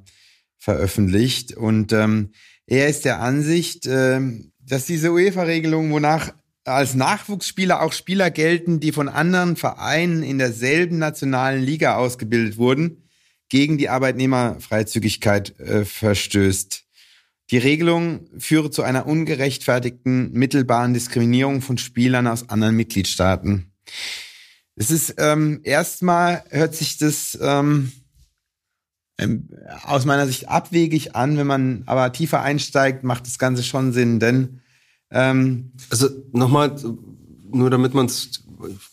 veröffentlicht 0.57 1.55
und 1.55 1.93
ähm, 1.93 2.33
er 2.67 2.89
ist 2.89 3.05
der 3.05 3.21
Ansicht, 3.21 3.87
ähm, 3.87 4.53
dass 4.59 4.87
diese 4.87 5.13
UEFA-Regelung, 5.13 5.93
wonach 5.93 6.33
als 6.65 6.95
Nachwuchsspieler 6.95 7.83
auch 7.83 7.93
Spieler 7.93 8.31
gelten, 8.31 8.81
die 8.81 8.93
von 8.93 9.09
anderen 9.09 9.57
Vereinen 9.57 10.23
in 10.23 10.39
derselben 10.39 10.99
nationalen 10.99 11.63
Liga 11.63 11.97
ausgebildet 11.97 12.57
wurden, 12.57 13.02
gegen 13.53 13.77
die 13.77 13.91
Arbeitnehmerfreizügigkeit 13.91 15.61
äh, 15.61 15.85
verstößt. 15.85 16.85
Die 17.51 17.59
Regelung 17.59 18.31
führe 18.39 18.71
zu 18.71 18.83
einer 18.83 19.07
ungerechtfertigten 19.07 20.33
mittelbaren 20.33 20.95
Diskriminierung 20.95 21.61
von 21.61 21.77
Spielern 21.77 22.27
aus 22.27 22.49
anderen 22.49 22.77
Mitgliedstaaten. 22.77 23.71
Es 24.75 24.91
ist 24.91 25.17
ähm, 25.19 25.61
erstmal 25.65 26.45
hört 26.49 26.75
sich 26.75 26.97
das 26.97 27.39
ähm, 27.43 27.93
ähm, 29.19 29.51
aus 29.83 30.07
meiner 30.07 30.27
Sicht 30.27 30.49
abwegig 30.49 31.15
an, 31.15 31.37
wenn 31.37 31.47
man 31.47 31.83
aber 31.85 32.11
tiefer 32.11 32.41
einsteigt, 32.41 33.05
macht 33.05 33.27
das 33.27 33.39
Ganze 33.39 33.63
schon 33.63 33.93
Sinn, 33.93 34.19
denn 34.19 34.63
ähm, 35.11 35.73
Also 35.91 36.09
nochmal, 36.33 36.75
nur 37.53 37.69
damit 37.69 37.93
man 37.93 38.07
es, 38.07 38.45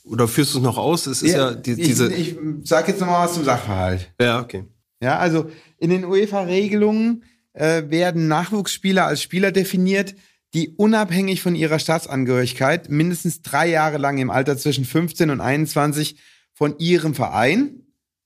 oder 0.04 0.28
führst 0.28 0.54
du 0.54 0.60
es 0.60 0.64
noch 0.64 0.78
aus? 0.78 1.06
Es 1.08 1.22
ist 1.22 1.34
ja, 1.34 1.54
die, 1.54 1.72
ich, 1.72 1.88
diese. 1.88 2.14
ich 2.14 2.38
sag 2.64 2.88
jetzt 2.88 3.00
noch 3.00 3.08
mal 3.08 3.26
was 3.26 3.34
zum 3.34 3.44
Sachverhalt. 3.44 4.12
ja, 4.20 4.40
okay. 4.40 4.66
Ja, 5.02 5.18
also 5.18 5.50
in 5.78 5.92
den 5.92 6.04
UEFA-Regelungen 6.04 7.24
äh, 7.54 7.84
werden 7.90 8.28
Nachwuchsspieler 8.28 9.06
als 9.06 9.22
Spieler 9.22 9.52
definiert, 9.52 10.16
die 10.54 10.70
unabhängig 10.76 11.42
von 11.42 11.56
ihrer 11.56 11.80
Staatsangehörigkeit 11.80 12.90
mindestens 12.90 13.42
drei 13.42 13.70
Jahre 13.70 13.98
lang 13.98 14.18
im 14.18 14.30
Alter 14.30 14.58
zwischen 14.58 14.84
15 14.84 15.30
und 15.30 15.42
21 15.42 16.18
von 16.54 16.78
ihrem 16.80 17.14
Verein 17.14 17.84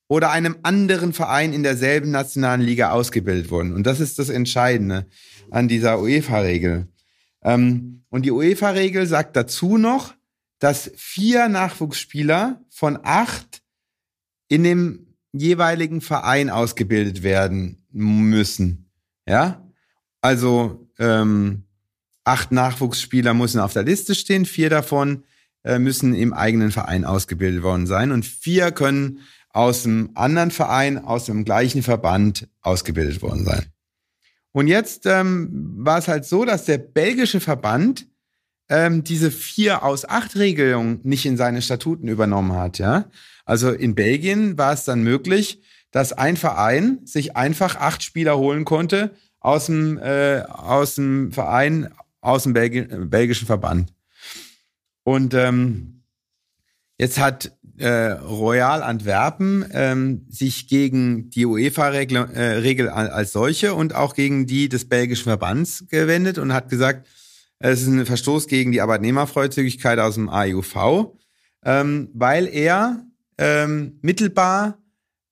oder 0.08 0.32
einem 0.32 0.58
anderen 0.64 1.14
Verein 1.14 1.54
in 1.54 1.64
derselben 1.64 2.12
nationalen 2.12 2.62
Liga 2.62 2.92
ausgebildet 2.92 3.52
wurden. 3.52 3.74
Und 3.74 3.84
das 3.86 4.00
ist 4.00 4.20
das 4.20 4.30
Entscheidende 4.30 5.06
an 5.52 5.68
dieser 5.68 6.00
UEFA-Regel. 6.00 6.88
Ähm, 7.44 8.04
und 8.10 8.26
die 8.26 8.32
UEFA-Regel 8.32 9.06
sagt 9.06 9.36
dazu 9.36 9.78
noch, 9.78 10.14
dass 10.64 10.90
vier 10.96 11.50
Nachwuchsspieler 11.50 12.62
von 12.70 12.98
acht 13.04 13.62
in 14.48 14.64
dem 14.64 15.18
jeweiligen 15.34 16.00
Verein 16.00 16.50
ausgebildet 16.50 17.22
werden 17.22 17.86
müssen. 17.92 18.90
Ja, 19.28 19.68
also 20.22 20.88
ähm, 21.00 21.66
acht 22.24 22.54
Nachwuchsspieler 22.54 23.34
müssen 23.34 23.60
auf 23.60 23.74
der 23.74 23.84
Liste 23.84 24.16
stehen, 24.16 24.46
vier 24.46 24.70
davon 24.70 25.26
äh, 25.66 25.80
müssen 25.80 26.14
im 26.14 26.32
eigenen 26.32 26.72
Verein 26.72 27.04
ausgebildet 27.04 27.62
worden 27.62 27.86
sein 27.86 28.14
und 28.14 28.26
vier 28.26 28.72
können 28.72 29.20
aus 29.50 29.86
einem 29.86 30.12
anderen 30.14 30.52
Verein, 30.52 30.98
aus 30.98 31.26
dem 31.26 31.44
gleichen 31.44 31.84
Verband 31.84 32.48
ausgebildet 32.62 33.22
worden 33.22 33.44
sein. 33.44 33.66
Und 34.54 34.68
jetzt 34.68 35.08
ähm, 35.08 35.74
war 35.80 35.98
es 35.98 36.08
halt 36.08 36.24
so, 36.24 36.46
dass 36.46 36.64
der 36.64 36.78
belgische 36.78 37.42
Verband 37.42 38.08
ähm, 38.70 39.04
diese 39.04 39.32
vier 39.32 39.84
aus 39.84 40.08
acht 40.08 40.36
Regelung 40.36 41.00
nicht 41.04 41.26
in 41.26 41.38
seine 41.38 41.62
Statuten 41.62 42.08
übernommen 42.08 42.54
hat, 42.54 42.80
ja. 42.80 43.06
Also 43.46 43.72
in 43.72 43.96
Belgien 43.96 44.58
war 44.58 44.74
es 44.74 44.86
dann 44.86 45.04
möglich, 45.04 45.62
dass 45.92 46.14
ein 46.14 46.38
Verein 46.38 47.00
sich 47.04 47.36
einfach 47.36 47.76
acht 47.76 48.04
Spieler 48.04 48.38
holen 48.38 48.66
konnte 48.66 49.12
aus 49.40 49.68
dem, 49.68 49.98
äh, 49.98 50.42
aus 50.42 50.96
dem 50.96 51.32
Verein, 51.32 51.90
aus 52.22 52.44
dem 52.44 52.54
Belgi 52.54 52.80
äh, 52.80 53.06
belgischen 53.06 53.46
Verband. 53.46 53.94
Und 55.04 55.34
ähm, 55.34 56.04
jetzt 56.98 57.20
hat 57.20 57.52
äh, 57.78 58.12
Royal 58.12 58.82
Antwerpen 58.82 59.66
ähm, 59.74 60.26
sich 60.30 60.68
gegen 60.68 61.30
die 61.30 61.46
UEFA-Regel 61.46 62.88
äh, 62.88 62.90
als 62.90 63.34
solche 63.34 63.74
und 63.74 63.94
auch 63.94 64.16
gegen 64.16 64.48
die 64.48 64.70
des 64.70 64.88
belgischen 64.88 65.26
Verbands 65.26 65.86
gewendet 65.90 66.38
und 66.38 66.54
hat 66.54 66.70
gesagt, 66.70 67.08
es 67.72 67.82
ist 67.82 67.88
ein 67.88 68.06
Verstoß 68.06 68.48
gegen 68.48 68.74
die 68.74 68.82
Arbeitnehmerfreizügigkeit 68.82 69.98
aus 69.98 70.16
dem 70.16 70.28
AIUV, 70.28 71.14
ähm, 71.64 72.10
weil 72.14 72.48
er 72.48 73.06
ähm, 73.38 74.00
mittelbar 74.02 74.80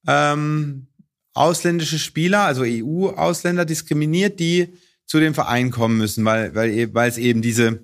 ähm, 0.07 0.87
ausländische 1.33 1.99
Spieler, 1.99 2.43
also 2.43 2.63
EU-Ausländer 2.65 3.65
diskriminiert, 3.65 4.39
die 4.39 4.73
zu 5.05 5.19
dem 5.19 5.33
Verein 5.33 5.71
kommen 5.71 5.97
müssen, 5.97 6.23
weil, 6.23 6.55
weil, 6.55 6.69
e- 6.69 6.93
weil 6.93 7.09
es 7.09 7.17
eben 7.17 7.41
diese 7.41 7.83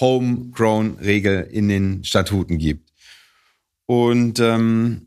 Homegrown-Regel 0.00 1.48
in 1.52 1.68
den 1.68 2.02
Statuten 2.02 2.58
gibt. 2.58 2.92
Und 3.86 4.40
ähm, 4.40 5.06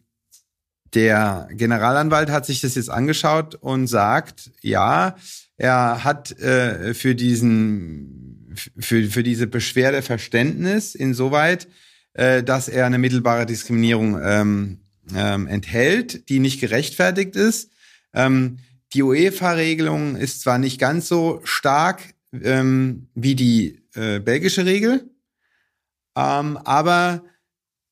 der 0.94 1.50
Generalanwalt 1.52 2.30
hat 2.30 2.46
sich 2.46 2.62
das 2.62 2.76
jetzt 2.76 2.90
angeschaut 2.90 3.56
und 3.56 3.88
sagt, 3.88 4.52
ja, 4.62 5.18
er 5.58 6.06
hat 6.06 6.40
äh, 6.40 6.94
für 6.94 7.16
diesen 7.16 8.37
für, 8.80 9.03
für 9.05 9.24
diese 9.24 9.47
Beschwerde 9.47 10.01
Verständnis 10.01 10.95
insoweit, 10.95 11.68
äh, 12.14 12.43
dass 12.43 12.68
er 12.68 12.86
eine 12.86 12.97
mittelbare 12.97 13.45
Diskriminierung 13.45 14.20
ähm, 14.22 14.80
ähm, 15.16 15.47
enthält, 15.47 16.30
die 16.30 16.39
nicht 16.39 16.60
gerechtfertigt 16.60 17.36
ist. 17.36 17.72
Ähm, 18.14 18.60
die 18.93 19.03
UEFA-Regelung 19.03 20.16
ist 20.16 20.41
zwar 20.41 20.58
nicht 20.58 20.80
ganz 20.80 21.08
so 21.08 21.41
stark 21.43 22.01
ähm, 22.34 23.10
wie 23.16 23.36
die 23.36 23.82
äh, 23.95 24.20
belgische 24.20 24.66
Regel, 24.66 25.10
ähm, 26.16 26.58
aber 26.58 27.24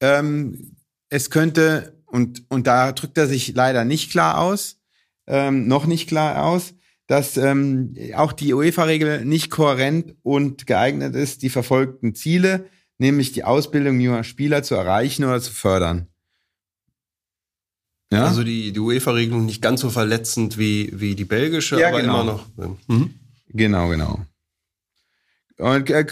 ähm, 0.01 0.75
es 1.09 1.29
könnte, 1.29 2.01
und, 2.05 2.43
und 2.49 2.67
da 2.67 2.91
drückt 2.91 3.17
er 3.17 3.27
sich 3.27 3.53
leider 3.55 3.85
nicht 3.85 4.11
klar 4.11 4.39
aus, 4.39 4.81
ähm, 5.27 5.67
noch 5.67 5.85
nicht 5.85 6.07
klar 6.07 6.43
aus, 6.43 6.73
dass 7.07 7.37
ähm, 7.37 7.95
auch 8.15 8.33
die 8.33 8.53
UEFA-Regel 8.53 9.25
nicht 9.25 9.51
kohärent 9.51 10.15
und 10.23 10.65
geeignet 10.65 11.15
ist, 11.15 11.41
die 11.41 11.49
verfolgten 11.49 12.15
Ziele, 12.15 12.65
nämlich 12.97 13.31
die 13.31 13.43
Ausbildung 13.43 13.99
junger 13.99 14.23
Spieler 14.23 14.63
zu 14.63 14.75
erreichen 14.75 15.23
oder 15.23 15.41
zu 15.41 15.53
fördern. 15.53 16.07
Ja? 18.11 18.25
Also 18.25 18.43
die, 18.43 18.71
die 18.71 18.79
UEFA-Regelung 18.79 19.45
nicht 19.45 19.61
ganz 19.61 19.81
so 19.81 19.89
verletzend 19.89 20.57
wie, 20.57 20.91
wie 20.93 21.15
die 21.15 21.25
belgische, 21.25 21.79
Ja, 21.79 21.89
aber 21.89 22.01
genau. 22.01 22.21
immer 22.21 22.31
noch. 22.33 22.77
Mhm. 22.87 23.13
Genau, 23.49 23.89
genau. 23.89 24.19
Und 25.57 25.89
äh, 25.89 26.05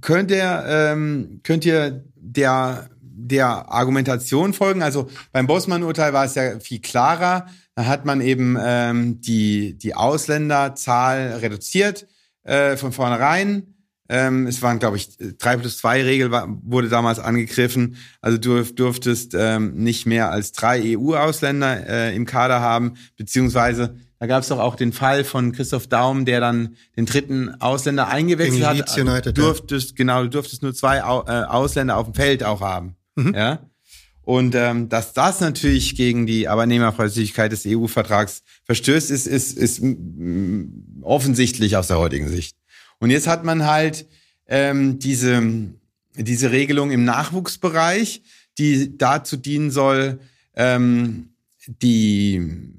könnt 0.00 0.30
ihr, 0.30 0.64
ähm, 0.66 1.40
könnt 1.44 1.64
ihr 1.64 2.04
der, 2.16 2.90
der 3.20 3.70
Argumentation 3.72 4.52
folgen? 4.52 4.82
Also 4.82 5.08
beim 5.32 5.46
Bossmann-Urteil 5.46 6.12
war 6.12 6.24
es 6.24 6.34
ja 6.34 6.58
viel 6.60 6.80
klarer. 6.80 7.46
Da 7.74 7.86
hat 7.86 8.04
man 8.04 8.20
eben 8.20 8.56
ähm, 8.60 9.20
die, 9.20 9.76
die 9.76 9.94
Ausländerzahl 9.94 11.38
reduziert 11.40 12.06
äh, 12.44 12.76
von 12.76 12.92
vornherein. 12.92 13.74
Ähm, 14.08 14.46
es 14.46 14.62
waren, 14.62 14.78
glaube 14.78 14.96
ich, 14.96 15.18
drei 15.38 15.56
plus 15.56 15.78
zwei 15.78 16.02
Regel 16.02 16.30
war, 16.30 16.48
wurde 16.62 16.88
damals 16.88 17.18
angegriffen. 17.18 17.96
Also 18.22 18.38
du 18.38 18.62
durftest 18.62 19.34
ähm, 19.34 19.74
nicht 19.74 20.06
mehr 20.06 20.30
als 20.30 20.52
drei 20.52 20.96
EU-Ausländer 20.96 21.86
äh, 21.86 22.16
im 22.16 22.24
Kader 22.24 22.60
haben, 22.60 22.94
beziehungsweise 23.16 23.96
da 24.18 24.26
gab 24.26 24.42
es 24.42 24.48
doch 24.48 24.58
auch 24.58 24.74
den 24.74 24.92
Fall 24.92 25.22
von 25.22 25.52
Christoph 25.52 25.86
Daum, 25.86 26.24
der 26.24 26.40
dann 26.40 26.76
den 26.96 27.06
dritten 27.06 27.60
Ausländer 27.60 28.08
eingewechselt 28.08 28.66
hat. 28.66 28.98
United, 28.98 29.36
du 29.36 29.42
ja. 29.42 29.46
durftest, 29.46 29.94
genau, 29.94 30.24
du 30.24 30.30
durftest 30.30 30.62
nur 30.62 30.74
zwei 30.74 30.98
äh, 30.98 31.00
Ausländer 31.02 31.96
auf 31.96 32.06
dem 32.06 32.14
Feld 32.14 32.42
auch 32.42 32.60
haben. 32.60 32.96
Mhm. 33.18 33.34
Ja. 33.34 33.60
Und 34.22 34.54
ähm, 34.54 34.88
dass 34.88 35.14
das 35.14 35.40
natürlich 35.40 35.96
gegen 35.96 36.26
die 36.26 36.48
Arbeitnehmerfreizügigkeit 36.48 37.50
des 37.50 37.64
EU-Vertrags 37.66 38.42
verstößt, 38.64 39.10
ist, 39.10 39.26
ist, 39.26 39.56
ist 39.56 39.82
offensichtlich 41.02 41.76
aus 41.76 41.88
der 41.88 41.98
heutigen 41.98 42.28
Sicht. 42.28 42.56
Und 42.98 43.10
jetzt 43.10 43.26
hat 43.26 43.44
man 43.44 43.64
halt 43.64 44.06
ähm, 44.46 44.98
diese, 44.98 45.42
diese 46.14 46.50
Regelung 46.50 46.90
im 46.90 47.04
Nachwuchsbereich, 47.04 48.22
die 48.58 48.98
dazu 48.98 49.36
dienen 49.38 49.70
soll, 49.70 50.20
ähm, 50.54 51.30
die 51.66 52.74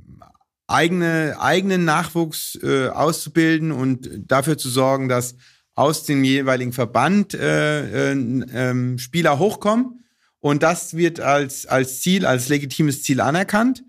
eigene, 0.68 1.36
eigenen 1.40 1.84
Nachwuchs 1.84 2.60
äh, 2.62 2.90
auszubilden 2.90 3.72
und 3.72 4.08
dafür 4.28 4.58
zu 4.58 4.70
sorgen, 4.70 5.10
dass 5.10 5.36
aus 5.80 6.04
dem 6.04 6.24
jeweiligen 6.24 6.74
Verband 6.74 7.34
äh, 7.34 8.12
äh, 8.12 8.14
äh, 8.14 8.98
Spieler 9.00 9.40
hochkommen. 9.40 10.04
Und 10.40 10.64
das 10.64 10.96
wird 10.96 11.20
als, 11.20 11.66
als 11.66 12.02
Ziel, 12.02 12.26
als 12.26 12.50
legitimes 12.50 13.04
Ziel 13.04 13.22
anerkannt. 13.22 13.84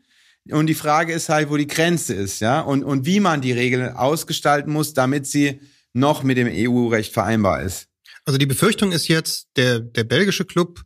Und 0.51 0.67
die 0.67 0.75
Frage 0.75 1.13
ist 1.13 1.29
halt, 1.29 1.51
wo 1.51 1.57
die 1.57 1.67
Grenze 1.67 2.15
ist, 2.15 2.41
ja, 2.41 2.61
und, 2.61 2.83
und 2.83 3.07
wie 3.07 3.21
man 3.21 3.41
die 3.41 3.53
Regeln 3.53 3.95
ausgestalten 3.95 4.73
muss, 4.73 4.95
damit 4.95 5.27
sie 5.27 5.61
noch 5.93 6.23
mit 6.23 6.39
dem 6.39 6.49
EU-Recht 6.51 7.13
vereinbar 7.13 7.63
ist. 7.63 7.89
Also 8.25 8.39
die 8.39 8.47
Befürchtung 8.47 8.93
ist 8.93 9.09
jetzt, 9.09 9.49
der, 9.57 9.81
der 9.81 10.05
belgische 10.05 10.45
Club 10.45 10.83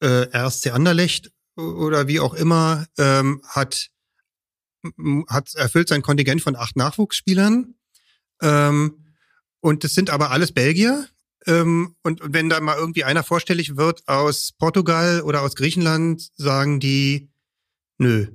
äh, 0.00 0.26
RSC 0.36 0.70
Anderlecht 0.70 1.30
oder 1.56 2.08
wie 2.08 2.20
auch 2.20 2.34
immer 2.34 2.86
ähm, 2.98 3.42
hat, 3.46 3.90
hat 5.28 5.54
erfüllt 5.54 5.88
sein 5.88 6.02
Kontingent 6.02 6.42
von 6.42 6.56
acht 6.56 6.76
Nachwuchsspielern. 6.76 7.74
Ähm, 8.40 9.14
und 9.60 9.84
das 9.84 9.94
sind 9.94 10.10
aber 10.10 10.30
alles 10.30 10.52
Belgier. 10.52 11.06
Ähm, 11.46 11.96
und, 12.02 12.20
und 12.20 12.34
wenn 12.34 12.48
da 12.48 12.60
mal 12.60 12.76
irgendwie 12.76 13.04
einer 13.04 13.22
vorstellig 13.22 13.76
wird 13.76 14.06
aus 14.06 14.52
Portugal 14.58 15.22
oder 15.22 15.42
aus 15.42 15.54
Griechenland, 15.54 16.30
sagen 16.36 16.80
die, 16.80 17.30
nö, 17.98 18.28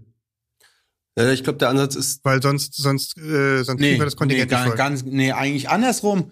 ich 1.34 1.44
glaube, 1.44 1.58
der 1.58 1.70
Ansatz 1.70 1.96
ist, 1.96 2.24
weil 2.26 2.44
sonst 2.44 2.76
sonst 2.76 3.18
äh, 3.18 3.64
sonst 3.64 3.80
kriegen 3.80 3.98
wir 3.98 4.06
das 4.06 4.16
Kontingent 4.16 4.52
nee, 4.52 4.56
nicht 4.56 4.64
gar, 4.64 4.68
voll. 4.68 4.78
ganz, 4.78 5.04
nee, 5.04 5.32
eigentlich 5.32 5.70
andersrum. 5.70 6.32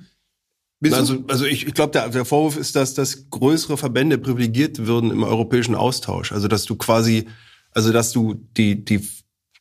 Also, 0.92 1.24
also 1.28 1.46
ich, 1.46 1.66
ich 1.66 1.74
glaube, 1.74 1.94
der, 1.94 2.10
der 2.10 2.26
Vorwurf 2.26 2.58
ist, 2.58 2.76
dass, 2.76 2.94
dass 2.94 3.30
größere 3.32 3.78
Verbände 3.78 4.20
privilegiert 4.20 4.86
würden 4.86 5.10
im 5.10 5.24
europäischen 5.24 5.74
Austausch. 5.74 6.32
Also 6.32 6.48
dass 6.48 6.66
du 6.66 6.76
quasi, 6.76 7.26
also 7.72 7.92
dass 7.92 8.12
du 8.12 8.36
die, 8.56 8.86
die, 8.86 9.08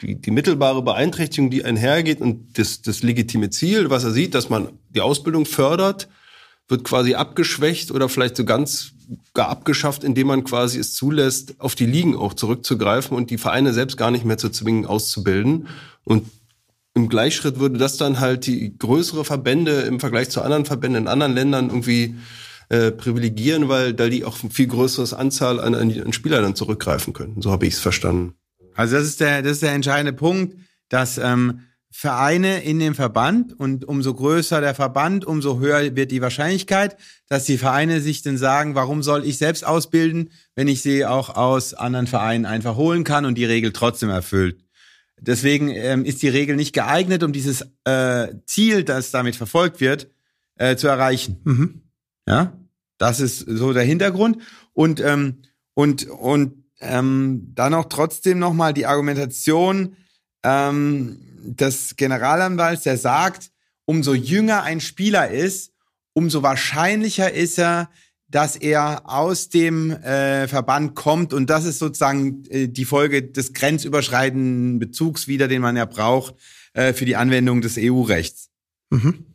die, 0.02 0.20
die 0.20 0.30
mittelbare 0.30 0.82
Beeinträchtigung, 0.82 1.48
die 1.48 1.64
einhergeht 1.64 2.20
und 2.20 2.58
das, 2.58 2.82
das 2.82 3.02
legitime 3.02 3.48
Ziel, 3.48 3.88
was 3.88 4.04
er 4.04 4.10
sieht, 4.10 4.34
dass 4.34 4.50
man 4.50 4.78
die 4.90 5.00
Ausbildung 5.00 5.46
fördert, 5.46 6.08
wird 6.68 6.84
quasi 6.84 7.14
abgeschwächt 7.14 7.90
oder 7.90 8.08
vielleicht 8.08 8.36
so 8.36 8.44
ganz 8.44 8.92
gar 9.34 9.48
abgeschafft, 9.48 10.02
indem 10.02 10.28
man 10.28 10.44
quasi 10.44 10.78
es 10.78 10.94
zulässt, 10.94 11.56
auf 11.58 11.74
die 11.74 11.86
Ligen 11.86 12.16
auch 12.16 12.34
zurückzugreifen 12.34 13.16
und 13.16 13.30
die 13.30 13.38
Vereine 13.38 13.72
selbst 13.72 13.96
gar 13.96 14.10
nicht 14.10 14.24
mehr 14.24 14.38
zu 14.38 14.48
zwingen, 14.48 14.86
auszubilden. 14.86 15.68
Und 16.04 16.26
im 16.94 17.08
Gleichschritt 17.08 17.58
würde 17.58 17.78
das 17.78 17.96
dann 17.96 18.20
halt 18.20 18.46
die 18.46 18.78
größere 18.78 19.24
Verbände 19.24 19.82
im 19.82 20.00
Vergleich 20.00 20.30
zu 20.30 20.42
anderen 20.42 20.64
Verbänden 20.64 21.02
in 21.02 21.08
anderen 21.08 21.34
Ländern 21.34 21.68
irgendwie 21.68 22.16
äh, 22.70 22.92
privilegieren, 22.92 23.68
weil 23.68 23.92
da 23.92 24.08
die 24.08 24.24
auch 24.24 24.42
ein 24.42 24.50
viel 24.50 24.68
größeres 24.68 25.12
Anzahl 25.12 25.60
an, 25.60 25.74
an, 25.74 26.12
Spieler 26.12 26.40
dann 26.40 26.54
zurückgreifen 26.54 27.12
könnten. 27.12 27.42
So 27.42 27.50
habe 27.50 27.66
ich 27.66 27.74
es 27.74 27.80
verstanden. 27.80 28.34
Also 28.74 28.96
das 28.96 29.04
ist 29.04 29.20
der, 29.20 29.42
das 29.42 29.52
ist 29.52 29.62
der 29.62 29.72
entscheidende 29.72 30.12
Punkt, 30.12 30.56
dass 30.88 31.18
ähm, 31.18 31.60
Vereine 31.96 32.64
in 32.64 32.80
dem 32.80 32.96
Verband 32.96 33.52
und 33.56 33.84
umso 33.84 34.14
größer 34.14 34.60
der 34.60 34.74
Verband, 34.74 35.24
umso 35.24 35.60
höher 35.60 35.94
wird 35.94 36.10
die 36.10 36.20
Wahrscheinlichkeit, 36.20 36.96
dass 37.28 37.44
die 37.44 37.56
Vereine 37.56 38.00
sich 38.00 38.20
dann 38.22 38.36
sagen, 38.36 38.74
warum 38.74 39.04
soll 39.04 39.24
ich 39.24 39.38
selbst 39.38 39.64
ausbilden, 39.64 40.30
wenn 40.56 40.66
ich 40.66 40.82
sie 40.82 41.06
auch 41.06 41.36
aus 41.36 41.72
anderen 41.72 42.08
Vereinen 42.08 42.46
einfach 42.46 42.74
holen 42.74 43.04
kann 43.04 43.24
und 43.24 43.38
die 43.38 43.44
Regel 43.44 43.72
trotzdem 43.72 44.10
erfüllt. 44.10 44.64
Deswegen 45.20 45.68
ähm, 45.68 46.04
ist 46.04 46.20
die 46.22 46.28
Regel 46.28 46.56
nicht 46.56 46.72
geeignet, 46.72 47.22
um 47.22 47.32
dieses 47.32 47.64
äh, 47.84 48.26
Ziel, 48.44 48.82
das 48.82 49.12
damit 49.12 49.36
verfolgt 49.36 49.80
wird, 49.80 50.10
äh, 50.56 50.74
zu 50.74 50.88
erreichen. 50.88 51.42
Mhm. 51.44 51.82
Ja, 52.26 52.58
das 52.98 53.20
ist 53.20 53.38
so 53.38 53.72
der 53.72 53.84
Hintergrund 53.84 54.38
und 54.72 54.98
ähm, 54.98 55.42
und 55.74 56.08
und 56.08 56.64
ähm, 56.80 57.52
dann 57.54 57.72
auch 57.72 57.84
trotzdem 57.84 58.40
noch 58.40 58.52
mal 58.52 58.74
die 58.74 58.86
Argumentation 58.86 59.94
ähm, 60.42 61.20
des 61.44 61.96
Generalanwalts, 61.96 62.82
der 62.82 62.96
sagt, 62.96 63.50
umso 63.84 64.14
jünger 64.14 64.62
ein 64.62 64.80
Spieler 64.80 65.30
ist, 65.30 65.72
umso 66.14 66.42
wahrscheinlicher 66.42 67.32
ist 67.32 67.58
er, 67.58 67.90
dass 68.28 68.56
er 68.56 69.08
aus 69.08 69.48
dem 69.48 69.90
äh, 69.90 70.48
Verband 70.48 70.94
kommt 70.94 71.32
und 71.32 71.50
das 71.50 71.64
ist 71.66 71.78
sozusagen 71.78 72.44
äh, 72.46 72.68
die 72.68 72.84
Folge 72.84 73.22
des 73.22 73.52
grenzüberschreitenden 73.52 74.78
Bezugs 74.78 75.28
wieder, 75.28 75.46
den 75.46 75.62
man 75.62 75.76
ja 75.76 75.84
braucht 75.84 76.34
äh, 76.72 76.92
für 76.92 77.04
die 77.04 77.16
Anwendung 77.16 77.60
des 77.60 77.76
EU-Rechts. 77.78 78.50
Mhm. 78.90 79.26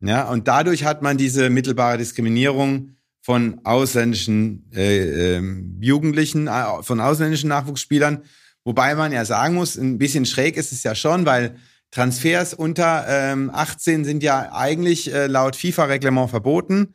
Ja, 0.00 0.28
und 0.28 0.48
dadurch 0.48 0.84
hat 0.84 1.02
man 1.02 1.16
diese 1.16 1.50
mittelbare 1.50 1.98
Diskriminierung 1.98 2.96
von 3.20 3.60
ausländischen 3.64 4.70
äh, 4.72 5.36
ähm, 5.36 5.76
Jugendlichen, 5.80 6.46
äh, 6.46 6.82
von 6.82 7.00
ausländischen 7.00 7.48
Nachwuchsspielern. 7.48 8.22
Wobei 8.68 8.94
man 8.94 9.12
ja 9.12 9.24
sagen 9.24 9.54
muss, 9.54 9.76
ein 9.78 9.96
bisschen 9.96 10.26
schräg 10.26 10.58
ist 10.58 10.72
es 10.72 10.82
ja 10.82 10.94
schon, 10.94 11.24
weil 11.24 11.56
Transfers 11.90 12.52
unter 12.52 13.06
ähm, 13.08 13.50
18 13.50 14.04
sind 14.04 14.22
ja 14.22 14.52
eigentlich 14.52 15.10
äh, 15.10 15.26
laut 15.26 15.56
FIFA-Reglement 15.56 16.28
verboten. 16.28 16.92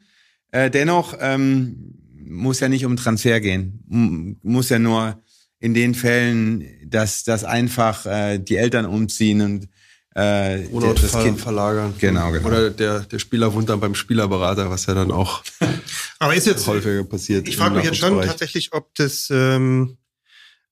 Äh, 0.52 0.70
dennoch 0.70 1.16
ähm, 1.20 1.96
muss 2.24 2.60
ja 2.60 2.70
nicht 2.70 2.86
um 2.86 2.96
Transfer 2.96 3.40
gehen. 3.40 3.84
M 3.90 4.38
muss 4.44 4.70
ja 4.70 4.78
nur 4.78 5.24
in 5.60 5.74
den 5.74 5.96
Fällen, 5.96 6.64
dass, 6.86 7.24
dass 7.24 7.44
einfach 7.44 8.06
äh, 8.06 8.38
die 8.38 8.58
Eltern 8.58 8.86
umziehen 8.86 9.42
und 9.42 9.68
äh, 10.14 10.68
Oder 10.68 10.94
das 10.94 11.10
ver 11.10 11.24
Kind 11.24 11.42
verlagern. 11.42 11.96
Genau, 11.98 12.32
genau. 12.32 12.50
Oder 12.50 12.70
der, 12.70 13.00
der 13.00 13.18
Spieler 13.18 13.52
wohnt 13.52 13.70
dann 13.70 13.80
beim 13.80 13.96
Spielerberater, 13.96 14.70
was 14.70 14.86
ja 14.86 14.94
dann 14.94 15.10
auch 15.10 15.42
Aber 16.20 16.36
ist 16.36 16.46
jetzt 16.46 16.68
häufiger 16.68 17.04
passiert. 17.04 17.48
Ich 17.48 17.58
frage 17.58 17.78
mich 17.78 17.86
jetzt 17.86 17.98
schon 17.98 18.22
tatsächlich, 18.22 18.74
ob 18.74 18.94
das, 18.94 19.30
ähm, 19.32 19.98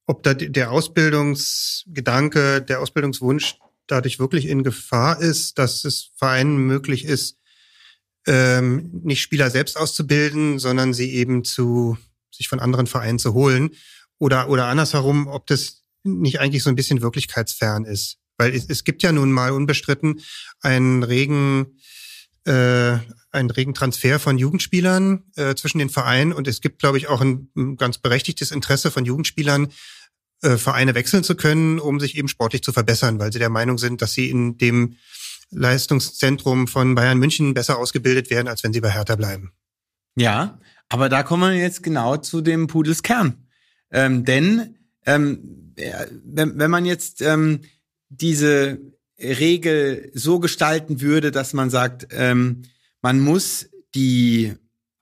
ob 0.05 0.23
da 0.23 0.33
der 0.33 0.71
Ausbildungsgedanke, 0.71 2.61
der 2.61 2.81
Ausbildungswunsch 2.81 3.57
dadurch 3.87 4.19
wirklich 4.19 4.47
in 4.47 4.63
Gefahr 4.63 5.21
ist, 5.21 5.57
dass 5.57 5.83
es 5.85 6.11
Vereinen 6.15 6.57
möglich 6.57 7.05
ist, 7.05 7.37
ähm, 8.27 9.01
nicht 9.03 9.21
Spieler 9.21 9.49
selbst 9.49 9.77
auszubilden, 9.77 10.59
sondern 10.59 10.93
sie 10.93 11.11
eben 11.11 11.43
zu 11.43 11.97
sich 12.31 12.47
von 12.47 12.59
anderen 12.59 12.87
Vereinen 12.87 13.19
zu 13.19 13.33
holen. 13.33 13.71
Oder, 14.17 14.49
oder 14.49 14.67
andersherum, 14.67 15.27
ob 15.27 15.47
das 15.47 15.83
nicht 16.03 16.39
eigentlich 16.39 16.63
so 16.63 16.69
ein 16.69 16.75
bisschen 16.75 17.01
wirklichkeitsfern 17.01 17.85
ist. 17.85 18.17
Weil 18.37 18.55
es, 18.55 18.65
es 18.69 18.83
gibt 18.83 19.03
ja 19.03 19.11
nun 19.11 19.31
mal 19.31 19.51
unbestritten 19.51 20.21
einen 20.61 21.03
regen, 21.03 21.79
äh, 22.45 22.97
einen 23.31 23.49
regen 23.49 23.73
Transfer 23.73 24.19
von 24.19 24.37
Jugendspielern 24.37 25.23
äh, 25.35 25.55
zwischen 25.55 25.79
den 25.79 25.89
Vereinen 25.89 26.33
und 26.33 26.47
es 26.47 26.61
gibt, 26.61 26.79
glaube 26.79 26.97
ich, 26.97 27.07
auch 27.07 27.21
ein, 27.21 27.49
ein 27.55 27.77
ganz 27.77 27.97
berechtigtes 27.97 28.51
Interesse 28.51 28.91
von 28.91 29.05
Jugendspielern, 29.05 29.69
äh, 30.41 30.57
Vereine 30.57 30.95
wechseln 30.95 31.23
zu 31.23 31.35
können, 31.35 31.79
um 31.79 31.99
sich 31.99 32.17
eben 32.17 32.27
sportlich 32.27 32.63
zu 32.63 32.73
verbessern, 32.73 33.19
weil 33.19 33.31
sie 33.31 33.39
der 33.39 33.49
Meinung 33.49 33.77
sind, 33.77 34.01
dass 34.01 34.13
sie 34.13 34.29
in 34.29 34.57
dem 34.57 34.97
Leistungszentrum 35.51 36.67
von 36.67 36.95
Bayern 36.95 37.19
München 37.19 37.53
besser 37.53 37.77
ausgebildet 37.77 38.29
werden, 38.29 38.47
als 38.47 38.63
wenn 38.63 38.73
sie 38.73 38.81
bei 38.81 38.91
Hertha 38.91 39.15
bleiben. 39.15 39.51
Ja, 40.15 40.59
aber 40.89 41.09
da 41.09 41.23
kommen 41.23 41.51
wir 41.53 41.59
jetzt 41.59 41.83
genau 41.83 42.17
zu 42.17 42.41
dem 42.41 42.67
Pudels 42.67 43.03
Kern. 43.03 43.47
Ähm, 43.91 44.25
denn 44.25 44.77
ähm, 45.05 45.73
äh, 45.75 46.07
wenn, 46.23 46.57
wenn 46.57 46.71
man 46.71 46.85
jetzt 46.85 47.21
ähm, 47.21 47.61
diese 48.09 48.79
Regel 49.21 50.11
so 50.13 50.39
gestalten 50.39 51.01
würde, 51.01 51.31
dass 51.31 51.53
man 51.53 51.69
sagt, 51.69 52.07
ähm, 52.11 52.63
man 53.01 53.19
muss 53.19 53.69
die 53.95 54.53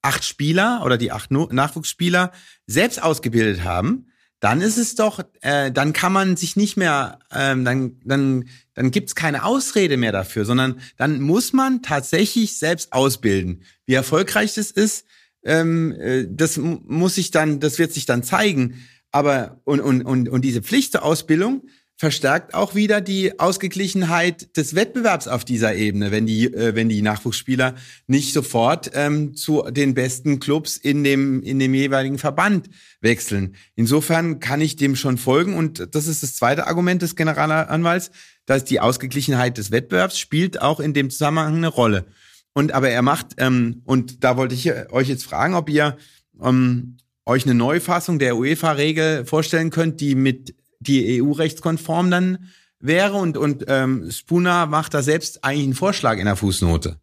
acht 0.02 0.24
Spieler 0.24 0.82
oder 0.86 0.98
die 0.98 1.12
acht 1.12 1.32
Nachwuchsspieler 1.32 2.32
selbst 2.68 3.02
ausgebildet 3.02 3.64
haben, 3.64 4.08
dann 4.40 4.62
ist 4.62 4.78
es 4.78 4.96
doch, 4.96 5.20
äh, 5.42 5.70
dann 5.72 5.92
kann 5.92 6.14
man 6.14 6.38
sich 6.38 6.56
nicht 6.56 6.78
mehr, 6.78 7.20
ähm, 7.34 7.66
dann, 7.66 8.00
dann, 8.06 8.48
dann 8.74 8.92
gibt's 8.92 9.14
keine 9.14 9.44
Ausrede 9.44 9.98
mehr 9.98 10.14
dafür, 10.14 10.46
sondern 10.46 10.80
dann 10.96 11.20
muss 11.20 11.52
man 11.52 11.82
tatsächlich 11.82 12.58
selbst 12.58 12.94
ausbilden. 12.94 13.64
Wie 13.86 13.96
erfolgreich 13.96 14.54
das 14.54 14.72
ist, 14.72 15.06
ähm, 15.44 15.92
äh, 15.92 16.26
das 16.30 16.58
mu- 16.58 16.80
muss 16.86 17.16
sich 17.16 17.32
dann, 17.32 17.60
das 17.60 17.80
wird 17.80 17.92
sich 17.92 18.06
dann 18.06 18.24
zeigen. 18.24 18.76
Aber 19.12 19.60
und, 19.66 19.82
und, 19.82 20.04
und, 20.04 20.30
und 20.30 20.42
diese 20.44 20.62
Pflicht 20.62 20.94
zur 20.94 21.04
Ausbildung 21.04 21.68
verstärkt 22.00 22.54
auch 22.54 22.76
wieder 22.76 23.02
die 23.02 23.42
Ausgeglichenheit 23.42 24.56
des 24.56 24.74
Wettbewerbs 24.74 25.28
auf 25.28 25.44
dieser 25.44 25.76
Ebene, 25.76 26.12
wenn 26.12 26.26
die, 26.26 26.46
äh, 26.46 26.74
wenn 26.74 26.88
die 26.88 27.02
Nachwuchsspieler 27.02 27.76
nicht 28.08 28.32
sofort 28.32 28.92
ähm, 28.94 29.36
zu 29.36 29.64
den 29.70 29.96
besten 29.96 30.40
Clubs 30.40 30.78
in 30.78 31.04
dem, 31.04 31.44
in 31.44 31.60
dem 31.60 31.74
jeweiligen 31.74 32.18
Verband 32.18 32.70
wechseln. 33.02 33.56
Insofern 33.76 34.40
kann 34.40 34.62
ich 34.62 34.78
dem 34.78 34.96
schon 34.96 35.18
folgen 35.18 35.56
und 35.56 35.94
das 35.94 36.08
ist 36.08 36.24
das 36.24 36.36
zweite 36.36 36.68
Argument 36.68 37.02
des 37.02 37.18
Generalanwalts, 37.18 38.12
dass 38.46 38.64
die 38.64 38.80
Ausgeglichenheit 38.80 39.58
des 39.58 39.70
Wettbewerbs 39.70 40.18
spielt 40.18 40.62
auch 40.62 40.80
in 40.80 40.94
dem 40.94 41.10
Zusammenhang 41.10 41.58
eine 41.58 41.68
Rolle. 41.68 42.06
Und 42.54 42.72
aber 42.72 42.90
er 42.90 43.02
macht, 43.02 43.36
ähm, 43.40 43.82
und 43.84 44.24
da 44.24 44.38
wollte 44.38 44.56
ich 44.56 44.68
äh, 44.68 44.86
euch 44.92 45.10
jetzt 45.10 45.26
fragen, 45.26 45.54
ob 45.54 45.70
ihr 45.70 45.98
ähm, 46.42 46.96
euch 47.26 47.44
eine 47.44 47.56
Neufassung 47.56 48.20
der 48.20 48.38
UEFA-Regel 48.38 49.26
vorstellen 49.26 49.70
könnt, 49.70 50.00
die 50.00 50.16
mit 50.16 50.56
die 50.80 51.22
EU-rechtskonform 51.22 52.12
dann 52.12 52.50
wäre 52.80 53.14
und, 53.14 53.38
und 53.38 53.66
ähm, 53.68 54.10
Spooner 54.10 54.66
macht 54.66 54.94
da 54.94 55.04
selbst 55.04 55.44
eigentlich 55.44 55.66
einen 55.66 55.74
Vorschlag 55.76 56.18
in 56.18 56.26
der 56.26 56.36
Fußnote. 56.36 57.00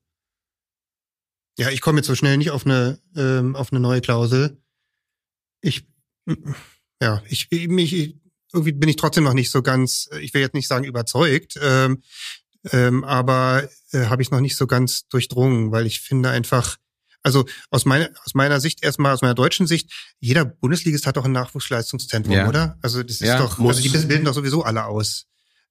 Ja, 1.59 1.71
ich 1.71 1.81
komme 1.81 1.99
jetzt 1.99 2.07
so 2.07 2.15
schnell 2.15 2.37
nicht 2.37 2.51
auf 2.51 2.67
eine, 2.67 3.01
ähm, 3.15 3.57
auf 3.57 3.73
eine 3.73 3.81
neue 3.81 4.01
Klausel. 4.01 4.61
Ich, 5.61 5.87
ja, 7.01 7.23
ich, 7.29 7.51
mich, 7.51 8.19
irgendwie 8.53 8.73
bin 8.73 8.89
ich 8.89 8.97
trotzdem 8.97 9.25
noch 9.25 9.35
nicht 9.35 9.51
so 9.51 9.63
ganz, 9.63 10.09
ich 10.21 10.35
will 10.35 10.43
jetzt 10.43 10.55
nicht 10.55 10.69
sagen 10.69 10.85
überzeugt, 10.85 11.59
ähm, 11.61 12.03
ähm, 12.73 13.05
aber 13.05 13.69
äh, 13.93 14.07
habe 14.07 14.23
ich 14.23 14.31
noch 14.31 14.41
nicht 14.41 14.57
so 14.57 14.67
ganz 14.67 15.09
durchdrungen, 15.09 15.73
weil 15.73 15.87
ich 15.87 16.01
finde 16.01 16.31
einfach, 16.31 16.77
also 17.27 17.45
aus 17.71 17.85
meiner, 17.85 18.09
aus 18.25 18.35
meiner 18.35 18.61
Sicht 18.61 18.85
erstmal, 18.85 19.13
aus 19.13 19.21
meiner 19.21 19.35
deutschen 19.35 19.67
Sicht, 19.67 19.91
jeder 20.21 20.45
Bundesligist 20.45 21.07
hat 21.09 21.17
doch 21.17 21.25
ein 21.25 21.33
Nachwuchsleistungszentrum, 21.33 22.33
Ja. 22.33 22.49
oder? 22.49 22.79
Also 22.83 23.03
das 23.03 23.17
ist 23.17 23.27
Ja, 23.27 23.39
doch, 23.39 23.59
muss. 23.59 23.77
also 23.77 23.89
die 23.89 24.07
bilden 24.07 24.25
doch 24.25 24.33
sowieso 24.33 24.63
alle 24.63 24.87
aus. 24.87 25.27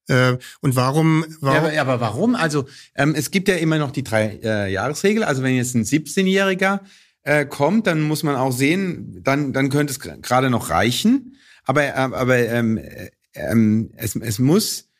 Äh, 0.06 0.36
und 0.60 0.76
warum, 0.76 1.24
warum? 1.40 1.56
aber, 1.56 1.72
ja, 1.72 1.80
aber 1.80 1.98
warum? 2.00 2.34
Also 2.34 2.66
ähm, 2.94 3.14
es 3.16 3.30
gibt 3.30 3.48
ja 3.48 3.54
immer 3.56 3.78
noch 3.78 3.90
die 3.90 4.04
drei 4.04 4.38
äh, 4.42 4.70
Jahresregel. 4.70 5.24
Also 5.24 5.42
wenn 5.42 5.56
jetzt 5.56 5.74
ein 5.74 5.84
17-Jähriger 5.84 6.80
äh, 7.22 7.46
kommt, 7.46 7.86
dann 7.86 8.02
muss 8.02 8.22
man 8.22 8.36
auch 8.36 8.52
sehen, 8.52 9.22
dann 9.24 9.54
dann 9.54 9.70
könnte 9.70 9.92
es 9.92 9.98
gerade 9.98 10.50
noch 10.50 10.68
reichen. 10.68 11.36
Aber 11.64 11.84
äh, 11.84 11.90
aber 11.92 12.36
ähm, 12.36 12.76
äh, 12.76 13.10
ähm, 13.32 13.92
es, 13.96 14.14
es 14.14 14.38
muss 14.38 14.90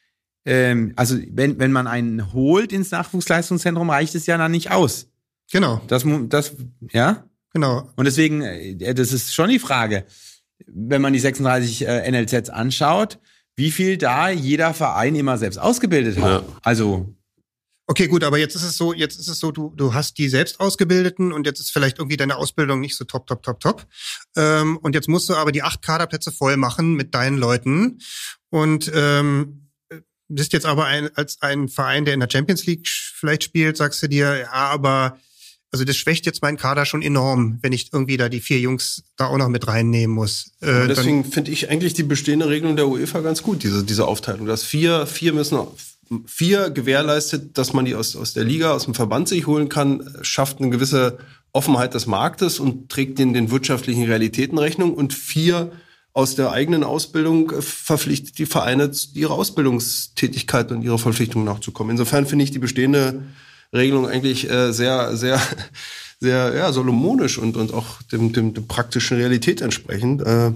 ähm, 0.46 0.94
also 0.96 1.18
wenn 1.30 1.58
wenn 1.58 1.70
man 1.70 1.86
einen 1.86 2.32
holt 2.32 2.72
ins 2.72 2.90
Nachwuchsleistungszentrum, 2.90 3.90
reicht 3.90 4.14
es 4.14 4.24
ja 4.24 4.38
dann 4.38 4.50
nicht 4.52 4.70
aus. 4.70 5.08
Genau, 5.52 5.80
Das 5.86 6.04
das 6.28 6.52
ja. 6.92 7.24
genau. 7.52 7.90
Und 7.96 8.04
deswegen, 8.04 8.42
äh, 8.42 8.94
das 8.94 9.12
ist 9.12 9.34
schon 9.34 9.50
die 9.50 9.58
Frage, 9.58 10.04
wenn 10.66 11.02
man 11.02 11.12
die 11.12 11.18
36 11.18 11.86
äh, 11.86 12.10
NLZs 12.10 12.50
anschaut, 12.50 13.18
wie 13.56 13.70
viel 13.70 13.96
da 13.96 14.28
jeder 14.28 14.74
Verein 14.74 15.14
immer 15.14 15.38
selbst 15.38 15.58
ausgebildet 15.58 16.18
hat. 16.18 16.42
Ja. 16.42 16.52
Also, 16.62 17.16
Okay, 17.88 18.08
gut, 18.08 18.24
aber 18.24 18.36
jetzt 18.36 18.56
ist 18.56 18.64
es 18.64 18.76
so, 18.76 18.92
jetzt 18.92 19.16
ist 19.16 19.28
es 19.28 19.38
so, 19.38 19.52
du, 19.52 19.72
du 19.76 19.94
hast 19.94 20.18
die 20.18 20.28
selbst 20.28 20.58
ausgebildeten 20.58 21.32
und 21.32 21.46
jetzt 21.46 21.60
ist 21.60 21.70
vielleicht 21.70 21.98
irgendwie 21.98 22.16
deine 22.16 22.34
Ausbildung 22.34 22.80
nicht 22.80 22.96
so 22.96 23.04
top, 23.04 23.28
top, 23.28 23.44
top, 23.44 23.60
top. 23.60 23.86
Ähm, 24.36 24.76
und 24.78 24.96
jetzt 24.96 25.08
musst 25.08 25.28
du 25.28 25.36
aber 25.36 25.52
die 25.52 25.62
acht 25.62 25.82
Kaderplätze 25.82 26.32
voll 26.32 26.56
machen 26.56 26.94
mit 26.94 27.14
deinen 27.14 27.38
Leuten. 27.38 28.00
Und 28.50 28.90
ähm, 28.92 29.70
bist 30.26 30.52
jetzt 30.52 30.66
aber 30.66 30.86
ein, 30.86 31.16
als 31.16 31.40
ein 31.42 31.68
Verein, 31.68 32.04
der 32.04 32.14
in 32.14 32.20
der 32.20 32.28
Champions 32.28 32.66
League 32.66 32.88
vielleicht 32.88 33.44
spielt, 33.44 33.76
sagst 33.76 34.02
du 34.02 34.08
dir, 34.08 34.36
ja, 34.36 34.50
aber 34.50 35.16
also 35.76 35.84
das 35.84 35.96
schwächt 35.96 36.24
jetzt 36.24 36.40
meinen 36.40 36.56
Kader 36.56 36.86
schon 36.86 37.02
enorm, 37.02 37.58
wenn 37.60 37.74
ich 37.74 37.92
irgendwie 37.92 38.16
da 38.16 38.30
die 38.30 38.40
vier 38.40 38.58
Jungs 38.58 39.04
da 39.16 39.26
auch 39.26 39.36
noch 39.36 39.48
mit 39.48 39.68
reinnehmen 39.68 40.14
muss. 40.14 40.52
Äh, 40.62 40.88
deswegen 40.88 41.22
finde 41.24 41.50
ich 41.50 41.68
eigentlich 41.68 41.92
die 41.92 42.02
bestehende 42.02 42.48
Regelung 42.48 42.76
der 42.76 42.88
UEFA 42.88 43.20
ganz 43.20 43.42
gut, 43.42 43.62
diese, 43.62 43.84
diese 43.84 44.06
Aufteilung. 44.06 44.46
Dass 44.46 44.64
vier, 44.64 45.06
vier 45.06 45.34
müssen, 45.34 45.58
vier 46.24 46.70
gewährleistet, 46.70 47.58
dass 47.58 47.74
man 47.74 47.84
die 47.84 47.94
aus, 47.94 48.16
aus 48.16 48.32
der 48.32 48.44
Liga, 48.44 48.72
aus 48.72 48.86
dem 48.86 48.94
Verband 48.94 49.28
sich 49.28 49.46
holen 49.46 49.68
kann, 49.68 50.02
schafft 50.22 50.60
eine 50.60 50.70
gewisse 50.70 51.18
Offenheit 51.52 51.92
des 51.92 52.06
Marktes 52.06 52.58
und 52.58 52.88
trägt 52.88 53.18
den, 53.18 53.34
den 53.34 53.50
wirtschaftlichen 53.50 54.04
Realitäten 54.04 54.56
Rechnung. 54.56 54.94
Und 54.94 55.12
vier 55.12 55.72
aus 56.14 56.36
der 56.36 56.52
eigenen 56.52 56.84
Ausbildung 56.84 57.50
äh, 57.50 57.60
verpflichtet 57.60 58.38
die 58.38 58.46
Vereine, 58.46 58.90
ihre 59.12 59.34
Ausbildungstätigkeit 59.34 60.72
und 60.72 60.80
ihre 60.80 60.98
Verpflichtungen 60.98 61.44
nachzukommen. 61.44 61.90
Insofern 61.90 62.24
finde 62.24 62.44
ich 62.44 62.50
die 62.50 62.60
bestehende 62.60 63.24
Regelung 63.72 64.08
eigentlich 64.08 64.50
äh, 64.50 64.72
sehr, 64.72 65.16
sehr, 65.16 65.40
sehr 66.20 66.54
ja, 66.54 66.72
solomonisch 66.72 67.38
und, 67.38 67.56
und 67.56 67.72
auch 67.72 68.02
dem, 68.02 68.32
dem, 68.32 68.54
dem 68.54 68.66
praktischen 68.66 69.16
Realität 69.16 69.60
entsprechend. 69.60 70.22
Äh, 70.22 70.52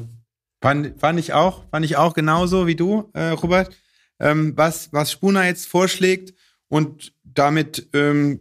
fand, 0.60 1.00
fand 1.00 1.18
ich 1.18 1.32
auch, 1.32 1.64
fand 1.70 1.84
ich 1.84 1.96
auch 1.96 2.14
genauso 2.14 2.66
wie 2.66 2.76
du, 2.76 3.10
äh, 3.12 3.28
Robert. 3.30 3.70
Ähm, 4.18 4.52
was, 4.56 4.92
was 4.92 5.12
Spooner 5.12 5.44
jetzt 5.44 5.66
vorschlägt 5.66 6.34
und 6.68 7.12
damit 7.24 7.88
ähm, 7.94 8.40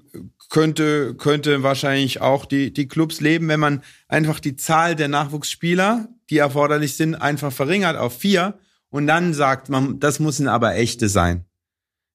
könnte, 0.50 1.16
könnte 1.16 1.64
wahrscheinlich 1.64 2.22
auch 2.22 2.46
die, 2.46 2.74
die 2.74 2.88
Clubs 2.88 3.22
leben, 3.22 3.48
wenn 3.48 3.60
man 3.60 3.84
einfach 4.08 4.40
die 4.40 4.56
Zahl 4.56 4.96
der 4.96 5.08
Nachwuchsspieler, 5.08 6.10
die 6.30 6.38
erforderlich 6.38 6.96
sind, 6.96 7.16
einfach 7.16 7.52
verringert 7.52 7.98
auf 7.98 8.18
vier 8.18 8.60
und 8.90 9.08
dann 9.08 9.34
sagt 9.34 9.70
man, 9.70 10.00
das 10.00 10.20
müssen 10.20 10.48
aber 10.48 10.76
echte 10.76 11.08
sein. 11.08 11.46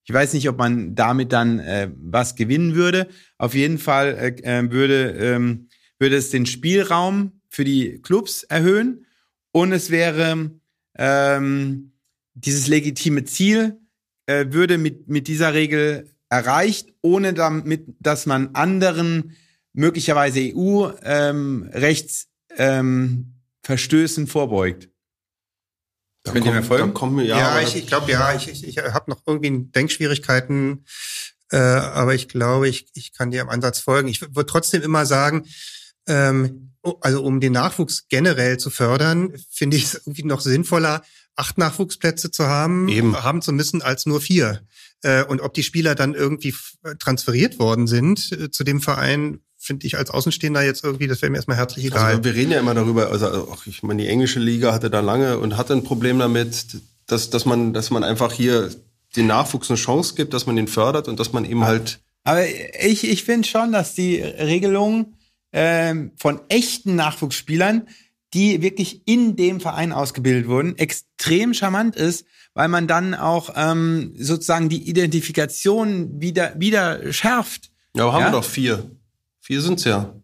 Ich 0.05 0.13
weiß 0.13 0.35
nicht, 0.35 0.49
ob 0.49 0.59
man 0.59 0.95
damit 0.95 1.33
dann 1.33 1.59
äh, 1.59 1.91
was 1.97 2.37
gewinnen 2.37 2.75
würde. 2.75 3.09
Auf 3.39 3.55
jeden 3.55 3.79
Fall 3.79 4.37
äh, 4.45 4.59
äh, 4.59 4.71
würde, 4.71 5.11
ähm, 5.13 5.69
würde 5.99 6.17
es 6.17 6.31
den 6.31 6.47
Spielraum 6.47 7.41
für 7.49 7.65
die 7.65 8.01
Clubs 8.03 8.43
erhöhen 8.43 9.07
und 9.53 9.73
es 9.73 9.91
wäre 9.91 10.51
ähm, 10.97 11.93
dieses 12.35 12.67
legitime 12.67 13.25
Ziel 13.25 13.79
äh, 14.27 14.47
würde 14.51 14.79
mit, 14.79 15.09
mit 15.09 15.29
dieser 15.29 15.55
Regel 15.55 16.11
erreicht, 16.29 16.93
ohne 17.03 17.33
damit, 17.35 17.85
dass 18.01 18.27
man 18.27 18.55
anderen 18.55 19.37
möglicherweise 19.73 20.41
EU-Rechtsverstößen 20.41 22.29
ähm, 22.57 23.31
Verstößen 23.63 24.27
vorbeugt. 24.27 24.91
Da 26.25 26.33
Könnt 26.33 26.47
ihr 26.47 26.53
mir 26.53 26.63
folgen? 26.63 26.95
Kommen 26.95 27.19
wir, 27.19 27.25
ja, 27.25 27.39
Ja, 27.39 27.61
ich, 27.61 27.77
ich 27.77 27.87
glaube, 27.87 28.11
ja, 28.11 28.35
ich, 28.35 28.49
ich, 28.49 28.67
ich 28.67 28.79
habe 28.79 29.11
noch 29.11 29.21
irgendwie 29.27 29.71
Denkschwierigkeiten, 29.71 30.87
äh, 31.51 31.59
aber 31.59 32.15
ich 32.15 32.29
glaube, 32.29 32.69
ich, 32.69 32.89
ich 32.95 33.13
kann 33.13 33.31
dir 33.31 33.43
im 33.43 33.51
Ansatz 33.51 33.79
folgen. 33.79 34.09
Ich 34.09 34.23
würde 34.23 34.47
trotzdem 34.47 34.81
immer 34.81 35.05
sagen, 35.05 35.47
ähm, 36.09 36.73
oh, 36.83 36.95
also 37.03 37.23
um 37.23 37.41
den 37.41 37.53
Nachwuchs 37.53 38.09
generell 38.09 38.59
zu 38.59 38.71
fördern, 38.71 39.35
finde 39.51 39.77
ich 39.77 39.85
es 39.85 39.95
irgendwie 39.95 40.25
noch 40.25 40.41
sinnvoller, 40.41 41.03
acht 41.37 41.59
Nachwuchsplätze 41.59 42.31
zu 42.31 42.47
haben, 42.47 42.89
Eben. 42.89 43.23
haben 43.23 43.43
zu 43.43 43.53
müssen 43.53 43.83
als 43.83 44.07
nur 44.07 44.23
vier. 44.23 44.63
Äh, 45.03 45.25
und 45.25 45.43
ob 45.43 45.53
die 45.53 45.63
Spieler 45.63 45.95
dann 45.95 46.15
irgendwie 46.15 46.55
transferiert 46.99 47.59
worden 47.59 47.87
sind 47.87 48.33
äh, 48.33 48.51
zu 48.51 48.65
dem 48.65 48.81
Verein, 48.81 49.41
finde 49.65 49.87
ich 49.87 49.97
als 49.97 50.11
Außenstehender 50.11 50.63
jetzt 50.63 50.85
irgendwie, 50.85 51.07
das 51.07 51.23
wäre 51.23 51.31
mir 51.31 51.37
erstmal 51.39 51.57
herzlich 51.57 51.87
egal. 51.87 52.05
Also 52.05 52.25
wir 52.25 52.35
reden 52.35 52.53
ja 52.53 52.61
immer 52.61 52.75
darüber, 52.75 53.11
also 53.11 53.27
auch 53.27 53.67
ich 53.67 53.83
meine, 53.83 54.03
die 54.03 54.09
englische 54.09 54.39
Liga 54.41 54.73
hatte 54.73 54.91
da 54.91 55.01
lange 55.01 55.39
und 55.39 55.57
hatte 55.57 55.73
ein 55.73 55.85
Problem 55.85 56.19
damit, 56.19 56.67
dass, 57.07 57.31
dass 57.31 57.45
man, 57.47 57.73
dass 57.73 57.91
man 57.91 58.05
einfach 58.05 58.33
hier 58.33 58.71
den 59.17 59.27
Nachwuchs 59.27 59.71
eine 59.71 59.79
Chance 59.79 60.15
gibt, 60.17 60.35
dass 60.35 60.47
man 60.47 60.57
den 60.57 60.69
fördert 60.69 61.09
und 61.09 61.19
dass 61.19 61.33
man 61.33 61.45
eben 61.45 61.65
halt 61.65 62.01
Aber 62.25 62.45
ich, 62.47 63.09
ich 63.09 63.25
finde 63.25 63.49
schon, 63.49 63.73
dass 63.73 63.95
die 63.95 64.17
Regelung 64.21 65.15
ähm, 65.53 66.13
von 66.17 66.41
echten 66.49 66.97
Nachwuchsspielern, 66.97 67.89
die 68.35 68.61
wirklich 68.61 69.03
in 69.07 69.37
dem 69.37 69.61
Verein 69.61 69.93
ausgebildet 69.93 70.49
wurden, 70.49 70.77
extrem 70.77 71.55
charmant 71.55 71.95
ist, 71.97 72.27
weil 72.53 72.69
man 72.69 72.87
dann 72.89 73.15
auch 73.15 73.51
ähm, 73.57 74.15
sozusagen 74.19 74.69
die 74.69 74.89
Identifikation 74.89 76.21
wieder, 76.21 76.59
wieder 76.59 77.13
schärft. 77.13 77.71
Ja, 77.97 78.05
aber 78.05 78.13
haben 78.15 78.21
Ja? 78.23 78.29
wir 78.29 78.33
doch 78.33 78.45
vier. 78.45 78.91
Vier 79.45 79.61
sind's 79.61 79.85
ja. 79.85 80.15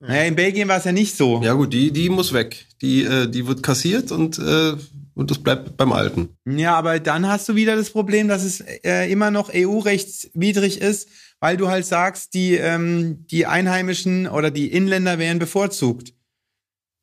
Naja, 0.00 0.22
in 0.22 0.36
Belgien 0.36 0.68
war 0.68 0.78
es 0.78 0.84
ja 0.84 0.92
nicht 0.92 1.16
so. 1.16 1.42
Ja 1.42 1.54
gut, 1.54 1.72
die, 1.72 1.90
die 1.90 2.08
muss 2.08 2.32
weg. 2.32 2.66
Die, 2.80 3.02
äh, 3.02 3.28
die 3.28 3.44
wird 3.48 3.64
kassiert 3.64 4.12
und, 4.12 4.38
äh, 4.38 4.76
und 5.14 5.30
das 5.32 5.38
bleibt 5.42 5.76
beim 5.76 5.90
Alten. 5.90 6.28
Ja, 6.46 6.76
aber 6.76 7.00
dann 7.00 7.26
hast 7.26 7.48
du 7.48 7.56
wieder 7.56 7.74
das 7.74 7.90
Problem, 7.90 8.28
dass 8.28 8.44
es 8.44 8.60
äh, 8.60 9.10
immer 9.10 9.32
noch 9.32 9.50
EU-rechtswidrig 9.52 10.80
ist, 10.80 11.08
weil 11.40 11.56
du 11.56 11.66
halt 11.66 11.86
sagst, 11.86 12.34
die, 12.34 12.54
ähm, 12.54 13.26
die 13.26 13.46
Einheimischen 13.46 14.28
oder 14.28 14.52
die 14.52 14.70
Inländer 14.70 15.18
wären 15.18 15.40
bevorzugt. 15.40 16.14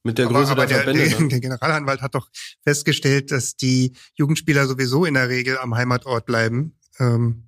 Mit 0.06 0.18
der 0.18 0.28
Aber, 0.28 0.36
Größe 0.40 0.52
aber 0.54 0.66
der 0.66 0.78
der, 0.78 0.84
Verbände. 0.86 1.10
der, 1.10 1.20
ne? 1.20 1.28
der 1.28 1.40
Generalanwalt 1.42 2.02
hat 2.02 2.16
doch 2.16 2.30
festgestellt, 2.64 3.32
dass 3.32 3.58
die 3.58 3.92
Jugendspieler 4.14 4.66
sowieso 4.68 5.04
in 5.04 5.16
der 5.16 5.28
Regel 5.28 5.58
am 5.58 5.76
Heimatort 5.76 6.26
bleiben. 6.26 6.78
Ähm, 7.00 7.42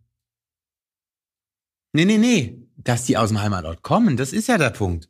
Nee, 1.94 2.06
nee, 2.06 2.18
nee. 2.18 2.67
Dass 2.88 3.04
die 3.04 3.18
aus 3.18 3.30
dem 3.30 3.42
Heimatort 3.42 3.82
kommen, 3.82 4.16
das 4.18 4.32
ist 4.32 4.48
ja 4.48 4.58
der 4.58 4.70
Punkt. 4.70 5.10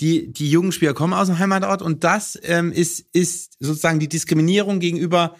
Die, 0.00 0.32
die 0.32 0.50
jungen 0.50 0.72
Spieler 0.72 0.94
kommen 0.94 1.12
aus 1.12 1.28
dem 1.28 1.38
Heimatort 1.38 1.80
und 1.80 2.02
das 2.02 2.36
ähm, 2.42 2.72
ist, 2.72 3.04
ist 3.12 3.56
sozusagen 3.60 4.00
die 4.00 4.08
Diskriminierung 4.08 4.80
gegenüber, 4.80 5.36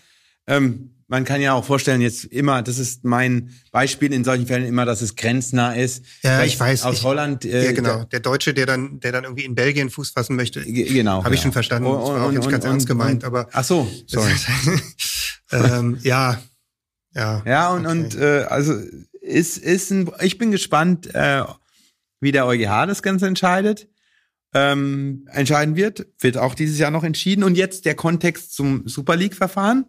ähm, 0.46 0.90
man 1.08 1.24
kann 1.24 1.40
ja 1.40 1.52
auch 1.52 1.64
vorstellen, 1.64 2.00
jetzt 2.00 2.24
immer, 2.26 2.62
das 2.62 2.78
ist 2.78 3.04
mein 3.04 3.50
Beispiel 3.72 4.12
in 4.12 4.24
solchen 4.24 4.46
Fällen 4.46 4.64
immer, 4.64 4.84
dass 4.86 5.02
es 5.02 5.16
grenznah 5.16 5.72
ist. 5.74 6.04
ja, 6.22 6.36
Vielleicht 6.36 6.54
ich 6.54 6.60
weiß. 6.60 6.84
Aus 6.84 6.98
ich, 6.98 7.02
Holland. 7.02 7.44
äh, 7.44 7.64
ja, 7.66 7.72
genau. 7.72 8.04
Der 8.04 8.20
Deutsche, 8.20 8.54
der 8.54 8.64
dann, 8.66 9.00
der 9.00 9.10
dann 9.12 9.24
irgendwie 9.24 9.44
in 9.44 9.54
Belgien 9.54 9.90
Fuß 9.90 10.10
fassen 10.10 10.36
möchte. 10.36 10.62
Ge- 10.64 10.84
Genau. 10.92 11.22
Habe 11.24 11.34
ich 11.34 11.40
ja. 11.40 11.44
schon 11.44 11.52
verstanden. 11.52 11.88
Und- 11.88 11.98
das 12.00 12.08
war 12.08 12.22
auch 12.26 12.30
nicht 12.30 12.48
ganz 12.48 12.64
und- 12.64 12.70
ernst 12.70 12.86
gemeint, 12.86 13.24
aber. 13.24 13.48
Ach 13.52 13.64
so, 13.64 13.90
sorry. 14.06 14.32
ähm, 15.50 15.98
ja. 16.02 16.40
Ja. 17.14 17.42
Ja, 17.44 17.70
und, 17.74 17.84
okay. 17.86 17.98
und 17.98 18.14
äh, 18.16 18.44
also 18.48 18.74
ist, 19.32 19.58
ist 19.58 19.90
ein, 19.90 20.10
ich 20.20 20.38
bin 20.38 20.50
gespannt, 20.50 21.14
äh, 21.14 21.42
wie 22.20 22.32
der 22.32 22.46
EuGH 22.46 22.86
das 22.86 23.02
Ganze 23.02 23.26
entscheidet. 23.26 23.88
Ähm, 24.54 25.26
entscheiden 25.32 25.76
wird, 25.76 26.06
wird 26.20 26.36
auch 26.36 26.54
dieses 26.54 26.78
Jahr 26.78 26.90
noch 26.90 27.04
entschieden. 27.04 27.42
Und 27.42 27.56
jetzt 27.56 27.86
der 27.86 27.94
Kontext 27.94 28.54
zum 28.54 28.86
Super 28.86 29.16
League-Verfahren. 29.16 29.86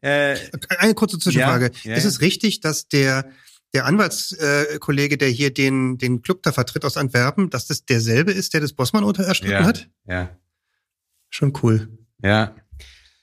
Äh, 0.00 0.36
Eine 0.78 0.94
kurze 0.94 1.18
Zwischenfrage. 1.18 1.70
Ja, 1.82 1.90
ja, 1.90 1.96
ist 1.96 2.04
ja. 2.04 2.08
es 2.08 2.20
richtig, 2.20 2.60
dass 2.60 2.88
der, 2.88 3.30
der 3.74 3.84
Anwaltskollege, 3.84 4.74
äh, 4.74 4.78
Kollege, 4.78 5.18
der 5.18 5.28
hier 5.28 5.52
den, 5.52 5.98
den 5.98 6.22
Club 6.22 6.42
da 6.42 6.52
vertritt 6.52 6.84
aus 6.84 6.96
Antwerpen, 6.96 7.50
dass 7.50 7.66
das 7.66 7.84
derselbe 7.84 8.32
ist, 8.32 8.54
der 8.54 8.60
das 8.60 8.72
Bossmann 8.72 9.04
unterstritten 9.04 9.64
hat? 9.64 9.88
ja, 10.06 10.36
Schon 11.28 11.52
cool. 11.62 11.88
ja. 12.22 12.54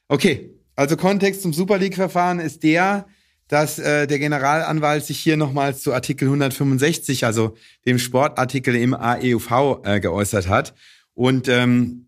Okay, 0.07 0.59
also 0.75 0.97
Kontext 0.97 1.41
zum 1.41 1.53
Super 1.53 1.77
League-Verfahren 1.77 2.39
ist 2.39 2.63
der, 2.63 3.07
dass 3.51 3.79
äh, 3.79 4.07
der 4.07 4.17
Generalanwalt 4.17 5.05
sich 5.05 5.19
hier 5.19 5.35
nochmals 5.35 5.81
zu 5.81 5.93
Artikel 5.93 6.29
165, 6.29 7.25
also 7.25 7.57
dem 7.85 7.99
Sportartikel 7.99 8.77
im 8.77 8.93
AEUV, 8.93 9.81
äh, 9.83 9.99
geäußert 9.99 10.47
hat. 10.47 10.73
Und 11.15 11.49
ähm, 11.49 12.07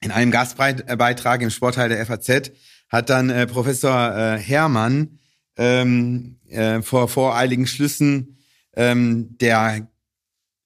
in 0.00 0.12
einem 0.12 0.30
Gastbeitrag 0.30 1.42
im 1.42 1.50
Sportteil 1.50 1.88
der 1.88 2.06
FAZ 2.06 2.52
hat 2.88 3.10
dann 3.10 3.28
äh, 3.28 3.48
Professor 3.48 4.14
äh, 4.16 4.38
Hermann 4.38 5.18
ähm, 5.56 6.38
äh, 6.48 6.80
vor 6.80 7.08
voreiligen 7.08 7.66
Schlüssen 7.66 8.38
ähm, 8.76 9.36
der 9.38 9.88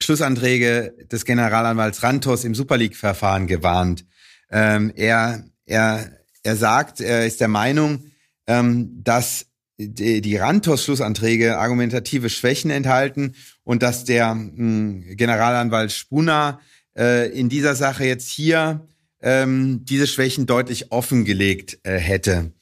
Schlussanträge 0.03 0.95
des 1.11 1.25
Generalanwalts 1.25 2.03
Rantos 2.03 2.45
im 2.45 2.55
Super 2.55 2.77
League-Verfahren 2.77 3.47
gewarnt. 3.47 4.05
Ähm, 4.51 4.93
er, 4.95 5.45
er, 5.65 6.13
er 6.43 6.57
sagt, 6.57 7.01
er 7.01 7.25
ist 7.25 7.41
der 7.41 7.49
Meinung, 7.49 8.11
ähm, 8.47 9.03
dass 9.03 9.48
die, 9.79 10.21
die 10.21 10.37
Rantos-Schlussanträge 10.37 11.59
argumentative 11.59 12.31
Schwächen 12.31 12.71
enthalten 12.71 13.35
und 13.65 13.83
dass 13.83 14.05
der 14.05 14.35
mh, 14.35 15.15
Generalanwalt 15.15 15.93
Spuna 15.93 16.61
äh, 16.97 17.31
in 17.31 17.49
dieser 17.49 17.75
Sache 17.75 18.05
jetzt 18.05 18.29
hier 18.29 18.87
ähm, 19.21 19.85
diese 19.85 20.07
Schwächen 20.07 20.47
deutlich 20.47 20.91
offengelegt 20.91 21.79
äh, 21.85 21.97
hätte. 21.97 22.53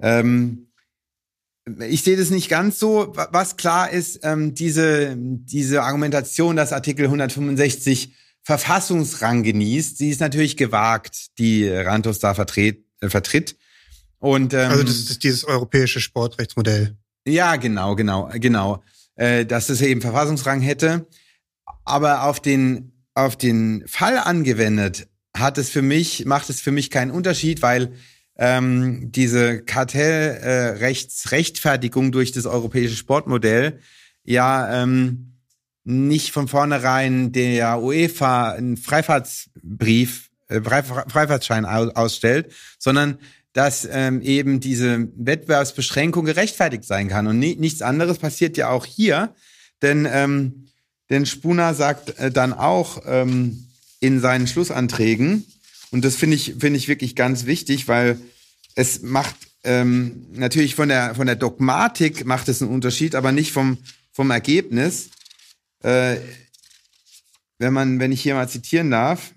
Ähm, 0.00 0.68
ich 1.88 2.02
sehe 2.02 2.16
das 2.16 2.30
nicht 2.30 2.50
ganz 2.50 2.78
so. 2.78 3.12
Was 3.14 3.56
klar 3.56 3.90
ist, 3.90 4.20
ähm, 4.22 4.54
diese, 4.54 5.16
diese 5.16 5.82
Argumentation, 5.82 6.56
dass 6.56 6.72
Artikel 6.72 7.06
165 7.06 8.12
Verfassungsrang 8.42 9.42
genießt, 9.42 9.96
sie 9.96 10.10
ist 10.10 10.20
natürlich 10.20 10.58
gewagt, 10.58 11.38
die 11.38 11.66
Rantos 11.66 12.18
da 12.18 12.34
vertritt. 12.34 12.84
Äh, 13.00 13.08
vertritt. 13.08 13.56
Und, 14.24 14.54
ähm, 14.54 14.70
also 14.70 14.82
das 14.82 14.96
ist 14.96 15.22
dieses 15.22 15.44
europäische 15.44 16.00
Sportrechtsmodell. 16.00 16.96
Ja, 17.28 17.56
genau, 17.56 17.94
genau, 17.94 18.30
genau. 18.32 18.82
Äh, 19.16 19.44
dass 19.44 19.68
es 19.68 19.82
eben 19.82 20.00
Verfassungsrang 20.00 20.62
hätte. 20.62 21.06
Aber 21.84 22.24
auf 22.24 22.40
den, 22.40 23.04
auf 23.12 23.36
den 23.36 23.84
Fall 23.86 24.16
angewendet 24.16 25.08
hat 25.36 25.58
es 25.58 25.68
für 25.68 25.82
mich, 25.82 26.24
macht 26.24 26.48
es 26.48 26.62
für 26.62 26.70
mich 26.70 26.88
keinen 26.88 27.10
Unterschied, 27.10 27.60
weil 27.60 27.92
ähm, 28.38 29.12
diese 29.12 29.62
Kartellrechtsrechtfertigung 29.62 32.06
äh, 32.06 32.12
durch 32.12 32.32
das 32.32 32.46
europäische 32.46 32.96
Sportmodell 32.96 33.78
ja 34.24 34.82
ähm, 34.82 35.34
nicht 35.84 36.32
von 36.32 36.48
vornherein 36.48 37.32
der 37.32 37.82
UEFA 37.82 38.52
einen 38.52 38.78
Freifahrtsbrief, 38.78 40.30
äh, 40.48 40.62
Freifahrtsschein 40.62 41.66
ausstellt, 41.66 42.54
sondern 42.78 43.18
dass 43.54 43.88
ähm, 43.90 44.20
eben 44.20 44.60
diese 44.60 45.08
Wettbewerbsbeschränkung 45.16 46.26
gerechtfertigt 46.26 46.84
sein 46.84 47.08
kann. 47.08 47.26
Und 47.26 47.38
ni 47.38 47.56
nichts 47.56 47.80
anderes 47.80 48.18
passiert 48.18 48.58
ja 48.58 48.68
auch 48.68 48.84
hier, 48.84 49.34
denn, 49.80 50.06
ähm, 50.10 50.66
denn 51.08 51.24
Spuna 51.24 51.72
sagt 51.72 52.18
äh, 52.18 52.30
dann 52.30 52.52
auch 52.52 53.02
ähm, 53.06 53.66
in 54.00 54.20
seinen 54.20 54.46
Schlussanträgen, 54.46 55.46
und 55.90 56.04
das 56.04 56.16
finde 56.16 56.36
ich, 56.36 56.56
finde 56.58 56.76
ich 56.76 56.88
wirklich 56.88 57.14
ganz 57.14 57.46
wichtig, 57.46 57.88
weil 57.88 58.18
es 58.74 59.02
macht 59.02 59.36
ähm, 59.62 60.26
natürlich 60.32 60.74
von 60.74 60.88
der, 60.88 61.14
von 61.14 61.26
der 61.26 61.36
Dogmatik 61.36 62.26
macht 62.26 62.48
es 62.48 62.60
einen 62.60 62.72
Unterschied, 62.72 63.14
aber 63.14 63.32
nicht 63.32 63.52
vom, 63.52 63.78
vom 64.12 64.30
Ergebnis. 64.30 65.10
Äh, 65.82 66.16
wenn 67.58 67.72
man, 67.72 68.00
wenn 68.00 68.12
ich 68.12 68.22
hier 68.22 68.34
mal 68.34 68.48
zitieren 68.48 68.90
darf. 68.90 69.33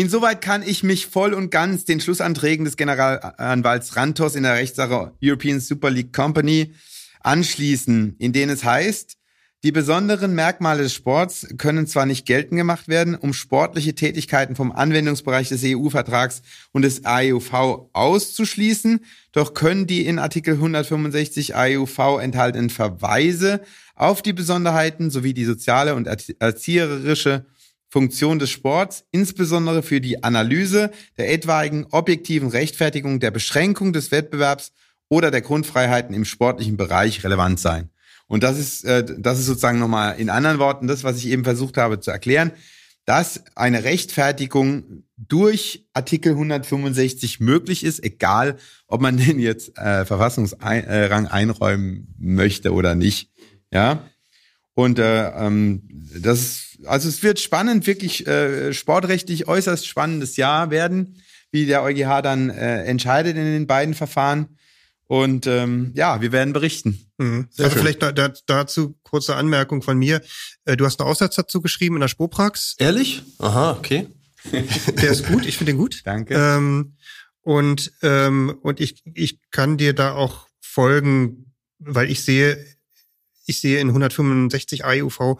Insoweit 0.00 0.40
kann 0.40 0.62
ich 0.62 0.82
mich 0.82 1.08
voll 1.08 1.34
und 1.34 1.50
ganz 1.50 1.84
den 1.84 2.00
Schlussanträgen 2.00 2.64
des 2.64 2.78
Generalanwalts 2.78 3.96
Rantos 3.96 4.34
in 4.34 4.44
der 4.44 4.54
Rechtssache 4.54 5.12
European 5.22 5.60
Super 5.60 5.90
League 5.90 6.14
Company 6.14 6.72
anschließen, 7.20 8.16
in 8.18 8.32
denen 8.32 8.50
es 8.50 8.64
heißt, 8.64 9.18
die 9.62 9.72
besonderen 9.72 10.34
Merkmale 10.34 10.84
des 10.84 10.94
Sports 10.94 11.46
können 11.58 11.86
zwar 11.86 12.06
nicht 12.06 12.24
geltend 12.24 12.56
gemacht 12.56 12.88
werden, 12.88 13.14
um 13.14 13.34
sportliche 13.34 13.94
Tätigkeiten 13.94 14.56
vom 14.56 14.72
Anwendungsbereich 14.72 15.50
des 15.50 15.60
EU-Vertrags 15.64 16.40
und 16.72 16.80
des 16.80 17.04
AEUV 17.04 17.90
auszuschließen, 17.92 19.04
doch 19.32 19.52
können 19.52 19.86
die 19.86 20.06
in 20.06 20.18
Artikel 20.18 20.54
165 20.54 21.56
AEUV 21.56 22.20
enthaltenen 22.22 22.70
Verweise 22.70 23.60
auf 23.96 24.22
die 24.22 24.32
Besonderheiten 24.32 25.10
sowie 25.10 25.34
die 25.34 25.44
soziale 25.44 25.94
und 25.94 26.06
erzieherische 26.06 27.44
Funktion 27.90 28.38
des 28.38 28.50
Sports, 28.50 29.04
insbesondere 29.10 29.82
für 29.82 30.00
die 30.00 30.22
Analyse 30.22 30.90
der 31.18 31.32
etwaigen 31.32 31.86
objektiven 31.90 32.48
Rechtfertigung 32.48 33.20
der 33.20 33.32
Beschränkung 33.32 33.92
des 33.92 34.12
Wettbewerbs 34.12 34.72
oder 35.08 35.30
der 35.30 35.42
Grundfreiheiten 35.42 36.14
im 36.14 36.24
sportlichen 36.24 36.76
Bereich 36.76 37.24
relevant 37.24 37.58
sein. 37.58 37.90
Und 38.28 38.44
das 38.44 38.58
ist, 38.58 38.84
äh, 38.84 39.04
das 39.18 39.40
ist 39.40 39.46
sozusagen 39.46 39.80
nochmal 39.80 40.18
in 40.20 40.30
anderen 40.30 40.60
Worten 40.60 40.86
das, 40.86 41.02
was 41.02 41.18
ich 41.18 41.26
eben 41.26 41.42
versucht 41.42 41.76
habe 41.76 41.98
zu 41.98 42.12
erklären, 42.12 42.52
dass 43.04 43.42
eine 43.56 43.82
Rechtfertigung 43.82 45.02
durch 45.16 45.84
Artikel 45.94 46.32
165 46.32 47.40
möglich 47.40 47.82
ist, 47.82 48.04
egal 48.04 48.56
ob 48.86 49.00
man 49.00 49.16
den 49.16 49.40
jetzt 49.40 49.76
äh, 49.76 50.04
Verfassungsrang 50.04 51.26
einräumen 51.26 52.14
möchte 52.18 52.72
oder 52.72 52.94
nicht. 52.94 53.32
Ja. 53.72 54.04
Und 54.74 54.98
äh, 54.98 55.28
ähm, 55.30 55.82
das 55.88 56.40
ist, 56.40 56.78
also 56.86 57.08
es 57.08 57.22
wird 57.22 57.40
spannend, 57.40 57.86
wirklich 57.86 58.26
äh, 58.26 58.72
sportrechtlich 58.72 59.48
äußerst 59.48 59.86
spannendes 59.86 60.36
Jahr 60.36 60.70
werden, 60.70 61.20
wie 61.50 61.66
der 61.66 61.82
EuGH 61.82 62.22
dann 62.22 62.50
äh, 62.50 62.84
entscheidet 62.84 63.36
in 63.36 63.44
den 63.44 63.66
beiden 63.66 63.94
Verfahren. 63.94 64.56
Und 65.06 65.48
ähm, 65.48 65.90
ja, 65.94 66.20
wir 66.20 66.30
werden 66.30 66.52
berichten. 66.52 67.10
Mhm. 67.18 67.48
Also 67.58 67.70
schön. 67.70 67.80
vielleicht 67.80 68.02
da, 68.02 68.12
da, 68.12 68.32
dazu 68.46 68.96
kurze 69.02 69.34
Anmerkung 69.34 69.82
von 69.82 69.98
mir. 69.98 70.22
Äh, 70.64 70.76
du 70.76 70.86
hast 70.86 71.00
einen 71.00 71.08
Aufsatz 71.08 71.34
dazu 71.34 71.60
geschrieben 71.60 71.96
in 71.96 72.00
der 72.00 72.08
Spoprax. 72.08 72.76
Ehrlich? 72.78 73.22
Aha, 73.38 73.72
okay. 73.72 74.06
Der 74.52 75.10
ist 75.10 75.26
gut, 75.26 75.46
ich 75.46 75.58
finde 75.58 75.72
den 75.72 75.78
gut. 75.78 76.02
Danke. 76.04 76.34
Ähm, 76.34 76.94
und 77.42 77.92
ähm, 78.02 78.56
und 78.62 78.80
ich, 78.80 79.02
ich 79.14 79.40
kann 79.50 79.76
dir 79.76 79.94
da 79.94 80.14
auch 80.14 80.46
folgen, 80.60 81.54
weil 81.78 82.10
ich 82.10 82.22
sehe, 82.22 82.64
ich 83.50 83.60
sehe 83.60 83.80
in 83.80 83.88
165 83.88 84.84
AEUV 84.84 85.36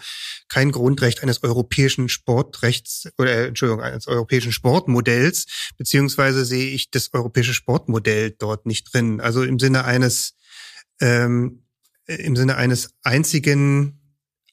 kein 0.48 0.70
Grundrecht 0.70 1.22
eines 1.22 1.42
europäischen 1.42 2.08
Sportrechts 2.08 3.08
oder 3.18 3.32
äh, 3.32 3.46
Entschuldigung, 3.48 3.82
eines 3.82 4.06
europäischen 4.06 4.52
Sportmodells, 4.52 5.46
beziehungsweise 5.78 6.44
sehe 6.44 6.70
ich 6.70 6.90
das 6.90 7.12
europäische 7.12 7.54
Sportmodell 7.54 8.32
dort 8.38 8.66
nicht 8.66 8.92
drin. 8.92 9.20
Also 9.20 9.42
im 9.42 9.58
Sinne 9.58 9.84
eines 9.84 10.34
ähm, 11.00 11.62
im 12.06 12.36
Sinne 12.36 12.56
eines 12.56 12.90
einzigen 13.02 14.00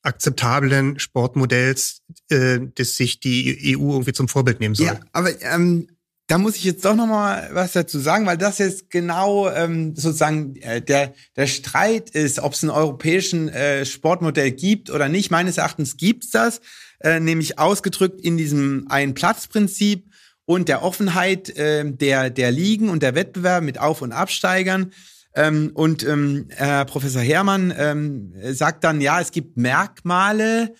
akzeptablen 0.03 0.99
Sportmodells, 0.99 2.01
äh, 2.29 2.59
das 2.75 2.95
sich 2.95 3.19
die 3.19 3.75
EU 3.75 3.91
irgendwie 3.91 4.13
zum 4.13 4.27
Vorbild 4.27 4.59
nehmen 4.59 4.75
soll. 4.75 4.87
Ja, 4.87 4.99
aber 5.11 5.41
ähm, 5.41 5.87
da 6.27 6.37
muss 6.37 6.57
ich 6.57 6.65
jetzt 6.65 6.83
doch 6.83 6.95
noch 6.95 7.07
mal 7.07 7.49
was 7.53 7.71
dazu 7.71 7.99
sagen, 7.99 8.25
weil 8.25 8.37
das 8.37 8.57
jetzt 8.57 8.89
genau 8.89 9.49
ähm, 9.49 9.95
sozusagen 9.95 10.57
äh, 10.57 10.81
der 10.81 11.13
der 11.37 11.47
Streit 11.47 12.09
ist, 12.09 12.39
ob 12.39 12.53
es 12.53 12.63
ein 12.63 12.69
europäischen 12.69 13.47
äh, 13.47 13.85
Sportmodell 13.85 14.51
gibt 14.51 14.89
oder 14.89 15.07
nicht. 15.07 15.31
Meines 15.31 15.57
Erachtens 15.57 15.95
gibt's 15.95 16.29
das, 16.29 16.59
äh, 16.99 17.21
nämlich 17.21 17.59
ausgedrückt 17.59 18.19
in 18.19 18.37
diesem 18.37 18.87
Ein-Platz-Prinzip 18.89 20.11
und 20.45 20.67
der 20.67 20.83
Offenheit 20.83 21.49
äh, 21.57 21.89
der 21.89 22.29
der 22.29 22.51
Ligen 22.51 22.89
und 22.89 23.03
der 23.03 23.15
Wettbewerbe 23.15 23.65
mit 23.65 23.79
Auf- 23.79 24.01
und 24.01 24.11
Absteigern. 24.11 24.91
Ähm, 25.33 25.71
und 25.75 26.03
ähm, 26.03 26.47
Herr 26.49 26.83
Professor 26.83 27.21
Herrmann 27.21 27.73
ähm, 27.77 28.33
sagt 28.51 28.83
dann, 28.83 28.99
ja, 28.99 29.21
es 29.21 29.31
gibt 29.31 29.55
Merkmale 29.55 30.73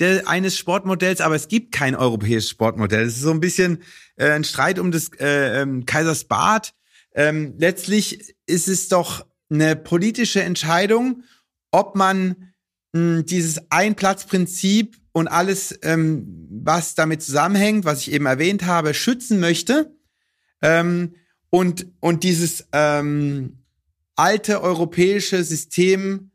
de, 0.00 0.24
eines 0.24 0.56
Sportmodells, 0.56 1.20
aber 1.20 1.34
es 1.34 1.48
gibt 1.48 1.72
kein 1.72 1.94
europäisches 1.94 2.50
Sportmodell. 2.50 3.04
Es 3.04 3.16
ist 3.16 3.22
so 3.22 3.30
ein 3.30 3.40
bisschen 3.40 3.82
äh, 4.16 4.30
ein 4.30 4.44
Streit 4.44 4.78
um 4.78 4.90
das 4.90 5.10
äh, 5.18 5.62
ähm, 5.62 5.86
Kaisers 5.86 6.24
Bad. 6.24 6.74
Ähm, 7.14 7.54
letztlich 7.58 8.34
ist 8.46 8.68
es 8.68 8.88
doch 8.88 9.26
eine 9.50 9.76
politische 9.76 10.42
Entscheidung, 10.42 11.22
ob 11.70 11.96
man 11.96 12.52
mh, 12.92 13.22
dieses 13.22 13.70
Einplatzprinzip 13.70 14.96
und 15.12 15.28
alles, 15.28 15.78
ähm, 15.82 16.48
was 16.50 16.94
damit 16.94 17.22
zusammenhängt, 17.22 17.84
was 17.84 18.00
ich 18.00 18.12
eben 18.12 18.26
erwähnt 18.26 18.66
habe, 18.66 18.94
schützen 18.94 19.38
möchte. 19.38 19.96
Ähm, 20.60 21.14
und, 21.50 21.86
und 22.00 22.24
dieses 22.24 22.66
ähm, 22.72 23.64
alte 24.16 24.60
europäische 24.60 25.44
System 25.44 26.32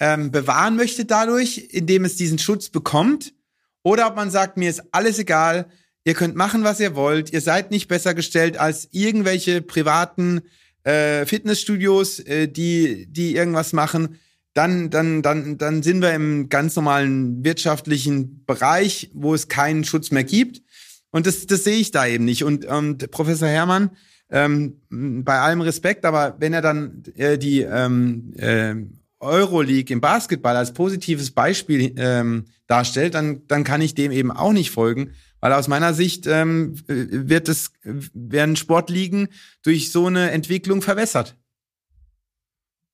ähm, 0.00 0.30
bewahren 0.30 0.76
möchte 0.76 1.04
dadurch, 1.04 1.68
indem 1.70 2.04
es 2.04 2.16
diesen 2.16 2.38
Schutz 2.38 2.68
bekommt. 2.68 3.34
Oder 3.82 4.06
ob 4.08 4.16
man 4.16 4.30
sagt, 4.30 4.56
mir 4.56 4.70
ist 4.70 4.82
alles 4.92 5.18
egal, 5.18 5.68
ihr 6.04 6.14
könnt 6.14 6.36
machen, 6.36 6.64
was 6.64 6.80
ihr 6.80 6.94
wollt, 6.94 7.32
ihr 7.32 7.40
seid 7.40 7.70
nicht 7.70 7.88
besser 7.88 8.14
gestellt 8.14 8.58
als 8.58 8.88
irgendwelche 8.92 9.62
privaten 9.62 10.42
äh, 10.84 11.26
Fitnessstudios, 11.26 12.20
äh, 12.20 12.48
die, 12.48 13.06
die 13.06 13.34
irgendwas 13.34 13.72
machen. 13.72 14.18
Dann, 14.54 14.90
dann, 14.90 15.22
dann, 15.22 15.58
dann 15.58 15.82
sind 15.82 16.02
wir 16.02 16.12
im 16.14 16.48
ganz 16.48 16.74
normalen 16.74 17.44
wirtschaftlichen 17.44 18.44
Bereich, 18.44 19.10
wo 19.14 19.34
es 19.34 19.48
keinen 19.48 19.84
Schutz 19.84 20.10
mehr 20.10 20.24
gibt. 20.24 20.62
Und 21.10 21.26
das, 21.26 21.46
das 21.46 21.64
sehe 21.64 21.76
ich 21.78 21.90
da 21.90 22.06
eben 22.06 22.24
nicht. 22.24 22.44
Und, 22.44 22.64
und 22.64 23.10
Professor 23.10 23.48
Herrmann, 23.48 23.90
ähm, 24.30 24.80
bei 24.90 25.38
allem 25.38 25.60
Respekt, 25.60 26.04
aber 26.04 26.36
wenn 26.38 26.52
er 26.52 26.62
dann 26.62 27.02
äh, 27.16 27.38
die 27.38 27.60
ähm, 27.60 28.32
äh, 28.36 28.74
Euroleague 29.20 29.92
im 29.92 30.00
Basketball 30.00 30.56
als 30.56 30.72
positives 30.72 31.30
Beispiel 31.30 31.94
ähm, 31.96 32.46
darstellt, 32.66 33.14
dann, 33.14 33.46
dann 33.48 33.64
kann 33.64 33.80
ich 33.80 33.94
dem 33.94 34.12
eben 34.12 34.30
auch 34.30 34.52
nicht 34.52 34.70
folgen, 34.70 35.12
Weil 35.40 35.52
aus 35.52 35.68
meiner 35.68 35.94
Sicht 35.94 36.26
ähm, 36.26 36.74
wird 36.86 37.48
es, 37.48 37.72
werden 37.82 38.56
Sportligen 38.56 39.28
durch 39.62 39.90
so 39.90 40.06
eine 40.06 40.30
Entwicklung 40.30 40.82
verwässert. 40.82 41.36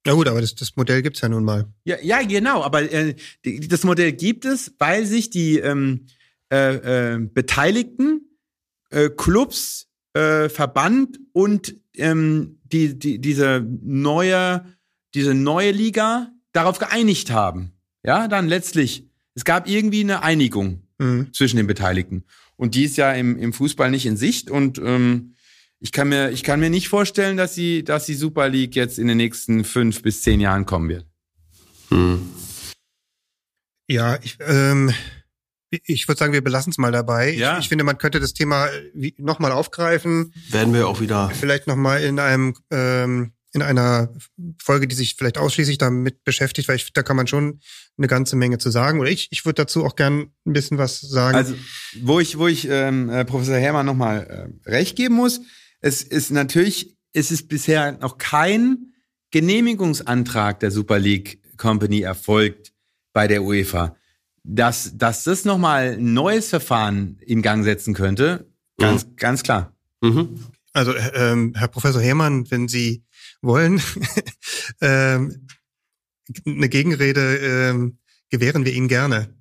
Ja 0.07 0.13
gut, 0.13 0.29
aber 0.29 0.41
das, 0.41 0.55
das 0.55 0.77
Modell 0.77 1.01
gibt's 1.01 1.23
ja 1.23 1.29
nun 1.29 1.45
mal. 1.45 1.67
Ja, 1.85 1.97
ja 2.03 2.23
genau, 2.23 2.63
aber 2.63 2.91
äh, 2.93 3.15
das 3.43 3.85
Modell 3.85 4.13
gibt 4.13 4.45
es, 4.45 4.75
weil 4.79 5.07
sich 5.07 5.31
die 5.31 5.59
ähm, 5.59 6.07
äh, 6.53 7.15
äh, 7.15 7.19
Beteiligten, 7.19 8.39
äh, 8.91 9.09
Clubs, 9.09 9.89
äh, 10.13 10.51
Verband 10.51 11.19
und 11.33 11.75
ähm, 11.97 12.59
die, 12.65 12.99
die, 12.99 13.19
diese 13.19 13.67
neue, 13.83 14.67
diese 15.15 15.35
neue 15.35 15.71
Liga 15.71 16.31
darauf 16.53 16.79
geeinigt 16.79 17.31
haben. 17.31 17.73
Ja, 18.05 18.29
dann 18.29 18.49
letztlich. 18.49 19.09
Es 19.35 19.45
gab 19.45 19.69
irgendwie 19.69 20.01
eine 20.01 20.23
Einigung 20.23 20.81
Mhm. 20.99 21.33
zwischen 21.33 21.57
den 21.57 21.67
Beteiligten. 21.67 22.25
Und 22.57 22.77
die 22.77 22.85
ist 22.85 22.97
ja 22.97 23.13
im, 23.13 23.37
im 23.37 23.53
Fußball 23.53 23.91
nicht 23.91 24.07
in 24.07 24.17
Sicht. 24.17 24.49
Und 24.51 24.79
ähm, 24.79 25.35
ich 25.81 25.91
kann 25.91 26.09
mir, 26.09 26.31
ich 26.31 26.45
kann 26.45 26.61
mir 26.61 26.71
nicht 26.71 26.89
vorstellen, 26.89 27.37
dass 27.37 27.55
sie, 27.55 27.83
dass 27.83 28.07
die 28.07 28.15
Super 28.15 28.49
League 28.49 28.77
jetzt 28.77 28.99
in 28.99 29.09
den 29.09 29.17
nächsten 29.17 29.65
fünf 29.65 30.03
bis 30.03 30.23
zehn 30.23 30.41
Jahren 30.41 30.67
kommen 30.67 30.89
wird. 30.89 31.07
Ja, 33.89 34.19
ich, 34.23 34.39
ähm, 34.41 34.93
ich 35.71 36.09
würde 36.09 36.19
sagen, 36.19 36.33
wir 36.33 36.43
belassen 36.43 36.71
es 36.71 36.79
mal 36.79 36.93
dabei. 36.93 37.33
Ja. 37.33 37.59
Ich, 37.59 37.65
ich 37.65 37.69
finde, 37.69 37.85
man 37.85 37.99
könnte 37.99 38.21
das 38.21 38.33
Thema 38.33 38.69
nochmal 39.19 39.53
aufgreifen. 39.53 40.33
Werden 40.51 40.73
wir 40.73 40.89
auch 40.89 41.01
wieder. 41.01 41.31
Vielleicht 41.31 41.67
nochmal 41.67 42.03
in 42.03 42.19
einem 42.19 42.55
ähm, 42.71 43.33
in 43.55 43.63
einer 43.63 44.13
Folge, 44.61 44.89
die 44.89 44.97
sich 44.97 45.15
vielleicht 45.15 45.39
ausschließlich 45.39 45.79
damit 45.79 46.25
beschäftigt, 46.25 46.69
weil 46.69 46.77
ich 46.77 46.93
da 46.93 47.03
kann 47.03 47.17
man 47.17 47.29
schon 47.29 47.61
eine 47.97 48.09
ganze 48.09 48.35
Menge 48.35 48.59
zu 48.59 48.71
sagen. 48.71 49.01
Oder 49.01 49.11
ich, 49.11 49.29
ich 49.31 49.45
würde 49.45 49.63
dazu 49.63 49.85
auch 49.85 49.95
gern 49.95 50.33
ein 50.45 50.53
bisschen 50.53 50.77
was 50.77 51.01
sagen. 51.01 51.37
Also, 51.37 51.55
wo 52.03 52.19
ich, 52.19 52.37
wo 52.37 52.49
ich 52.49 52.67
ähm, 52.69 53.09
äh, 53.09 53.25
Professor 53.25 53.57
Herrmann 53.57 53.87
nochmal 53.87 54.51
äh, 54.67 54.71
recht 54.71 54.97
geben 54.97 55.15
muss, 55.15 55.41
es 55.81 56.03
ist 56.03 56.31
natürlich, 56.31 56.97
es 57.13 57.31
ist 57.31 57.49
bisher 57.49 57.93
noch 57.93 58.19
kein 58.19 58.93
Genehmigungsantrag 59.31 60.59
der 60.59 60.73
Super 60.73 60.99
League 60.99 61.41
Company 61.57 62.01
erfolgt 62.01 62.73
bei 63.13 63.29
der 63.29 63.45
UEFA. 63.45 63.97
Dass, 64.43 64.99
dass 64.99 65.25
das 65.25 65.45
nochmal 65.45 65.93
ein 65.93 66.13
neues 66.13 66.49
Verfahren 66.49 67.19
in 67.21 67.41
Gang 67.41 67.65
setzen 67.65 67.95
könnte, 67.95 68.51
ganz, 68.79 69.07
ganz 69.17 69.43
klar. 69.43 69.75
Mhm. 70.03 70.41
Also, 70.73 70.93
ähm, 71.15 71.55
Herr 71.57 71.69
Professor 71.69 72.03
Herrmann, 72.03 72.51
wenn 72.51 72.67
Sie 72.67 73.05
wollen, 73.45 73.81
ähm, 74.81 75.47
eine 76.47 76.69
Gegenrede 76.69 77.37
ähm, 77.71 77.99
gewähren 78.31 78.65
wir 78.65 78.73
Ihnen 78.73 78.89
gerne. 78.89 79.35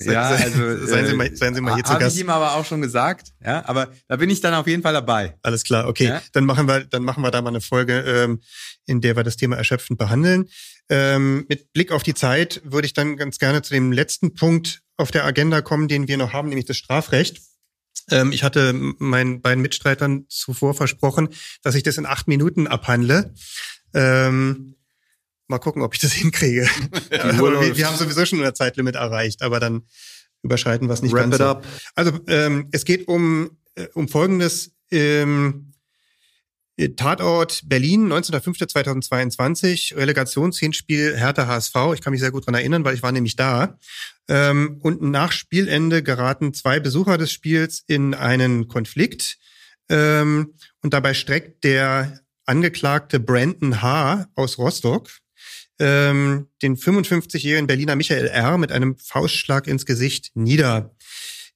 Se- 0.00 0.12
Ja, 0.12 0.28
also 0.28 0.86
seien 0.86 1.06
Sie 1.06 1.12
äh, 1.12 1.16
mal, 1.16 1.34
seien 1.36 1.54
Sie 1.54 1.60
mal 1.60 1.74
hier 1.74 1.84
zu 1.84 1.90
Habe 1.90 2.04
Gast. 2.04 2.16
ich 2.16 2.22
ihm 2.22 2.30
aber 2.30 2.54
auch 2.54 2.64
schon 2.64 2.80
gesagt, 2.80 3.32
ja, 3.44 3.64
aber 3.66 3.88
da 4.06 4.16
bin 4.16 4.30
ich 4.30 4.40
dann 4.40 4.54
auf 4.54 4.66
jeden 4.66 4.82
Fall 4.82 4.92
dabei. 4.92 5.36
Alles 5.42 5.64
klar, 5.64 5.88
okay. 5.88 6.04
Ja. 6.04 6.22
Dann 6.32 6.44
machen 6.44 6.68
wir, 6.68 6.84
dann 6.84 7.02
machen 7.02 7.22
wir 7.22 7.30
da 7.30 7.42
mal 7.42 7.48
eine 7.48 7.60
Folge, 7.60 8.00
ähm, 8.00 8.40
in 8.86 9.00
der 9.00 9.16
wir 9.16 9.24
das 9.24 9.36
Thema 9.36 9.56
erschöpfend 9.56 9.98
behandeln. 9.98 10.48
Ähm, 10.88 11.46
mit 11.48 11.72
Blick 11.72 11.90
auf 11.92 12.02
die 12.02 12.14
Zeit 12.14 12.60
würde 12.64 12.86
ich 12.86 12.94
dann 12.94 13.16
ganz 13.16 13.38
gerne 13.38 13.60
zu 13.62 13.74
dem 13.74 13.90
letzten 13.92 14.34
Punkt 14.34 14.82
auf 14.96 15.10
der 15.10 15.24
Agenda 15.24 15.60
kommen, 15.62 15.88
den 15.88 16.06
wir 16.08 16.16
noch 16.16 16.32
haben, 16.32 16.48
nämlich 16.48 16.66
das 16.66 16.76
Strafrecht. 16.76 17.40
Ähm, 18.10 18.32
ich 18.32 18.42
hatte 18.42 18.72
meinen 18.72 19.40
beiden 19.40 19.62
Mitstreitern 19.62 20.26
zuvor 20.28 20.74
versprochen, 20.74 21.28
dass 21.62 21.74
ich 21.74 21.82
das 21.82 21.98
in 21.98 22.06
acht 22.06 22.28
Minuten 22.28 22.66
abhandle. 22.66 23.34
Ähm, 23.94 24.76
mal 25.46 25.58
gucken, 25.58 25.82
ob 25.82 25.94
ich 25.94 26.00
das 26.00 26.12
hinkriege. 26.14 26.68
wir, 27.10 27.76
wir 27.76 27.86
haben 27.86 27.96
sowieso 27.96 28.24
schon 28.26 28.38
unser 28.38 28.54
Zeitlimit 28.54 28.94
erreicht, 28.94 29.42
aber 29.42 29.60
dann 29.60 29.82
überschreiten 30.42 30.88
wir 30.88 30.94
es 30.94 31.02
nicht 31.02 31.12
Wrap 31.12 31.22
ganz 31.24 31.34
it 31.34 31.40
so. 31.40 31.46
up. 31.46 31.66
Also 31.94 32.12
ähm, 32.26 32.68
es 32.72 32.84
geht 32.84 33.08
um, 33.08 33.58
äh, 33.74 33.86
um 33.94 34.08
Folgendes. 34.08 34.72
Ähm, 34.90 35.72
äh, 35.72 35.77
Tatort 36.96 37.62
Berlin, 37.64 38.06
19.05.2022, 38.12 39.96
Relegationshinspiel 39.96 41.16
Hertha 41.16 41.46
HSV. 41.46 41.74
Ich 41.94 42.00
kann 42.00 42.12
mich 42.12 42.20
sehr 42.20 42.30
gut 42.30 42.46
dran 42.46 42.54
erinnern, 42.54 42.84
weil 42.84 42.94
ich 42.94 43.02
war 43.02 43.12
nämlich 43.12 43.36
da. 43.36 43.78
Ähm, 44.28 44.78
und 44.82 45.02
nach 45.02 45.32
Spielende 45.32 46.02
geraten 46.02 46.54
zwei 46.54 46.78
Besucher 46.78 47.18
des 47.18 47.32
Spiels 47.32 47.82
in 47.86 48.14
einen 48.14 48.68
Konflikt. 48.68 49.38
Ähm, 49.88 50.54
und 50.82 50.94
dabei 50.94 51.14
streckt 51.14 51.64
der 51.64 52.20
Angeklagte 52.46 53.20
Brandon 53.20 53.82
H. 53.82 54.26
aus 54.34 54.58
Rostock 54.58 55.10
ähm, 55.78 56.48
den 56.62 56.76
55-jährigen 56.76 57.66
Berliner 57.66 57.96
Michael 57.96 58.26
R. 58.26 58.58
mit 58.58 58.72
einem 58.72 58.96
Faustschlag 58.98 59.66
ins 59.66 59.86
Gesicht 59.86 60.30
nieder. 60.34 60.94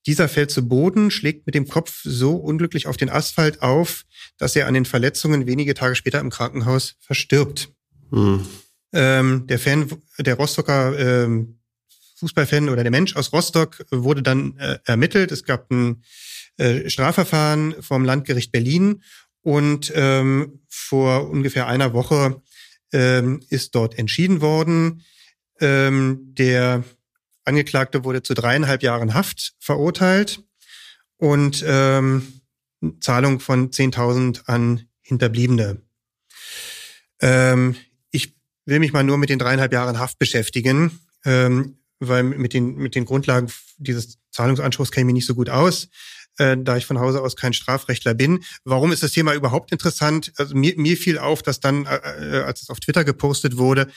Dieser 0.07 0.28
fällt 0.28 0.50
zu 0.50 0.66
Boden, 0.66 1.11
schlägt 1.11 1.46
mit 1.46 1.55
dem 1.55 1.68
Kopf 1.68 2.00
so 2.03 2.34
unglücklich 2.34 2.86
auf 2.86 2.96
den 2.96 3.11
Asphalt 3.11 3.62
auf, 3.62 4.05
dass 4.36 4.57
er 4.57 4.66
an 4.66 4.74
den 4.74 4.84
Verletzungen 4.84 5.46
wenige 5.46 5.74
Tage 5.74 5.94
später 5.94 6.20
im 6.20 6.30
Krankenhaus 6.30 6.96
verstirbt. 7.00 7.70
Mhm. 8.11 8.46
Ähm, 8.92 9.46
der 9.46 9.59
Fan, 9.59 9.90
der 10.18 10.34
Rostocker 10.34 10.98
ähm, 10.98 11.61
Fußballfan 12.16 12.68
oder 12.68 12.82
der 12.82 12.90
Mensch 12.90 13.16
aus 13.16 13.32
Rostock 13.32 13.84
wurde 13.90 14.22
dann 14.22 14.57
äh, 14.59 14.78
ermittelt. 14.84 15.32
Es 15.32 15.44
gab 15.44 15.70
ein 15.70 16.03
äh, 16.57 16.88
Strafverfahren 16.88 17.82
vom 17.82 18.05
Landgericht 18.05 18.53
Berlin 18.53 19.03
und 19.40 19.92
ähm, 19.94 20.61
vor 20.68 21.28
ungefähr 21.30 21.66
einer 21.66 21.94
Woche 21.94 22.42
ähm, 22.92 23.40
ist 23.48 23.74
dort 23.74 23.98
entschieden 23.98 24.40
worden. 24.40 25.03
Ähm, 25.61 26.34
der 26.34 26.84
Angeklagte 27.45 28.05
wurde 28.05 28.22
zu 28.22 28.34
dreieinhalb 28.34 28.82
Jahren 28.82 29.14
Haft 29.14 29.55
verurteilt 29.59 30.43
und 31.16 31.64
ähm, 31.66 32.40
Zahlung 33.01 33.40
von 33.40 33.70
10.000 33.70 34.47
an 34.47 34.86
Hinterbliebene. 35.03 35.80
Ähm, 37.20 37.76
ich 38.11 38.34
will 38.64 38.78
mich 38.78 38.93
mal 38.93 39.05
nur 39.05 39.18
mit 39.18 39.30
den 39.30 39.38
dreieinhalb 39.38 39.72
Jahren 39.72 39.99
Haft 39.99 40.18
beschäftigen, 40.18 41.01
ähm, 41.24 41.78
weil 42.01 42.24
mit 42.24 42.53
den, 42.53 42.74
mit 42.76 42.95
den 42.95 43.05
Grundlagen 43.05 43.53
dieses 43.78 44.18
Zahlungsanspruchs 44.30 44.90
kenne 44.90 45.11
ich 45.11 45.14
nicht 45.14 45.26
so 45.26 45.34
gut 45.34 45.51
aus, 45.51 45.88
äh, 46.39 46.57
da 46.59 46.76
ich 46.76 46.87
von 46.87 46.99
Hause 46.99 47.20
aus 47.20 47.37
kein 47.37 47.53
Strafrechtler 47.53 48.14
bin. 48.14 48.45
Warum 48.64 48.93
ist 48.93 49.03
das 49.03 49.12
Thema 49.12 49.35
überhaupt 49.35 49.72
interessant? 49.72 50.33
Also 50.37 50.55
mir, 50.57 50.74
mir 50.76 50.97
fiel 50.97 51.18
auf, 51.18 51.43
dass 51.43 51.61
dann, 51.61 51.87
äh, 51.87 52.39
äh, 52.39 52.43
als 52.43 52.62
es 52.62 52.70
auf 52.70 52.80
Twitter 52.80 53.05
gepostet 53.05 53.57
wurde, 53.57 53.89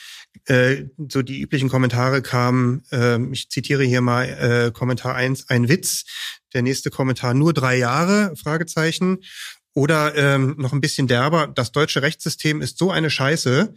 äh, 0.46 0.84
so 1.10 1.22
die 1.22 1.42
üblichen 1.42 1.70
Kommentare 1.70 2.22
kamen, 2.22 2.84
äh, 2.92 3.22
ich 3.32 3.50
zitiere 3.50 3.84
hier 3.84 4.02
mal 4.02 4.24
äh, 4.24 4.72
Kommentar 4.72 5.16
eins: 5.16 5.50
ein 5.50 5.70
Witz, 5.70 6.06
der 6.54 6.62
nächste 6.62 6.90
Kommentar 6.90 7.34
nur 7.34 7.54
drei 7.54 7.78
Jahre, 7.78 8.36
Fragezeichen. 8.36 9.20
Oder 9.74 10.16
ähm, 10.16 10.56
noch 10.58 10.72
ein 10.72 10.80
bisschen 10.80 11.08
derber, 11.08 11.48
das 11.48 11.74
deutsche 11.74 12.02
Rechtssystem 12.02 12.62
ist 12.62 12.78
so 12.78 12.92
eine 12.92 13.10
Scheiße 13.10 13.74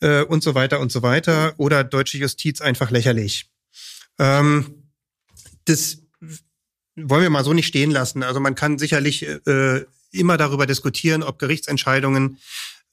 äh, 0.00 0.22
und 0.22 0.42
so 0.42 0.56
weiter 0.56 0.80
und 0.80 0.90
so 0.90 1.02
weiter. 1.02 1.54
Oder 1.58 1.84
deutsche 1.84 2.18
Justiz 2.18 2.60
einfach 2.60 2.90
lächerlich. 2.90 3.48
Ähm, 4.18 4.90
das 5.64 5.98
wollen 7.04 7.22
wir 7.22 7.30
mal 7.30 7.44
so 7.44 7.52
nicht 7.52 7.66
stehen 7.66 7.90
lassen. 7.90 8.22
Also 8.22 8.40
man 8.40 8.54
kann 8.54 8.78
sicherlich 8.78 9.26
äh, 9.26 9.84
immer 10.10 10.36
darüber 10.36 10.66
diskutieren, 10.66 11.22
ob 11.22 11.38
Gerichtsentscheidungen 11.38 12.38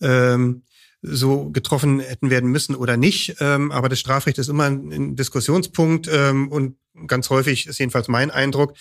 ähm, 0.02 0.64
so 1.02 1.50
getroffen 1.52 2.00
hätten 2.00 2.30
werden 2.30 2.50
müssen 2.50 2.76
oder 2.76 2.98
nicht. 2.98 3.36
Ähm, 3.40 3.72
aber 3.72 3.90
das 3.90 4.00
Strafrecht 4.00 4.38
ist 4.38 4.50
immer 4.50 4.66
ein, 4.66 5.16
Diskussionspunkt 5.16 6.10
ähm, 6.12 6.52
und 6.52 6.78
ganz 7.08 7.30
häufig 7.30 7.68
ist 7.68 7.80
jedenfalls 7.80 8.08
mein 8.08 8.32
Eindruck, 8.32 8.74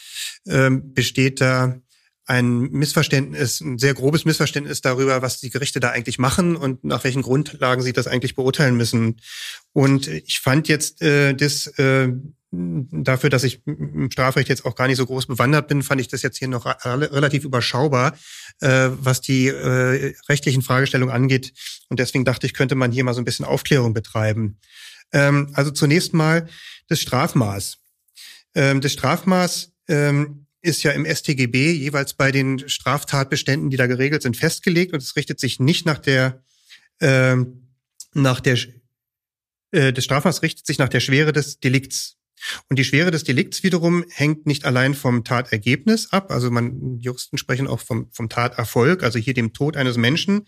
ähm, 0.46 0.94
besteht 0.94 1.40
da 1.40 1.76
ein 2.26 2.70
Missverständnis, 2.70 3.60
ein 3.60 3.78
sehr 3.78 3.92
grobes 3.92 4.24
Missverständnis 4.24 4.80
darüber, 4.80 5.20
was 5.20 5.40
die 5.40 5.50
Gerichte 5.50 5.78
da 5.80 5.90
eigentlich 5.90 6.18
machen 6.18 6.56
und 6.56 6.82
nach 6.82 7.04
welchen 7.04 7.20
Grundlagen 7.20 7.82
sie 7.82 7.92
das 7.92 8.06
eigentlich 8.06 8.34
beurteilen 8.34 8.76
müssen. 8.76 9.20
Und 9.72 10.08
ich 10.08 10.40
fand 10.40 10.68
jetzt 10.68 11.02
äh, 11.02 11.34
das 11.34 11.66
äh, 11.78 12.12
dafür, 12.90 13.30
dass 13.30 13.44
ich 13.44 13.60
im 13.66 14.10
Strafrecht 14.10 14.48
jetzt 14.48 14.64
auch 14.64 14.74
gar 14.74 14.86
nicht 14.86 14.96
so 14.96 15.06
groß 15.06 15.26
bewandert 15.26 15.68
bin, 15.68 15.82
fand 15.82 16.00
ich 16.00 16.08
das 16.08 16.22
jetzt 16.22 16.38
hier 16.38 16.48
noch 16.48 16.66
re 16.66 16.76
relativ 17.12 17.44
überschaubar, 17.44 18.16
äh, 18.60 18.90
was 18.90 19.20
die 19.20 19.48
äh, 19.48 20.14
rechtlichen 20.28 20.62
Fragestellungen 20.62 21.14
angeht. 21.14 21.52
Und 21.88 22.00
deswegen 22.00 22.24
dachte 22.24 22.46
ich, 22.46 22.54
könnte 22.54 22.74
man 22.74 22.92
hier 22.92 23.04
mal 23.04 23.14
so 23.14 23.20
ein 23.20 23.24
bisschen 23.24 23.44
Aufklärung 23.44 23.94
betreiben. 23.94 24.58
Ähm, 25.12 25.50
also 25.54 25.70
zunächst 25.70 26.14
mal 26.14 26.48
das 26.88 27.00
Strafmaß. 27.00 27.78
Ähm, 28.54 28.80
das 28.80 28.92
Strafmaß 28.92 29.72
ähm, 29.88 30.46
ist 30.62 30.82
ja 30.82 30.92
im 30.92 31.06
StGB 31.06 31.72
jeweils 31.72 32.14
bei 32.14 32.32
den 32.32 32.68
Straftatbeständen, 32.68 33.70
die 33.70 33.76
da 33.76 33.86
geregelt 33.86 34.22
sind, 34.22 34.36
festgelegt 34.36 34.92
und 34.92 35.02
es 35.02 35.16
richtet 35.16 35.40
sich 35.40 35.60
nicht 35.60 35.86
nach 35.86 35.98
der 35.98 36.42
nach 38.14 38.40
der 38.40 38.56
äh, 39.74 39.92
das 39.92 40.04
Strafmaß 40.04 40.42
richtet 40.42 40.66
sich 40.66 40.78
nach 40.78 40.88
der 40.88 41.00
Schwere 41.00 41.32
des 41.32 41.58
Delikts. 41.60 42.16
Und 42.68 42.78
die 42.78 42.84
Schwere 42.84 43.10
des 43.10 43.24
Delikts 43.24 43.62
wiederum 43.62 44.04
hängt 44.10 44.46
nicht 44.46 44.64
allein 44.64 44.94
vom 44.94 45.24
Tatergebnis 45.24 46.12
ab, 46.12 46.30
also 46.30 46.50
man 46.50 46.98
Juristen 47.00 47.38
sprechen 47.38 47.66
auch 47.66 47.80
vom, 47.80 48.10
vom 48.12 48.28
Taterfolg, 48.28 49.02
also 49.02 49.18
hier 49.18 49.34
dem 49.34 49.52
Tod 49.52 49.76
eines 49.76 49.96
Menschen, 49.96 50.46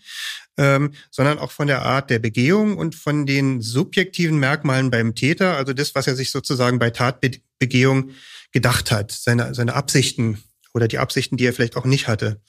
ähm, 0.57 0.91
sondern 1.11 1.39
auch 1.39 1.51
von 1.51 1.67
der 1.67 1.83
Art 1.83 2.09
der 2.09 2.19
Begehung 2.19 2.77
und 2.77 2.95
von 2.95 3.25
den 3.25 3.61
subjektiven 3.61 4.37
Merkmalen 4.39 4.89
beim 4.89 5.15
Täter, 5.15 5.57
also 5.57 5.73
das, 5.73 5.95
was 5.95 6.07
er 6.07 6.15
sich 6.15 6.31
sozusagen 6.31 6.79
bei 6.79 6.89
Tatbegehung 6.89 8.11
gedacht 8.51 8.91
hat, 8.91 9.11
seine, 9.11 9.53
seine 9.53 9.73
Absichten 9.73 10.43
oder 10.73 10.87
die 10.87 10.99
Absichten, 10.99 11.37
die 11.37 11.45
er 11.45 11.53
vielleicht 11.53 11.77
auch 11.77 11.85
nicht 11.85 12.07
hatte. 12.07 12.41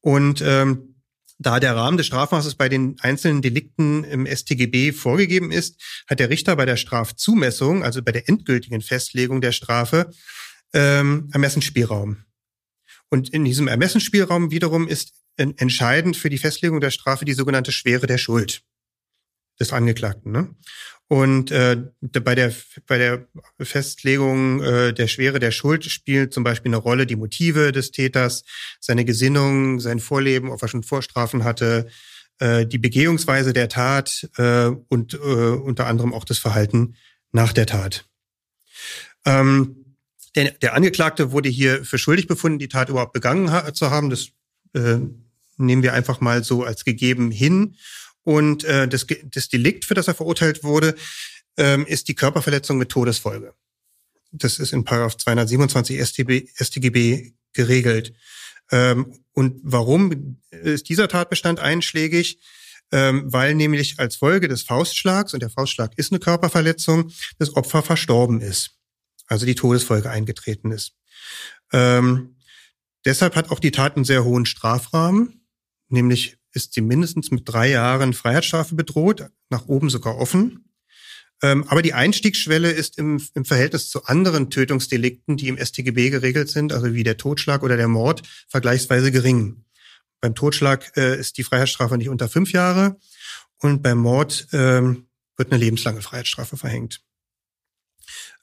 Und 0.00 0.42
ähm, 0.44 0.93
da 1.38 1.60
der 1.60 1.74
Rahmen 1.74 1.96
des 1.96 2.06
Strafmaßes 2.06 2.54
bei 2.54 2.68
den 2.68 2.96
einzelnen 3.00 3.42
Delikten 3.42 4.04
im 4.04 4.26
StGB 4.26 4.92
vorgegeben 4.92 5.50
ist, 5.50 5.80
hat 6.06 6.20
der 6.20 6.30
Richter 6.30 6.56
bei 6.56 6.64
der 6.64 6.76
Strafzumessung, 6.76 7.82
also 7.82 8.02
bei 8.02 8.12
der 8.12 8.28
endgültigen 8.28 8.80
Festlegung 8.80 9.40
der 9.40 9.52
Strafe, 9.52 10.10
ähm, 10.72 11.28
Ermessensspielraum. 11.32 12.24
Und 13.10 13.30
in 13.30 13.44
diesem 13.44 13.68
Ermessensspielraum 13.68 14.50
wiederum 14.50 14.88
ist 14.88 15.12
entscheidend 15.36 16.16
für 16.16 16.30
die 16.30 16.38
Festlegung 16.38 16.80
der 16.80 16.90
Strafe 16.90 17.24
die 17.24 17.32
sogenannte 17.32 17.72
Schwere 17.72 18.06
der 18.06 18.18
Schuld 18.18 18.62
des 19.58 19.72
Angeklagten. 19.72 20.32
Ne? 20.32 20.54
Und 21.08 21.50
äh, 21.50 21.76
bei 22.00 22.34
der 22.34 22.52
bei 22.86 22.98
der 22.98 23.26
Festlegung 23.60 24.62
äh, 24.62 24.94
der 24.94 25.06
Schwere 25.06 25.38
der 25.38 25.50
Schuld 25.50 25.84
spielt 25.84 26.32
zum 26.32 26.44
Beispiel 26.44 26.70
eine 26.70 26.78
Rolle 26.78 27.06
die 27.06 27.16
Motive 27.16 27.72
des 27.72 27.90
Täters, 27.90 28.44
seine 28.80 29.04
Gesinnung, 29.04 29.80
sein 29.80 30.00
Vorleben, 30.00 30.50
ob 30.50 30.62
er 30.62 30.68
schon 30.68 30.82
Vorstrafen 30.82 31.44
hatte, 31.44 31.88
äh, 32.38 32.66
die 32.66 32.78
Begehungsweise 32.78 33.52
der 33.52 33.68
Tat 33.68 34.28
äh, 34.38 34.70
und 34.88 35.14
äh, 35.14 35.18
unter 35.18 35.86
anderem 35.86 36.14
auch 36.14 36.24
das 36.24 36.38
Verhalten 36.38 36.96
nach 37.32 37.52
der 37.52 37.66
Tat. 37.66 38.06
Ähm, 39.26 39.96
der, 40.34 40.52
der 40.52 40.74
Angeklagte 40.74 41.32
wurde 41.32 41.48
hier 41.48 41.84
für 41.84 41.98
schuldig 41.98 42.26
befunden, 42.26 42.58
die 42.58 42.68
Tat 42.68 42.88
überhaupt 42.88 43.12
begangen 43.12 43.52
ha 43.52 43.72
zu 43.72 43.90
haben. 43.90 44.10
Das 44.10 44.30
äh, 44.74 44.98
nehmen 45.56 45.82
wir 45.82 45.92
einfach 45.92 46.20
mal 46.20 46.42
so 46.42 46.64
als 46.64 46.84
gegeben 46.84 47.30
hin. 47.30 47.76
Und 48.24 48.64
äh, 48.64 48.88
das, 48.88 49.06
das 49.24 49.48
Delikt, 49.48 49.84
für 49.84 49.94
das 49.94 50.08
er 50.08 50.14
verurteilt 50.14 50.64
wurde, 50.64 50.96
ähm, 51.56 51.86
ist 51.86 52.08
die 52.08 52.14
Körperverletzung 52.14 52.78
mit 52.78 52.88
Todesfolge. 52.88 53.54
Das 54.32 54.58
ist 54.58 54.72
in 54.72 54.84
Paragraph 54.84 55.16
227 55.16 56.00
StB, 56.00 56.48
StGB 56.56 57.34
geregelt. 57.52 58.14
Ähm, 58.72 59.20
und 59.32 59.60
warum 59.62 60.40
ist 60.50 60.88
dieser 60.88 61.08
Tatbestand 61.08 61.60
einschlägig? 61.60 62.40
Ähm, 62.92 63.32
weil 63.32 63.54
nämlich 63.54 63.98
als 63.98 64.16
Folge 64.16 64.46
des 64.46 64.62
Faustschlags, 64.62 65.34
und 65.34 65.40
der 65.40 65.50
Faustschlag 65.50 65.92
ist 65.96 66.12
eine 66.12 66.20
Körperverletzung, 66.20 67.10
das 67.38 67.56
Opfer 67.56 67.82
verstorben 67.82 68.40
ist. 68.40 68.78
Also 69.26 69.46
die 69.46 69.54
Todesfolge 69.54 70.10
eingetreten 70.10 70.70
ist. 70.70 70.94
Ähm, 71.72 72.36
deshalb 73.04 73.36
hat 73.36 73.50
auch 73.50 73.58
die 73.58 73.70
Tat 73.70 73.96
einen 73.96 74.04
sehr 74.04 74.24
hohen 74.24 74.46
Strafrahmen, 74.46 75.46
nämlich 75.88 76.36
ist 76.54 76.72
sie 76.72 76.80
mindestens 76.80 77.30
mit 77.30 77.42
drei 77.46 77.70
Jahren 77.70 78.14
Freiheitsstrafe 78.14 78.74
bedroht, 78.74 79.26
nach 79.50 79.66
oben 79.66 79.90
sogar 79.90 80.16
offen. 80.16 80.70
Ähm, 81.42 81.64
aber 81.64 81.82
die 81.82 81.92
Einstiegsschwelle 81.92 82.70
ist 82.70 82.96
im, 82.96 83.20
im 83.34 83.44
Verhältnis 83.44 83.90
zu 83.90 84.04
anderen 84.04 84.50
Tötungsdelikten, 84.50 85.36
die 85.36 85.48
im 85.48 85.58
StGB 85.58 86.10
geregelt 86.10 86.48
sind, 86.48 86.72
also 86.72 86.94
wie 86.94 87.02
der 87.02 87.16
Totschlag 87.16 87.62
oder 87.62 87.76
der 87.76 87.88
Mord, 87.88 88.22
vergleichsweise 88.48 89.10
gering. 89.10 89.64
Beim 90.20 90.34
Totschlag 90.34 90.96
äh, 90.96 91.18
ist 91.18 91.36
die 91.36 91.44
Freiheitsstrafe 91.44 91.98
nicht 91.98 92.08
unter 92.08 92.28
fünf 92.28 92.52
Jahre 92.52 92.96
und 93.58 93.82
beim 93.82 93.98
Mord 93.98 94.46
ähm, 94.52 95.08
wird 95.36 95.50
eine 95.50 95.60
lebenslange 95.62 96.00
Freiheitsstrafe 96.00 96.56
verhängt. 96.56 97.02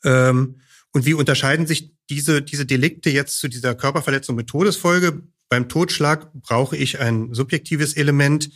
Ähm, 0.03 0.61
und 0.91 1.05
wie 1.05 1.13
unterscheiden 1.13 1.67
sich 1.67 1.95
diese, 2.09 2.41
diese 2.41 2.65
Delikte 2.65 3.09
jetzt 3.09 3.39
zu 3.39 3.47
dieser 3.47 3.73
Körperverletzung 3.73 4.35
mit 4.35 4.47
Todesfolge? 4.47 5.23
Beim 5.51 5.67
Totschlag 5.67 6.31
brauche 6.33 6.77
ich 6.77 7.01
ein 7.01 7.33
subjektives 7.33 7.97
Element 7.97 8.51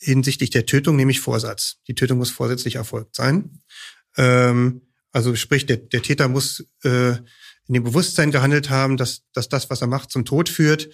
hinsichtlich 0.00 0.50
der 0.50 0.66
Tötung, 0.66 0.96
nämlich 0.96 1.20
Vorsatz. 1.20 1.76
Die 1.86 1.94
Tötung 1.94 2.18
muss 2.18 2.32
vorsätzlich 2.32 2.74
erfolgt 2.74 3.14
sein. 3.14 3.62
Ähm, 4.16 4.82
also 5.12 5.36
sprich, 5.36 5.66
der, 5.66 5.76
der 5.76 6.02
Täter 6.02 6.26
muss 6.26 6.66
äh, 6.82 7.10
in 7.68 7.74
dem 7.74 7.84
Bewusstsein 7.84 8.32
gehandelt 8.32 8.70
haben, 8.70 8.96
dass, 8.96 9.22
dass 9.32 9.48
das, 9.48 9.70
was 9.70 9.82
er 9.82 9.86
macht, 9.86 10.10
zum 10.10 10.24
Tod 10.24 10.48
führt. 10.48 10.88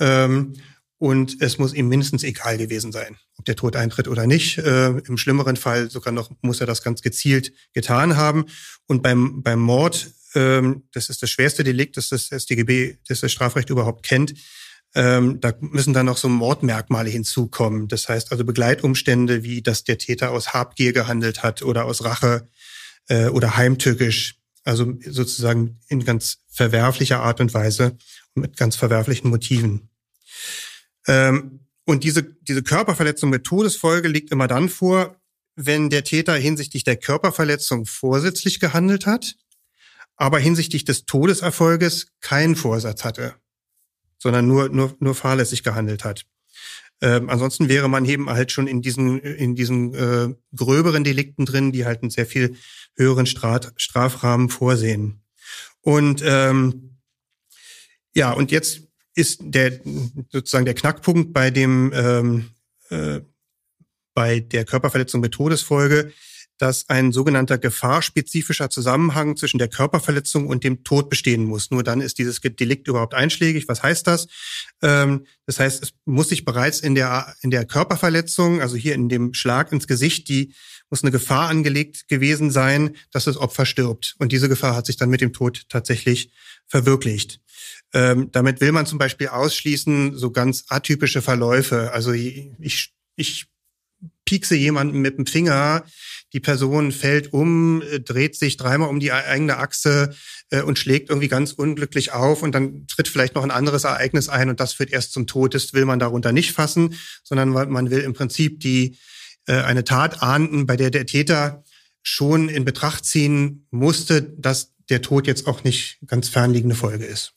Ähm, 0.00 0.54
und 0.96 1.36
es 1.42 1.58
muss 1.58 1.74
ihm 1.74 1.88
mindestens 1.88 2.22
egal 2.22 2.56
gewesen 2.56 2.90
sein, 2.90 3.18
ob 3.36 3.44
der 3.44 3.56
Tod 3.56 3.76
eintritt 3.76 4.08
oder 4.08 4.26
nicht. 4.26 4.56
Äh, 4.56 5.00
Im 5.00 5.18
schlimmeren 5.18 5.56
Fall 5.56 5.90
sogar 5.90 6.14
noch 6.14 6.30
muss 6.40 6.62
er 6.62 6.66
das 6.66 6.82
ganz 6.82 7.02
gezielt 7.02 7.52
getan 7.74 8.16
haben. 8.16 8.46
Und 8.86 9.02
beim, 9.02 9.42
beim 9.42 9.60
Mord, 9.60 10.10
ähm, 10.34 10.84
das 10.92 11.10
ist 11.10 11.22
das 11.22 11.28
schwerste 11.28 11.62
Delikt, 11.62 11.98
das 11.98 12.08
das 12.08 12.30
StGB, 12.30 12.96
das 13.06 13.20
das 13.20 13.32
Strafrecht 13.32 13.68
überhaupt 13.68 14.02
kennt, 14.02 14.32
ähm, 14.94 15.40
da 15.40 15.52
müssen 15.60 15.92
dann 15.92 16.06
noch 16.06 16.16
so 16.16 16.28
Mordmerkmale 16.28 17.10
hinzukommen. 17.10 17.88
Das 17.88 18.08
heißt 18.08 18.30
also 18.30 18.44
Begleitumstände, 18.44 19.42
wie 19.42 19.60
dass 19.60 19.82
der 19.84 19.98
Täter 19.98 20.30
aus 20.30 20.54
Habgier 20.54 20.92
gehandelt 20.92 21.42
hat 21.42 21.62
oder 21.62 21.84
aus 21.84 22.04
Rache 22.04 22.48
äh, 23.08 23.26
oder 23.26 23.56
heimtückisch. 23.56 24.36
Also 24.62 24.94
sozusagen 25.04 25.80
in 25.88 26.04
ganz 26.04 26.38
verwerflicher 26.48 27.20
Art 27.20 27.40
und 27.40 27.52
Weise 27.52 27.98
und 28.34 28.42
mit 28.42 28.56
ganz 28.56 28.76
verwerflichen 28.76 29.30
Motiven. 29.30 29.90
Ähm, 31.06 31.60
und 31.84 32.04
diese, 32.04 32.22
diese 32.22 32.62
Körperverletzung 32.62 33.28
mit 33.30 33.44
Todesfolge 33.44 34.08
liegt 34.08 34.30
immer 34.30 34.46
dann 34.46 34.68
vor, 34.68 35.20
wenn 35.56 35.90
der 35.90 36.04
Täter 36.04 36.34
hinsichtlich 36.34 36.84
der 36.84 36.96
Körperverletzung 36.96 37.84
vorsätzlich 37.84 38.58
gehandelt 38.58 39.06
hat, 39.06 39.36
aber 40.16 40.38
hinsichtlich 40.38 40.84
des 40.84 41.04
Todeserfolges 41.04 42.06
keinen 42.20 42.56
Vorsatz 42.56 43.04
hatte 43.04 43.34
sondern 44.24 44.46
nur, 44.46 44.70
nur, 44.70 44.96
nur 45.00 45.14
fahrlässig 45.14 45.62
gehandelt 45.62 46.02
hat. 46.02 46.24
Ähm, 47.02 47.28
ansonsten 47.28 47.68
wäre 47.68 47.90
man 47.90 48.06
eben 48.06 48.30
halt 48.30 48.52
schon 48.52 48.66
in 48.66 48.80
diesen, 48.80 49.20
in 49.20 49.54
diesen 49.54 49.92
äh, 49.92 50.34
gröberen 50.56 51.04
Delikten 51.04 51.44
drin, 51.44 51.72
die 51.72 51.84
halt 51.84 52.00
einen 52.00 52.08
sehr 52.08 52.24
viel 52.24 52.56
höheren 52.96 53.26
Straf 53.26 53.72
Strafrahmen 53.76 54.48
vorsehen. 54.48 55.20
Und 55.82 56.22
ähm, 56.24 56.96
ja, 58.14 58.32
und 58.32 58.50
jetzt 58.50 58.80
ist 59.14 59.40
der 59.42 59.78
sozusagen 60.32 60.64
der 60.64 60.74
Knackpunkt 60.74 61.34
bei 61.34 61.50
dem 61.50 61.92
ähm, 61.94 62.50
äh, 62.88 63.20
bei 64.14 64.40
der 64.40 64.64
Körperverletzung 64.64 65.20
mit 65.20 65.32
Todesfolge, 65.32 66.14
dass 66.58 66.88
ein 66.88 67.12
sogenannter 67.12 67.58
gefahrspezifischer 67.58 68.70
Zusammenhang 68.70 69.36
zwischen 69.36 69.58
der 69.58 69.68
Körperverletzung 69.68 70.46
und 70.46 70.64
dem 70.64 70.84
Tod 70.84 71.10
bestehen 71.10 71.44
muss. 71.44 71.70
Nur 71.70 71.82
dann 71.82 72.00
ist 72.00 72.18
dieses 72.18 72.40
Delikt 72.40 72.88
überhaupt 72.88 73.14
einschlägig. 73.14 73.68
Was 73.68 73.82
heißt 73.82 74.06
das? 74.06 74.28
Ähm, 74.82 75.26
das 75.46 75.58
heißt, 75.60 75.82
es 75.82 75.92
muss 76.04 76.28
sich 76.28 76.44
bereits 76.44 76.80
in 76.80 76.94
der, 76.94 77.34
in 77.40 77.50
der 77.50 77.64
Körperverletzung, 77.64 78.60
also 78.60 78.76
hier 78.76 78.94
in 78.94 79.08
dem 79.08 79.34
Schlag 79.34 79.72
ins 79.72 79.86
Gesicht, 79.86 80.28
die 80.28 80.54
muss 80.90 81.02
eine 81.02 81.10
Gefahr 81.10 81.48
angelegt 81.48 82.08
gewesen 82.08 82.50
sein, 82.50 82.96
dass 83.10 83.24
das 83.24 83.36
Opfer 83.36 83.66
stirbt. 83.66 84.14
Und 84.18 84.32
diese 84.32 84.48
Gefahr 84.48 84.76
hat 84.76 84.86
sich 84.86 84.96
dann 84.96 85.10
mit 85.10 85.20
dem 85.20 85.32
Tod 85.32 85.64
tatsächlich 85.68 86.30
verwirklicht. 86.66 87.40
Ähm, 87.92 88.30
damit 88.32 88.60
will 88.60 88.72
man 88.72 88.86
zum 88.86 88.98
Beispiel 88.98 89.28
ausschließen 89.28 90.16
so 90.16 90.30
ganz 90.30 90.64
atypische 90.68 91.22
Verläufe. 91.22 91.92
Also 91.92 92.12
ich, 92.12 92.92
ich 93.16 93.46
piekse 94.24 94.56
jemanden 94.56 95.00
mit 95.00 95.18
dem 95.18 95.26
Finger, 95.26 95.84
die 96.32 96.40
Person 96.40 96.92
fällt 96.92 97.32
um, 97.32 97.82
äh, 97.82 98.00
dreht 98.00 98.36
sich 98.36 98.56
dreimal 98.56 98.88
um 98.88 99.00
die 99.00 99.12
eigene 99.12 99.58
Achse 99.58 100.14
äh, 100.50 100.62
und 100.62 100.78
schlägt 100.78 101.08
irgendwie 101.08 101.28
ganz 101.28 101.52
unglücklich 101.52 102.12
auf 102.12 102.42
und 102.42 102.54
dann 102.54 102.86
tritt 102.86 103.08
vielleicht 103.08 103.34
noch 103.34 103.44
ein 103.44 103.50
anderes 103.50 103.84
Ereignis 103.84 104.28
ein 104.28 104.50
und 104.50 104.60
das 104.60 104.72
führt 104.72 104.90
erst 104.90 105.12
zum 105.12 105.26
Tod. 105.26 105.54
Das 105.54 105.72
will 105.72 105.84
man 105.84 105.98
darunter 105.98 106.32
nicht 106.32 106.52
fassen, 106.52 106.94
sondern 107.22 107.50
man 107.50 107.90
will 107.90 108.00
im 108.00 108.14
Prinzip 108.14 108.60
die 108.60 108.96
äh, 109.46 109.54
eine 109.54 109.84
Tat 109.84 110.22
ahnden, 110.22 110.66
bei 110.66 110.76
der 110.76 110.90
der 110.90 111.06
Täter 111.06 111.64
schon 112.02 112.48
in 112.48 112.64
Betracht 112.64 113.04
ziehen 113.04 113.66
musste, 113.70 114.22
dass 114.22 114.74
der 114.90 115.02
Tod 115.02 115.26
jetzt 115.26 115.46
auch 115.46 115.64
nicht 115.64 115.98
ganz 116.06 116.28
fernliegende 116.28 116.74
Folge 116.74 117.04
ist. 117.04 117.32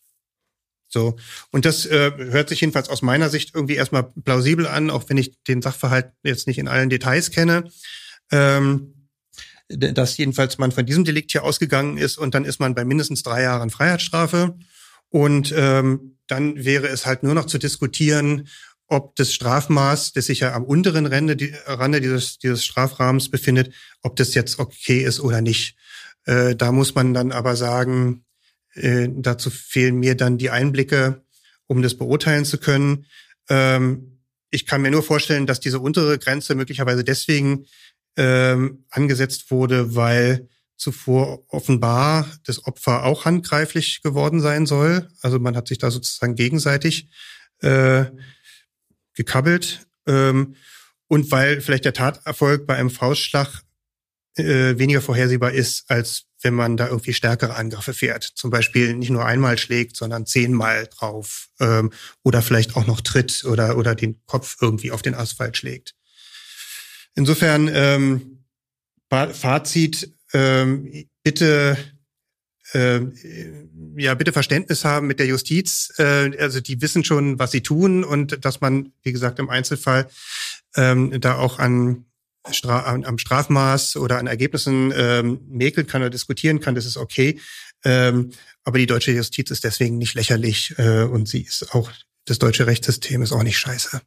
So. 0.90 1.18
Und 1.52 1.66
das 1.66 1.86
äh, 1.86 2.12
hört 2.18 2.50
sich 2.50 2.62
jedenfalls 2.62 2.90
aus 2.90 3.02
meiner 3.02 3.30
Sicht 3.30 3.54
irgendwie 3.54 3.76
erstmal 3.76 4.04
plausibel 4.04 4.68
an, 4.68 4.90
auch 4.90 5.06
wenn 5.08 5.18
ich 5.18 5.34
den 5.44 5.62
Sachverhalt 5.62 6.12
jetzt 6.24 6.48
nicht 6.48 6.60
in 6.60 6.68
allen 6.68 6.90
Details 6.90 7.32
kenne 7.32 7.70
ähm, 8.32 8.94
dass 9.70 10.18
jedenfalls 10.18 10.58
man 10.58 10.72
von 10.72 10.86
diesem 10.86 11.04
Delikt 11.04 11.32
hier 11.32 11.44
ausgegangen 11.44 11.98
ist 11.98 12.18
und 12.18 12.34
dann 12.34 12.46
ist 12.46 12.60
man 12.60 12.74
bei 12.74 12.86
mindestens 12.86 13.24
drei 13.24 13.44
Jahren 13.44 13.70
Freiheitsstrafe. 13.70 14.58
Und 15.10 15.54
ähm, 15.56 16.18
dann 16.28 16.64
wäre 16.64 16.88
es 16.88 17.06
halt 17.06 17.24
nur 17.24 17.34
noch 17.34 17.46
zu 17.46 17.58
diskutieren, 17.58 18.48
ob 18.88 19.16
das 19.16 19.34
Strafmaß, 19.34 20.14
das 20.14 20.28
sich 20.28 20.42
ja 20.42 20.54
am 20.54 20.64
unteren 20.64 21.06
Rande, 21.06 21.36
die, 21.36 21.54
Rande 21.66 22.00
dieses, 22.00 22.38
dieses 22.38 22.64
Strafrahmens 22.64 23.30
befindet, 23.30 23.74
ob 24.02 24.16
das 24.16 24.34
jetzt 24.34 24.60
okay 24.60 25.04
ist 25.04 25.20
oder 25.20 25.42
nicht. 25.42 25.76
Äh, 26.26 26.56
da 26.56 26.72
muss 26.72 26.96
man 26.96 27.14
dann 27.14 27.34
aber 27.34 27.58
sagen, 27.58 28.24
äh, 28.78 29.10
dazu 29.12 29.50
fehlen 29.50 29.96
mir 29.96 30.16
dann 30.16 30.38
die 30.38 30.50
Einblicke, 30.50 31.24
um 31.68 31.82
das 31.82 31.96
beurteilen 31.96 32.46
zu 32.46 32.58
können. 32.58 33.06
Ähm, 33.50 34.20
ich 34.50 34.66
kann 34.66 34.82
mir 34.82 34.92
nur 34.92 35.04
vorstellen, 35.04 35.46
dass 35.46 35.60
diese 35.60 35.80
untere 35.80 36.18
Grenze 36.18 36.56
möglicherweise 36.56 37.04
deswegen 37.04 37.66
ähm, 38.16 38.86
angesetzt 38.90 39.52
wurde, 39.52 39.96
weil 39.96 40.48
zuvor 40.78 41.44
offenbar 41.50 42.28
das 42.46 42.66
Opfer 42.66 43.04
auch 43.04 43.26
handgreiflich 43.26 44.02
geworden 44.04 44.40
sein 44.40 44.66
soll. 44.66 45.10
Also 45.22 45.40
man 45.40 45.56
hat 45.56 45.68
sich 45.68 45.80
da 45.80 45.92
sozusagen 45.92 46.36
gegenseitig 46.36 47.10
äh, 47.62 48.06
gekabbelt. 49.14 49.88
Ähm, 50.06 50.56
und 51.08 51.32
weil 51.32 51.62
vielleicht 51.62 51.86
der 51.86 51.94
Taterfolg 51.94 52.68
bei 52.68 52.76
einem 52.76 52.90
Faustschlag 52.90 53.64
äh, 54.36 54.78
weniger 54.78 55.02
vorhersehbar 55.02 55.52
ist, 55.52 55.90
als 55.90 56.26
wenn 56.48 56.54
man 56.54 56.78
da 56.78 56.88
irgendwie 56.88 57.14
stärkere 57.14 57.56
Angriffe 57.56 57.94
fährt. 57.94 58.24
Zum 58.24 58.52
Beispiel 58.52 58.96
nicht 58.96 59.10
nur 59.10 59.26
einmal 59.26 59.58
schlägt, 59.58 59.98
sondern 59.98 60.26
zehnmal 60.26 60.88
drauf. 60.88 61.50
Ähm, 61.60 61.92
oder 62.24 62.42
vielleicht 62.42 62.78
auch 62.78 62.88
noch 62.88 63.02
tritt 63.02 63.44
oder, 63.44 63.78
oder 63.78 63.96
den 63.96 64.22
Kopf 64.26 64.56
irgendwie 64.62 64.92
auf 64.92 65.02
den 65.02 65.14
Asphalt 65.14 65.58
schlägt. 65.58 65.94
Insofern, 67.16 67.70
ähm, 67.74 68.46
Fazit, 69.10 70.14
ähm, 70.32 71.10
bitte 71.22 71.78
äh, 72.74 73.02
ja 73.98 74.14
bitte 74.14 74.32
Verständnis 74.32 74.86
haben 74.86 75.08
mit 75.08 75.20
der 75.20 75.28
Justiz. 75.28 75.94
Äh, 75.98 76.38
also 76.38 76.62
die 76.62 76.82
wissen 76.82 77.04
schon, 77.04 77.40
was 77.40 77.52
sie 77.52 77.62
tun 77.62 78.04
und 78.06 78.44
dass 78.46 78.62
man, 78.62 78.94
wie 79.04 79.12
gesagt, 79.12 79.40
im 79.40 79.50
Einzelfall 79.50 80.08
ähm, 80.76 81.20
da 81.20 81.36
auch 81.36 81.60
an, 81.60 82.06
Stra 82.52 82.86
am 82.86 83.18
Strafmaß 83.18 83.98
oder 83.98 84.18
an 84.18 84.28
Ergebnissen 84.28 84.94
ähm, 84.96 85.40
mäkeln 85.48 85.88
kann 85.88 86.02
oder 86.02 86.10
diskutieren 86.10 86.60
kann, 86.60 86.76
das 86.76 86.86
ist 86.86 86.98
okay. 86.98 87.40
Ähm, 87.84 88.32
aber 88.64 88.80
die 88.80 88.88
deutsche 88.88 89.12
Justiz 89.12 89.52
ist 89.52 89.64
deswegen 89.64 89.98
nicht 89.98 90.14
lächerlich 90.14 90.76
äh, 90.78 91.04
und 91.04 91.28
sie 91.28 91.42
ist 91.42 91.74
auch, 91.74 91.92
das 92.26 92.40
deutsche 92.40 92.68
Rechtssystem 92.68 93.22
ist 93.22 93.32
auch 93.32 93.44
nicht 93.44 93.58
scheiße. 93.58 94.02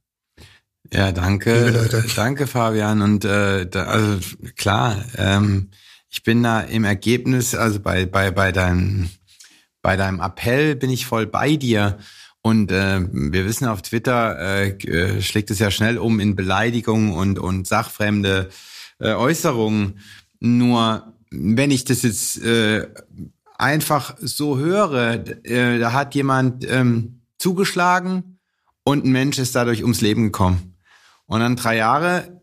Ja, 0.93 1.13
danke. 1.13 1.89
Danke, 2.17 2.47
Fabian. 2.47 3.03
Und 3.03 3.25
äh, 3.25 3.67
da, 3.67 3.85
also 3.85 4.19
klar, 4.57 5.05
ähm, 5.17 5.71
ich 6.11 6.23
bin 6.23 6.43
da 6.43 6.61
im 6.61 6.85
Ergebnis, 6.85 7.55
also 7.55 7.81
bei, 7.81 8.07
bei, 8.07 8.31
bei 8.31 8.51
deinem, 8.51 9.11
bei 9.83 9.97
deinem 9.97 10.21
Appell 10.21 10.75
bin 10.75 10.91
ich 10.91 11.07
voll 11.07 11.27
bei 11.27 11.57
dir. 11.57 11.99
Und 12.43 12.73
äh, 12.73 13.01
wir 13.13 13.45
wissen, 13.45 13.67
auf 13.67 13.83
Twitter 13.83 14.39
äh, 14.39 14.69
äh, 14.71 15.23
schlägt 15.23 15.51
es 15.51 15.59
ja 15.59 15.71
schnell 15.71 15.99
um 15.99 16.21
in 16.21 16.37
Beleidigungen 16.37 17.13
und, 17.13 17.39
und 17.39 17.67
sachfremde 17.67 18.49
äh, 18.99 19.13
Äußerungen. 19.13 19.99
Nur 20.41 21.13
wenn 21.31 21.71
ich 21.71 21.85
das 21.85 22.03
jetzt 22.03 22.43
äh, 22.43 22.89
einfach 23.59 24.17
so 24.21 24.59
höre, 24.59 25.23
äh, 25.45 25.79
da 25.79 25.93
hat 25.93 26.15
jemand 26.15 26.67
ähm, 26.69 27.21
zugeschlagen 27.39 28.39
und 28.85 29.05
ein 29.05 29.13
Mensch 29.13 29.39
ist 29.39 29.55
dadurch 29.55 29.83
ums 29.83 30.01
Leben 30.01 30.25
gekommen. 30.25 30.77
Und 31.27 31.41
dann 31.41 31.57
drei 31.57 31.77
Jahre 31.77 32.41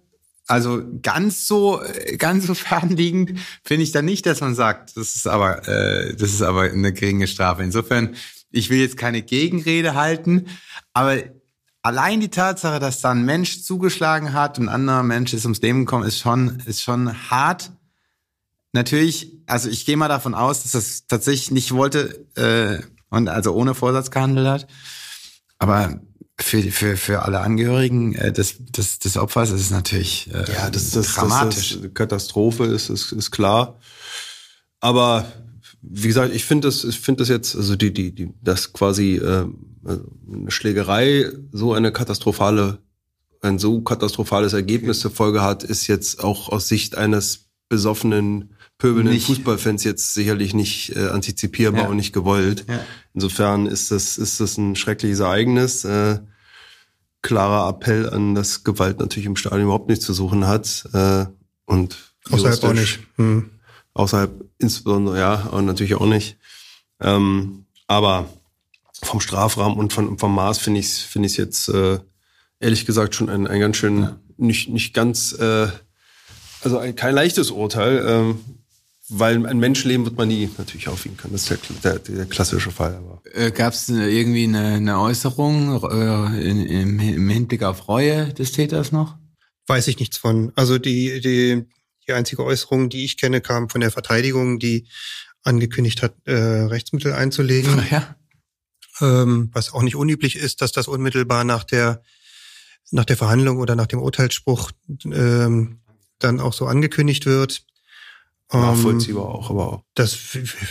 also 0.47 0.81
ganz 1.01 1.45
so, 1.45 1.81
ganz 2.17 2.47
so 2.47 2.53
fernliegend 2.55 3.39
finde 3.63 3.83
ich 3.83 3.91
da 3.91 4.01
nicht, 4.01 4.25
dass 4.25 4.41
man 4.41 4.55
sagt, 4.55 4.95
das 4.95 5.15
ist 5.15 5.27
aber, 5.27 5.67
äh, 5.67 6.15
das 6.15 6.31
ist 6.31 6.41
aber 6.41 6.63
eine 6.63 6.93
geringe 6.93 7.27
Strafe. 7.27 7.63
Insofern, 7.63 8.15
ich 8.51 8.69
will 8.69 8.79
jetzt 8.79 8.97
keine 8.97 9.21
Gegenrede 9.21 9.95
halten, 9.95 10.45
aber 10.93 11.17
allein 11.81 12.19
die 12.19 12.29
Tatsache, 12.29 12.79
dass 12.79 13.01
da 13.01 13.11
ein 13.11 13.25
Mensch 13.25 13.63
zugeschlagen 13.63 14.33
hat 14.33 14.59
und 14.59 14.67
ein 14.67 14.73
anderer 14.73 15.03
Mensch 15.03 15.33
ist 15.33 15.45
ums 15.45 15.61
Leben 15.61 15.85
gekommen, 15.85 16.05
ist 16.05 16.19
schon, 16.19 16.61
ist 16.65 16.83
schon 16.83 17.29
hart. 17.29 17.71
Natürlich, 18.73 19.31
also 19.45 19.69
ich 19.69 19.85
gehe 19.85 19.97
mal 19.97 20.09
davon 20.09 20.35
aus, 20.35 20.63
dass 20.63 20.73
das 20.73 21.07
tatsächlich 21.07 21.51
nicht 21.51 21.73
wollte 21.73 22.25
äh, 22.35 22.83
und 23.09 23.29
also 23.29 23.53
ohne 23.53 23.73
Vorsatz 23.73 24.11
gehandelt 24.11 24.47
hat. 24.47 24.67
Aber 25.57 26.01
für, 26.39 26.61
für, 26.63 26.97
für 26.97 27.23
alle 27.23 27.39
Angehörigen 27.39 28.13
äh, 28.15 28.31
des, 28.31 28.55
des, 28.59 28.99
des 28.99 29.17
Opfers 29.17 29.49
ist 29.51 29.61
es 29.61 29.71
natürlich 29.71 30.29
äh, 30.33 30.53
ja, 30.53 30.69
das, 30.69 30.91
das, 30.91 31.13
dramatisch. 31.13 31.73
Das, 31.73 31.81
das 31.81 31.93
Katastrophe 31.93 32.65
ist, 32.65 32.89
ist, 32.89 33.11
ist 33.11 33.31
klar. 33.31 33.79
Aber 34.79 35.25
wie 35.81 36.07
gesagt, 36.07 36.33
ich 36.33 36.45
finde 36.45 36.67
das, 36.67 36.83
ich 36.83 36.99
finde 36.99 37.19
das 37.19 37.29
jetzt, 37.29 37.55
also 37.55 37.75
die, 37.75 37.93
die, 37.93 38.13
die, 38.13 38.29
das 38.41 38.73
quasi 38.73 39.15
äh, 39.15 39.45
eine 39.85 40.51
Schlägerei 40.51 41.31
so 41.51 41.73
eine 41.73 41.91
katastrophale, 41.91 42.79
ein 43.41 43.59
so 43.59 43.81
katastrophales 43.81 44.53
Ergebnis 44.53 44.99
zur 44.99 45.11
Folge 45.11 45.41
hat, 45.41 45.63
ist 45.63 45.87
jetzt 45.87 46.23
auch 46.23 46.49
aus 46.49 46.67
Sicht 46.67 46.97
eines 46.97 47.47
besoffenen, 47.69 48.55
pöbelnden 48.77 49.13
nicht. 49.13 49.27
Fußballfans 49.27 49.83
jetzt 49.83 50.13
sicherlich 50.13 50.53
nicht 50.53 50.95
äh, 50.95 51.07
antizipierbar 51.07 51.83
ja. 51.83 51.87
und 51.89 51.97
nicht 51.97 52.13
gewollt. 52.13 52.65
Ja. 52.67 52.79
Insofern 53.13 53.65
ist 53.65 53.91
das, 53.91 54.17
ist 54.17 54.39
das 54.39 54.57
ein 54.57 54.75
schreckliches 54.75 55.19
Ereignis. 55.19 55.83
Äh, 55.85 56.19
klarer 57.21 57.69
Appell 57.69 58.09
an, 58.09 58.35
dass 58.35 58.63
Gewalt 58.63 58.99
natürlich 58.99 59.25
im 59.25 59.35
Stadion 59.35 59.63
überhaupt 59.63 59.89
nichts 59.89 60.05
zu 60.05 60.13
suchen 60.13 60.47
hat. 60.47 60.87
Äh, 60.93 61.25
und 61.65 61.97
außerhalb 62.29 62.63
auch 62.63 62.73
nicht. 62.73 62.99
Hm. 63.15 63.49
Außerhalb 63.97 64.45
insbesondere, 64.59 65.17
ja, 65.17 65.35
und 65.47 65.65
natürlich 65.65 65.95
auch 65.95 66.05
nicht. 66.05 66.37
Ähm, 67.01 67.65
aber 67.87 68.29
vom 69.01 69.19
Strafrahmen 69.19 69.77
und 69.77 69.91
von, 69.91 70.19
vom 70.19 70.35
Maß 70.35 70.59
finde 70.59 70.79
ich 70.79 70.87
es 70.87 70.99
finde 70.99 71.27
ich 71.27 71.37
jetzt 71.37 71.69
äh, 71.69 71.99
ehrlich 72.59 72.85
gesagt 72.85 73.15
schon 73.15 73.29
ein, 73.29 73.47
ein 73.47 73.59
ganz 73.59 73.77
schön, 73.77 74.01
ja. 74.01 74.19
nicht, 74.37 74.69
nicht 74.69 74.93
ganz 74.93 75.33
äh, 75.33 75.67
also 76.61 76.77
ein, 76.77 76.95
kein 76.95 77.15
leichtes 77.15 77.49
Urteil, 77.49 78.05
ähm, 78.07 78.39
weil 79.09 79.45
ein 79.47 79.57
Menschenleben 79.57 80.05
wird 80.05 80.17
man 80.17 80.27
nie 80.27 80.49
natürlich 80.59 80.89
aufwiegen 80.89 81.17
können. 81.17 81.33
Das 81.33 81.49
ist 81.49 81.83
der, 81.83 81.97
der, 81.97 81.99
der 81.99 82.25
klassische 82.25 82.69
Fall. 82.69 83.01
Äh, 83.33 83.51
Gab 83.51 83.73
es 83.73 83.89
irgendwie 83.89 84.43
eine, 84.43 84.75
eine 84.75 84.99
Äußerung 84.99 85.81
äh, 85.89 86.49
in, 86.49 86.65
im, 86.65 86.99
im 86.99 87.29
Hinblick 87.29 87.63
auf 87.63 87.87
Reue 87.87 88.33
des 88.33 88.51
Täters 88.51 88.91
noch? 88.91 89.17
Weiß 89.65 89.87
ich 89.87 89.99
nichts 89.99 90.17
von. 90.17 90.51
Also 90.55 90.77
die, 90.77 91.19
die, 91.21 91.65
die 92.07 92.13
einzige 92.13 92.43
Äußerung, 92.43 92.89
die 92.89 93.05
ich 93.05 93.17
kenne, 93.17 93.41
kam 93.41 93.69
von 93.69 93.81
der 93.81 93.91
Verteidigung, 93.91 94.59
die 94.59 94.87
angekündigt 95.43 96.01
hat, 96.01 96.15
äh, 96.25 96.33
Rechtsmittel 96.33 97.13
einzulegen. 97.13 97.83
Ja. 97.91 98.15
Ähm, 98.99 99.51
was 99.53 99.73
auch 99.73 99.83
nicht 99.83 99.95
unüblich 99.95 100.35
ist, 100.35 100.61
dass 100.61 100.71
das 100.71 100.87
unmittelbar 100.87 101.43
nach 101.43 101.63
der 101.63 102.01
nach 102.89 103.05
der 103.05 103.17
Verhandlung 103.17 103.59
oder 103.59 103.75
nach 103.75 103.85
dem 103.85 103.99
Urteilsspruch 103.99 104.71
ähm, 105.05 105.81
dann 106.19 106.39
auch 106.39 106.53
so 106.53 106.65
angekündigt 106.65 107.25
wird. 107.27 107.63
Nachvollziehbar 108.51 109.25
ähm, 109.25 109.31
auch, 109.31 109.49
aber. 109.49 109.83
Das 109.93 110.17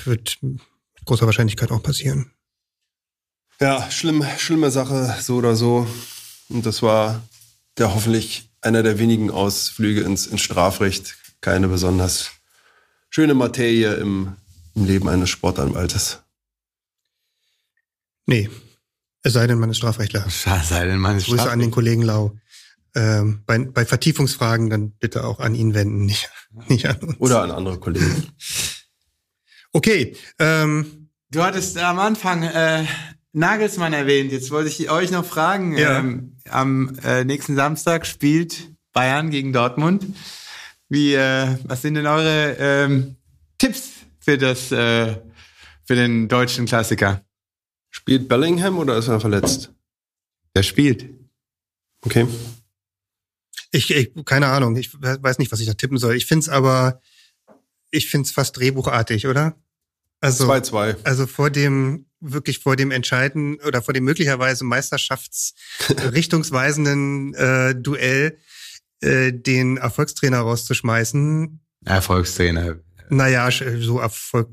wird 0.06 0.38
mit 0.42 0.64
großer 1.04 1.26
Wahrscheinlichkeit 1.26 1.70
auch 1.70 1.82
passieren. 1.82 2.32
Ja, 3.60 3.90
schlimm, 3.90 4.24
schlimme 4.38 4.70
Sache, 4.70 5.16
so 5.20 5.36
oder 5.36 5.56
so. 5.56 5.86
Und 6.48 6.66
das 6.66 6.82
war 6.82 7.22
der 7.78 7.94
hoffentlich 7.94 8.50
einer 8.60 8.82
der 8.82 8.98
wenigen 8.98 9.30
Ausflüge 9.30 10.02
ins, 10.02 10.26
ins 10.26 10.40
Strafrecht. 10.40 11.16
Keine 11.40 11.68
besonders 11.68 12.30
schöne 13.10 13.34
Materie 13.34 13.94
im, 13.94 14.36
im 14.74 14.84
Leben 14.84 15.08
eines 15.08 15.30
Sportanwaltes. 15.30 16.22
Nee. 18.26 18.50
Es 19.22 19.32
sei 19.32 19.46
denn, 19.46 19.58
man 19.58 19.70
ist 19.70 19.78
Strafrechtler. 19.78 20.24
Es 20.26 20.42
sei 20.42 20.86
denn, 20.86 20.98
man 20.98 21.16
ist 21.16 21.26
Grüße 21.26 21.50
an 21.50 21.58
den 21.58 21.70
Kollegen 21.70 22.02
Lau 22.02 22.36
ähm, 22.96 23.42
bei, 23.46 23.58
bei 23.58 23.84
Vertiefungsfragen 23.84 24.70
dann 24.70 24.90
bitte 24.92 25.24
auch 25.24 25.38
an 25.38 25.54
ihn 25.54 25.74
wenden, 25.74 26.06
nicht, 26.06 26.30
nicht 26.68 26.86
an 26.86 26.96
uns. 26.96 27.20
Oder 27.20 27.42
an 27.42 27.50
andere 27.50 27.78
Kollegen. 27.78 28.26
Okay. 29.72 30.16
Ähm, 30.38 31.10
du 31.30 31.42
hattest 31.42 31.76
am 31.78 31.98
Anfang 31.98 32.42
äh, 32.42 32.84
Nagelsmann 33.32 33.92
erwähnt. 33.92 34.32
Jetzt 34.32 34.50
wollte 34.50 34.70
ich 34.70 34.90
euch 34.90 35.10
noch 35.10 35.26
fragen. 35.26 35.76
Ja. 35.76 35.98
Ähm, 35.98 36.38
am 36.48 36.98
äh, 37.04 37.24
nächsten 37.24 37.54
Samstag 37.54 38.06
spielt 38.06 38.70
Bayern 38.94 39.30
gegen 39.30 39.52
Dortmund. 39.52 40.06
Wie, 40.88 41.14
äh, 41.14 41.56
was 41.64 41.82
sind 41.82 41.94
denn 41.94 42.06
eure 42.06 42.56
ähm, 42.58 43.16
Tipps 43.58 43.90
für 44.20 44.38
das, 44.38 44.72
äh, 44.72 45.16
für 45.84 45.94
den 45.94 46.28
deutschen 46.28 46.64
Klassiker? 46.66 47.22
Spielt 47.90 48.28
Bellingham 48.28 48.78
oder 48.78 48.96
ist 48.96 49.08
er 49.08 49.20
verletzt? 49.20 49.72
Der 50.54 50.62
spielt. 50.62 51.10
Okay. 52.02 52.26
Ich, 53.72 53.90
ich 53.90 54.12
keine 54.24 54.46
Ahnung, 54.46 54.76
ich 54.76 54.90
weiß 54.94 55.38
nicht, 55.38 55.50
was 55.50 55.58
ich 55.60 55.66
da 55.66 55.74
tippen 55.74 55.98
soll. 55.98 56.14
Ich 56.14 56.26
find's 56.26 56.48
aber, 56.48 57.00
ich 57.90 58.08
find's 58.08 58.30
fast 58.30 58.56
drehbuchartig, 58.56 59.26
oder? 59.26 59.56
Also 60.20 60.48
2-2. 60.50 60.96
Also 61.04 61.26
vor 61.26 61.50
dem, 61.50 62.06
wirklich 62.20 62.60
vor 62.60 62.76
dem 62.76 62.90
entscheidenden 62.90 63.60
oder 63.66 63.82
vor 63.82 63.92
dem 63.92 64.04
möglicherweise 64.04 64.64
meisterschaftsrichtungsweisenden 64.64 67.34
äh, 67.34 67.74
Duell 67.74 68.38
äh, 69.00 69.32
den 69.32 69.76
Erfolgstrainer 69.76 70.40
rauszuschmeißen. 70.40 71.60
Erfolgstrainer. 71.84 72.76
Naja, 73.08 73.48
so, 73.50 74.00
Erfolg, 74.00 74.48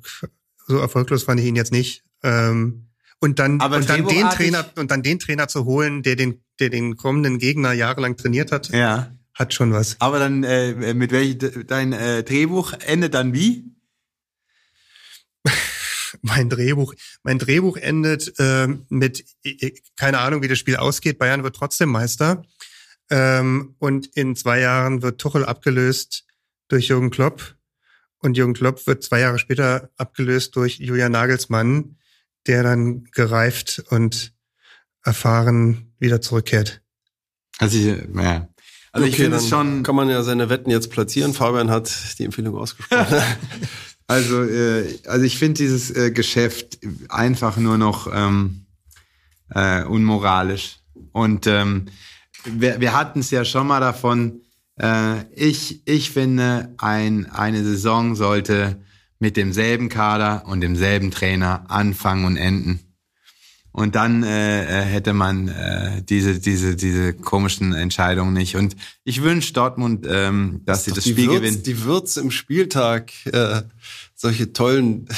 so 0.68 0.78
erfolglos 0.78 1.24
fand 1.24 1.40
ich 1.40 1.46
ihn 1.48 1.56
jetzt 1.56 1.72
nicht. 1.72 2.04
Ähm, 2.24 2.90
und 3.20 3.40
dann, 3.40 3.62
Aber 3.62 3.78
und 3.78 3.90
dann 3.90 4.06
den 4.06 4.30
Trainer 4.30 4.66
und 4.76 4.92
dann 4.92 5.02
den 5.02 5.18
Trainer 5.18 5.48
zu 5.48 5.64
holen, 5.64 6.04
der 6.04 6.18
den, 6.18 6.44
der 6.60 6.70
den 6.70 6.98
kommenden 6.98 7.40
Gegner 7.40 7.72
jahrelang 7.72 8.18
trainiert 8.18 8.52
hat, 8.52 8.70
ja. 8.70 9.16
hat 9.34 9.54
schon 9.54 9.72
was. 9.72 9.96
Aber 10.00 10.20
dann 10.20 10.44
äh, 10.44 10.94
mit 10.94 11.12
welchem 11.12 11.66
dein 11.66 11.94
äh, 11.94 12.24
Drehbuch 12.24 12.74
endet 12.86 13.14
dann 13.14 13.34
wie? 13.34 13.72
mein 16.22 16.50
Drehbuch, 16.50 16.94
mein 17.24 17.40
Drehbuch 17.40 17.78
endet 17.78 18.38
äh, 18.40 18.68
mit 18.90 19.24
keine 19.96 20.20
Ahnung, 20.20 20.42
wie 20.42 20.50
das 20.50 20.60
Spiel 20.60 20.76
ausgeht. 20.76 21.18
Bayern 21.18 21.44
wird 21.44 21.56
trotzdem 21.56 21.90
Meister 21.90 22.44
ähm, 23.14 23.76
und 23.78 24.08
in 24.16 24.36
zwei 24.36 24.60
Jahren 24.60 25.04
wird 25.04 25.22
Tuchel 25.22 25.46
abgelöst 25.46 26.26
durch 26.68 26.88
Jürgen 26.88 27.12
Klopp 27.12 27.56
Und 28.18 28.38
Jürgen 28.38 28.56
Klopp 28.56 28.88
wird 28.88 29.04
zwei 29.04 29.20
Jahre 29.20 29.38
später 29.38 29.92
abgelöst 29.98 30.56
durch 30.56 30.80
Julian 30.80 31.12
Nagelsmann, 31.12 31.98
der 32.48 32.64
dann 32.64 33.04
gereift 33.12 33.84
und 33.90 34.34
erfahren 35.04 35.94
wieder 36.00 36.22
zurückkehrt. 36.22 36.82
Also, 37.60 37.78
ich, 37.78 37.86
ja. 37.86 38.48
Also 38.92 39.06
ich 39.08 39.14
Okay, 39.14 39.24
finde 39.24 39.38
es 39.38 39.48
schon. 39.48 39.84
Kann 39.84 39.96
man 39.96 40.10
ja 40.10 40.24
seine 40.24 40.50
Wetten 40.50 40.72
jetzt 40.72 40.90
platzieren. 40.90 41.36
Fabian 41.36 41.70
hat 41.70 41.92
die 42.18 42.26
Empfehlung 42.26 42.58
ausgesprochen. 42.58 43.06
Also, 44.06 44.44
äh, 44.44 45.00
also 45.08 45.24
ich 45.24 45.40
finde 45.40 45.60
dieses 45.60 45.90
äh, 45.90 46.12
Geschäft 46.12 46.78
einfach 47.08 47.56
nur 47.56 47.78
noch 47.78 48.12
ähm, 48.14 48.66
äh, 49.50 49.84
unmoralisch. 49.86 50.80
Und 51.14 51.48
ähm, 51.48 51.86
wir, 52.46 52.80
wir 52.80 52.94
hatten 52.94 53.20
es 53.20 53.32
ja 53.32 53.46
schon 53.46 53.68
mal 53.68 53.80
davon. 53.80 54.42
Äh, 54.80 55.24
ich, 55.34 55.88
ich 55.88 56.12
finde, 56.12 56.74
ein, 56.78 57.30
eine 57.32 57.64
Saison 57.64 58.16
sollte 58.16 58.82
mit 59.20 59.38
demselben 59.38 59.90
Kader 59.90 60.44
und 60.48 60.62
demselben 60.62 61.12
Trainer 61.12 61.66
anfangen 61.70 62.26
und 62.26 62.38
enden. 62.38 62.80
Und 63.72 63.96
dann 63.96 64.22
äh, 64.22 64.66
äh, 64.66 64.84
hätte 64.84 65.14
man 65.14 65.48
äh, 65.48 66.04
diese, 66.04 66.40
diese, 66.40 66.76
diese 66.76 67.14
komischen 67.14 67.74
Entscheidungen 67.74 68.34
nicht. 68.34 68.56
Und 68.56 68.76
ich 69.04 69.24
wünsche 69.24 69.52
Dortmund, 69.54 70.06
ähm, 70.08 70.62
dass 70.66 70.84
sie 70.84 70.92
Doch 70.92 70.98
das 70.98 71.06
Spiel 71.06 71.28
Würz, 71.28 71.38
gewinnen. 71.38 71.64
Die 71.64 71.84
Würz 71.84 72.18
im 72.18 72.30
Spieltag, 72.30 73.12
äh, 73.26 73.64
solche 74.16 74.54
tollen. 74.54 75.08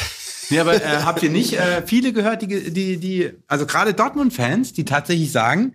Nee, 0.51 0.59
aber 0.59 0.75
äh, 0.75 1.01
habt 1.01 1.23
ihr 1.23 1.31
nicht 1.31 1.53
äh, 1.53 1.81
viele 1.87 2.13
gehört, 2.13 2.43
die, 2.43 2.71
die, 2.71 2.97
die, 2.97 3.31
also 3.47 3.65
gerade 3.65 3.95
Dortmund-Fans, 3.95 4.73
die 4.73 4.85
tatsächlich 4.85 5.31
sagen, 5.31 5.73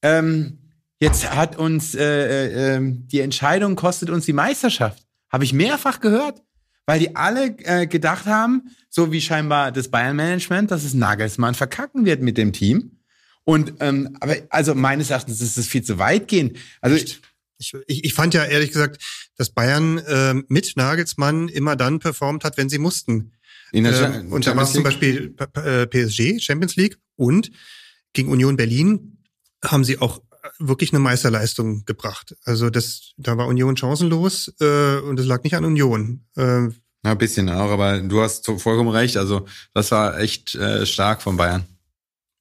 ähm, 0.00 0.56
jetzt 1.00 1.30
hat 1.34 1.56
uns 1.56 1.94
äh, 1.94 2.02
äh, 2.04 2.74
ähm, 2.76 3.06
die 3.08 3.20
Entscheidung 3.20 3.76
kostet 3.76 4.10
uns 4.10 4.24
die 4.26 4.32
Meisterschaft. 4.32 5.04
Habe 5.30 5.44
ich 5.44 5.52
mehrfach 5.52 6.00
gehört, 6.00 6.42
weil 6.86 6.98
die 7.00 7.14
alle 7.16 7.56
äh, 7.64 7.86
gedacht 7.86 8.26
haben, 8.26 8.70
so 8.88 9.12
wie 9.12 9.20
scheinbar 9.20 9.72
das 9.72 9.88
Bayern-Management, 9.90 10.70
dass 10.70 10.84
es 10.84 10.94
Nagelsmann 10.94 11.54
verkacken 11.54 12.04
wird 12.04 12.22
mit 12.22 12.38
dem 12.38 12.52
Team. 12.52 12.98
Und 13.44 13.74
ähm, 13.80 14.16
aber 14.20 14.36
also 14.50 14.74
meines 14.74 15.10
Erachtens 15.10 15.40
ist 15.40 15.56
es 15.56 15.66
viel 15.66 15.82
zu 15.82 15.98
weitgehend. 15.98 16.58
Also 16.80 16.96
Ich, 16.96 17.74
ich, 17.86 18.04
ich 18.04 18.14
fand 18.14 18.34
ja 18.34 18.44
ehrlich 18.44 18.70
gesagt, 18.72 19.02
dass 19.36 19.50
Bayern 19.50 19.98
äh, 19.98 20.34
mit 20.48 20.74
Nagelsmann 20.76 21.48
immer 21.48 21.74
dann 21.76 21.98
performt 21.98 22.44
hat, 22.44 22.56
wenn 22.56 22.68
sie 22.68 22.78
mussten. 22.78 23.32
in 23.72 23.84
der 23.84 24.14
Äh, 24.14 24.18
und 24.30 24.46
da 24.46 24.54
war 24.56 24.64
es 24.64 24.72
zum 24.72 24.82
Beispiel 24.84 25.30
P- 25.30 25.46
P- 25.46 25.82
äh, 25.82 25.86
PSG, 25.86 26.40
Champions 26.42 26.76
League 26.76 26.98
und 27.16 27.50
gegen 28.12 28.30
Union 28.30 28.56
Berlin 28.56 29.18
haben 29.64 29.82
sie 29.84 29.98
auch 29.98 30.22
wirklich 30.58 30.92
eine 30.92 30.98
Meisterleistung 31.00 31.84
gebracht. 31.84 32.36
Also 32.44 32.70
das, 32.70 33.12
da 33.16 33.36
war 33.36 33.46
Union 33.46 33.76
chancenlos 33.76 34.52
äh, 34.60 34.96
und 34.98 35.18
es 35.20 35.26
lag 35.26 35.42
nicht 35.44 35.54
an 35.54 35.64
Union. 35.64 36.24
Äh, 36.36 36.62
Ja, 37.04 37.12
ein 37.12 37.18
bisschen 37.18 37.48
auch, 37.48 37.70
aber 37.70 38.00
du 38.00 38.20
hast 38.20 38.44
vollkommen 38.46 38.88
recht. 38.90 39.16
Also 39.16 39.46
das 39.74 39.90
war 39.92 40.18
echt 40.18 40.54
äh, 40.56 40.84
stark 40.86 41.22
von 41.22 41.36
Bayern. 41.36 41.64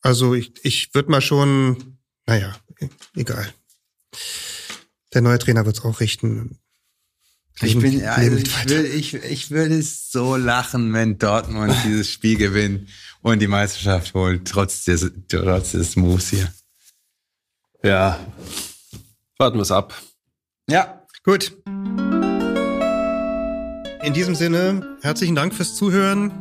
also 0.02 0.34
ich, 0.34 0.54
ich 0.64 0.94
würde 0.94 1.12
mal 1.12 1.22
schon, 1.22 1.98
naja, 2.26 2.56
e- 2.80 2.90
egal. 3.16 3.54
Der 5.14 5.22
neue 5.22 5.40
Trainer 5.40 5.66
wird 5.66 5.78
es 5.78 5.84
auch 5.86 6.00
richten. 6.00 6.58
Ich 7.62 7.78
bin, 7.80 8.04
also 8.04 8.36
ich, 8.38 8.70
will, 8.70 8.86
ich, 8.86 9.14
ich 9.16 9.50
würde 9.52 9.82
so 9.82 10.36
lachen, 10.36 10.94
wenn 10.94 11.18
Dortmund 11.18 11.74
dieses 11.86 12.10
Spiel 12.10 12.38
gewinnt 12.38 12.90
und 13.22 13.40
die 13.40 13.48
Meisterschaft 13.48 14.14
holt, 14.14 14.48
trotz 14.48 14.84
des, 14.86 15.10
trotz 15.28 15.72
des 15.72 15.96
Moves 15.96 16.30
hier. 16.30 16.52
Ja. 17.84 18.20
Warten 19.38 19.58
wir 19.58 19.62
es 19.62 19.72
ab. 19.72 19.94
Ja, 20.70 21.02
Gut. 21.24 21.52
In 24.04 24.14
diesem 24.14 24.36
Sinne, 24.36 24.98
herzlichen 25.02 25.36
Dank 25.36 25.54
fürs 25.54 25.76
Zuhören. 25.76 26.32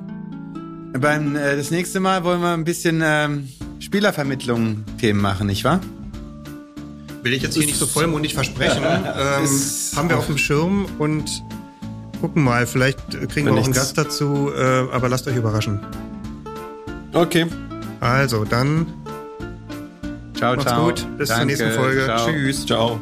beim 1.01 1.35
äh, 1.35 1.57
das 1.57 1.73
nächste 1.73 1.99
Mal 1.99 2.23
wollen 2.23 2.41
wir 2.41 2.53
ein 2.55 2.63
bisschen 2.63 3.01
ähm, 3.05 3.49
Spielervermittlung-Themen 3.81 5.21
machen, 5.21 5.49
nicht 5.49 5.65
wahr? 5.65 5.81
Will 7.23 7.33
ich 7.33 7.43
jetzt 7.43 7.55
hier 7.57 7.67
nicht 7.67 7.79
so 7.79 7.87
vollmundig 7.87 8.35
versprechen. 8.35 8.85
ähm, 8.85 9.49
haben 9.97 10.09
wir 10.09 10.19
auf 10.19 10.27
dem 10.27 10.39
Schirm 10.39 10.87
und 11.01 11.43
gucken 12.21 12.45
mal. 12.45 12.69
Vielleicht 12.69 13.01
kriegen 13.29 13.47
wir 13.47 13.53
auch 13.55 13.57
einen 13.57 13.67
nichts- 13.67 13.77
Gast 13.79 13.99
dazu, 13.99 14.53
äh, 14.57 14.89
aber 14.93 15.09
lasst 15.09 15.27
euch 15.27 15.35
überraschen. 15.35 15.81
Okay. 17.13 17.47
Also, 17.99 18.45
dann 18.45 18.87
Ciao, 20.37 20.55
macht's 20.55 20.71
ciao. 20.71 20.85
gut. 20.87 21.07
Bis 21.19 21.29
zur 21.29 21.37
Danke, 21.39 21.47
nächsten 21.47 21.73
Folge. 21.73 22.05
ciao. 22.05 22.27
Tschüss. 22.27 22.67
Ciao. 22.67 23.01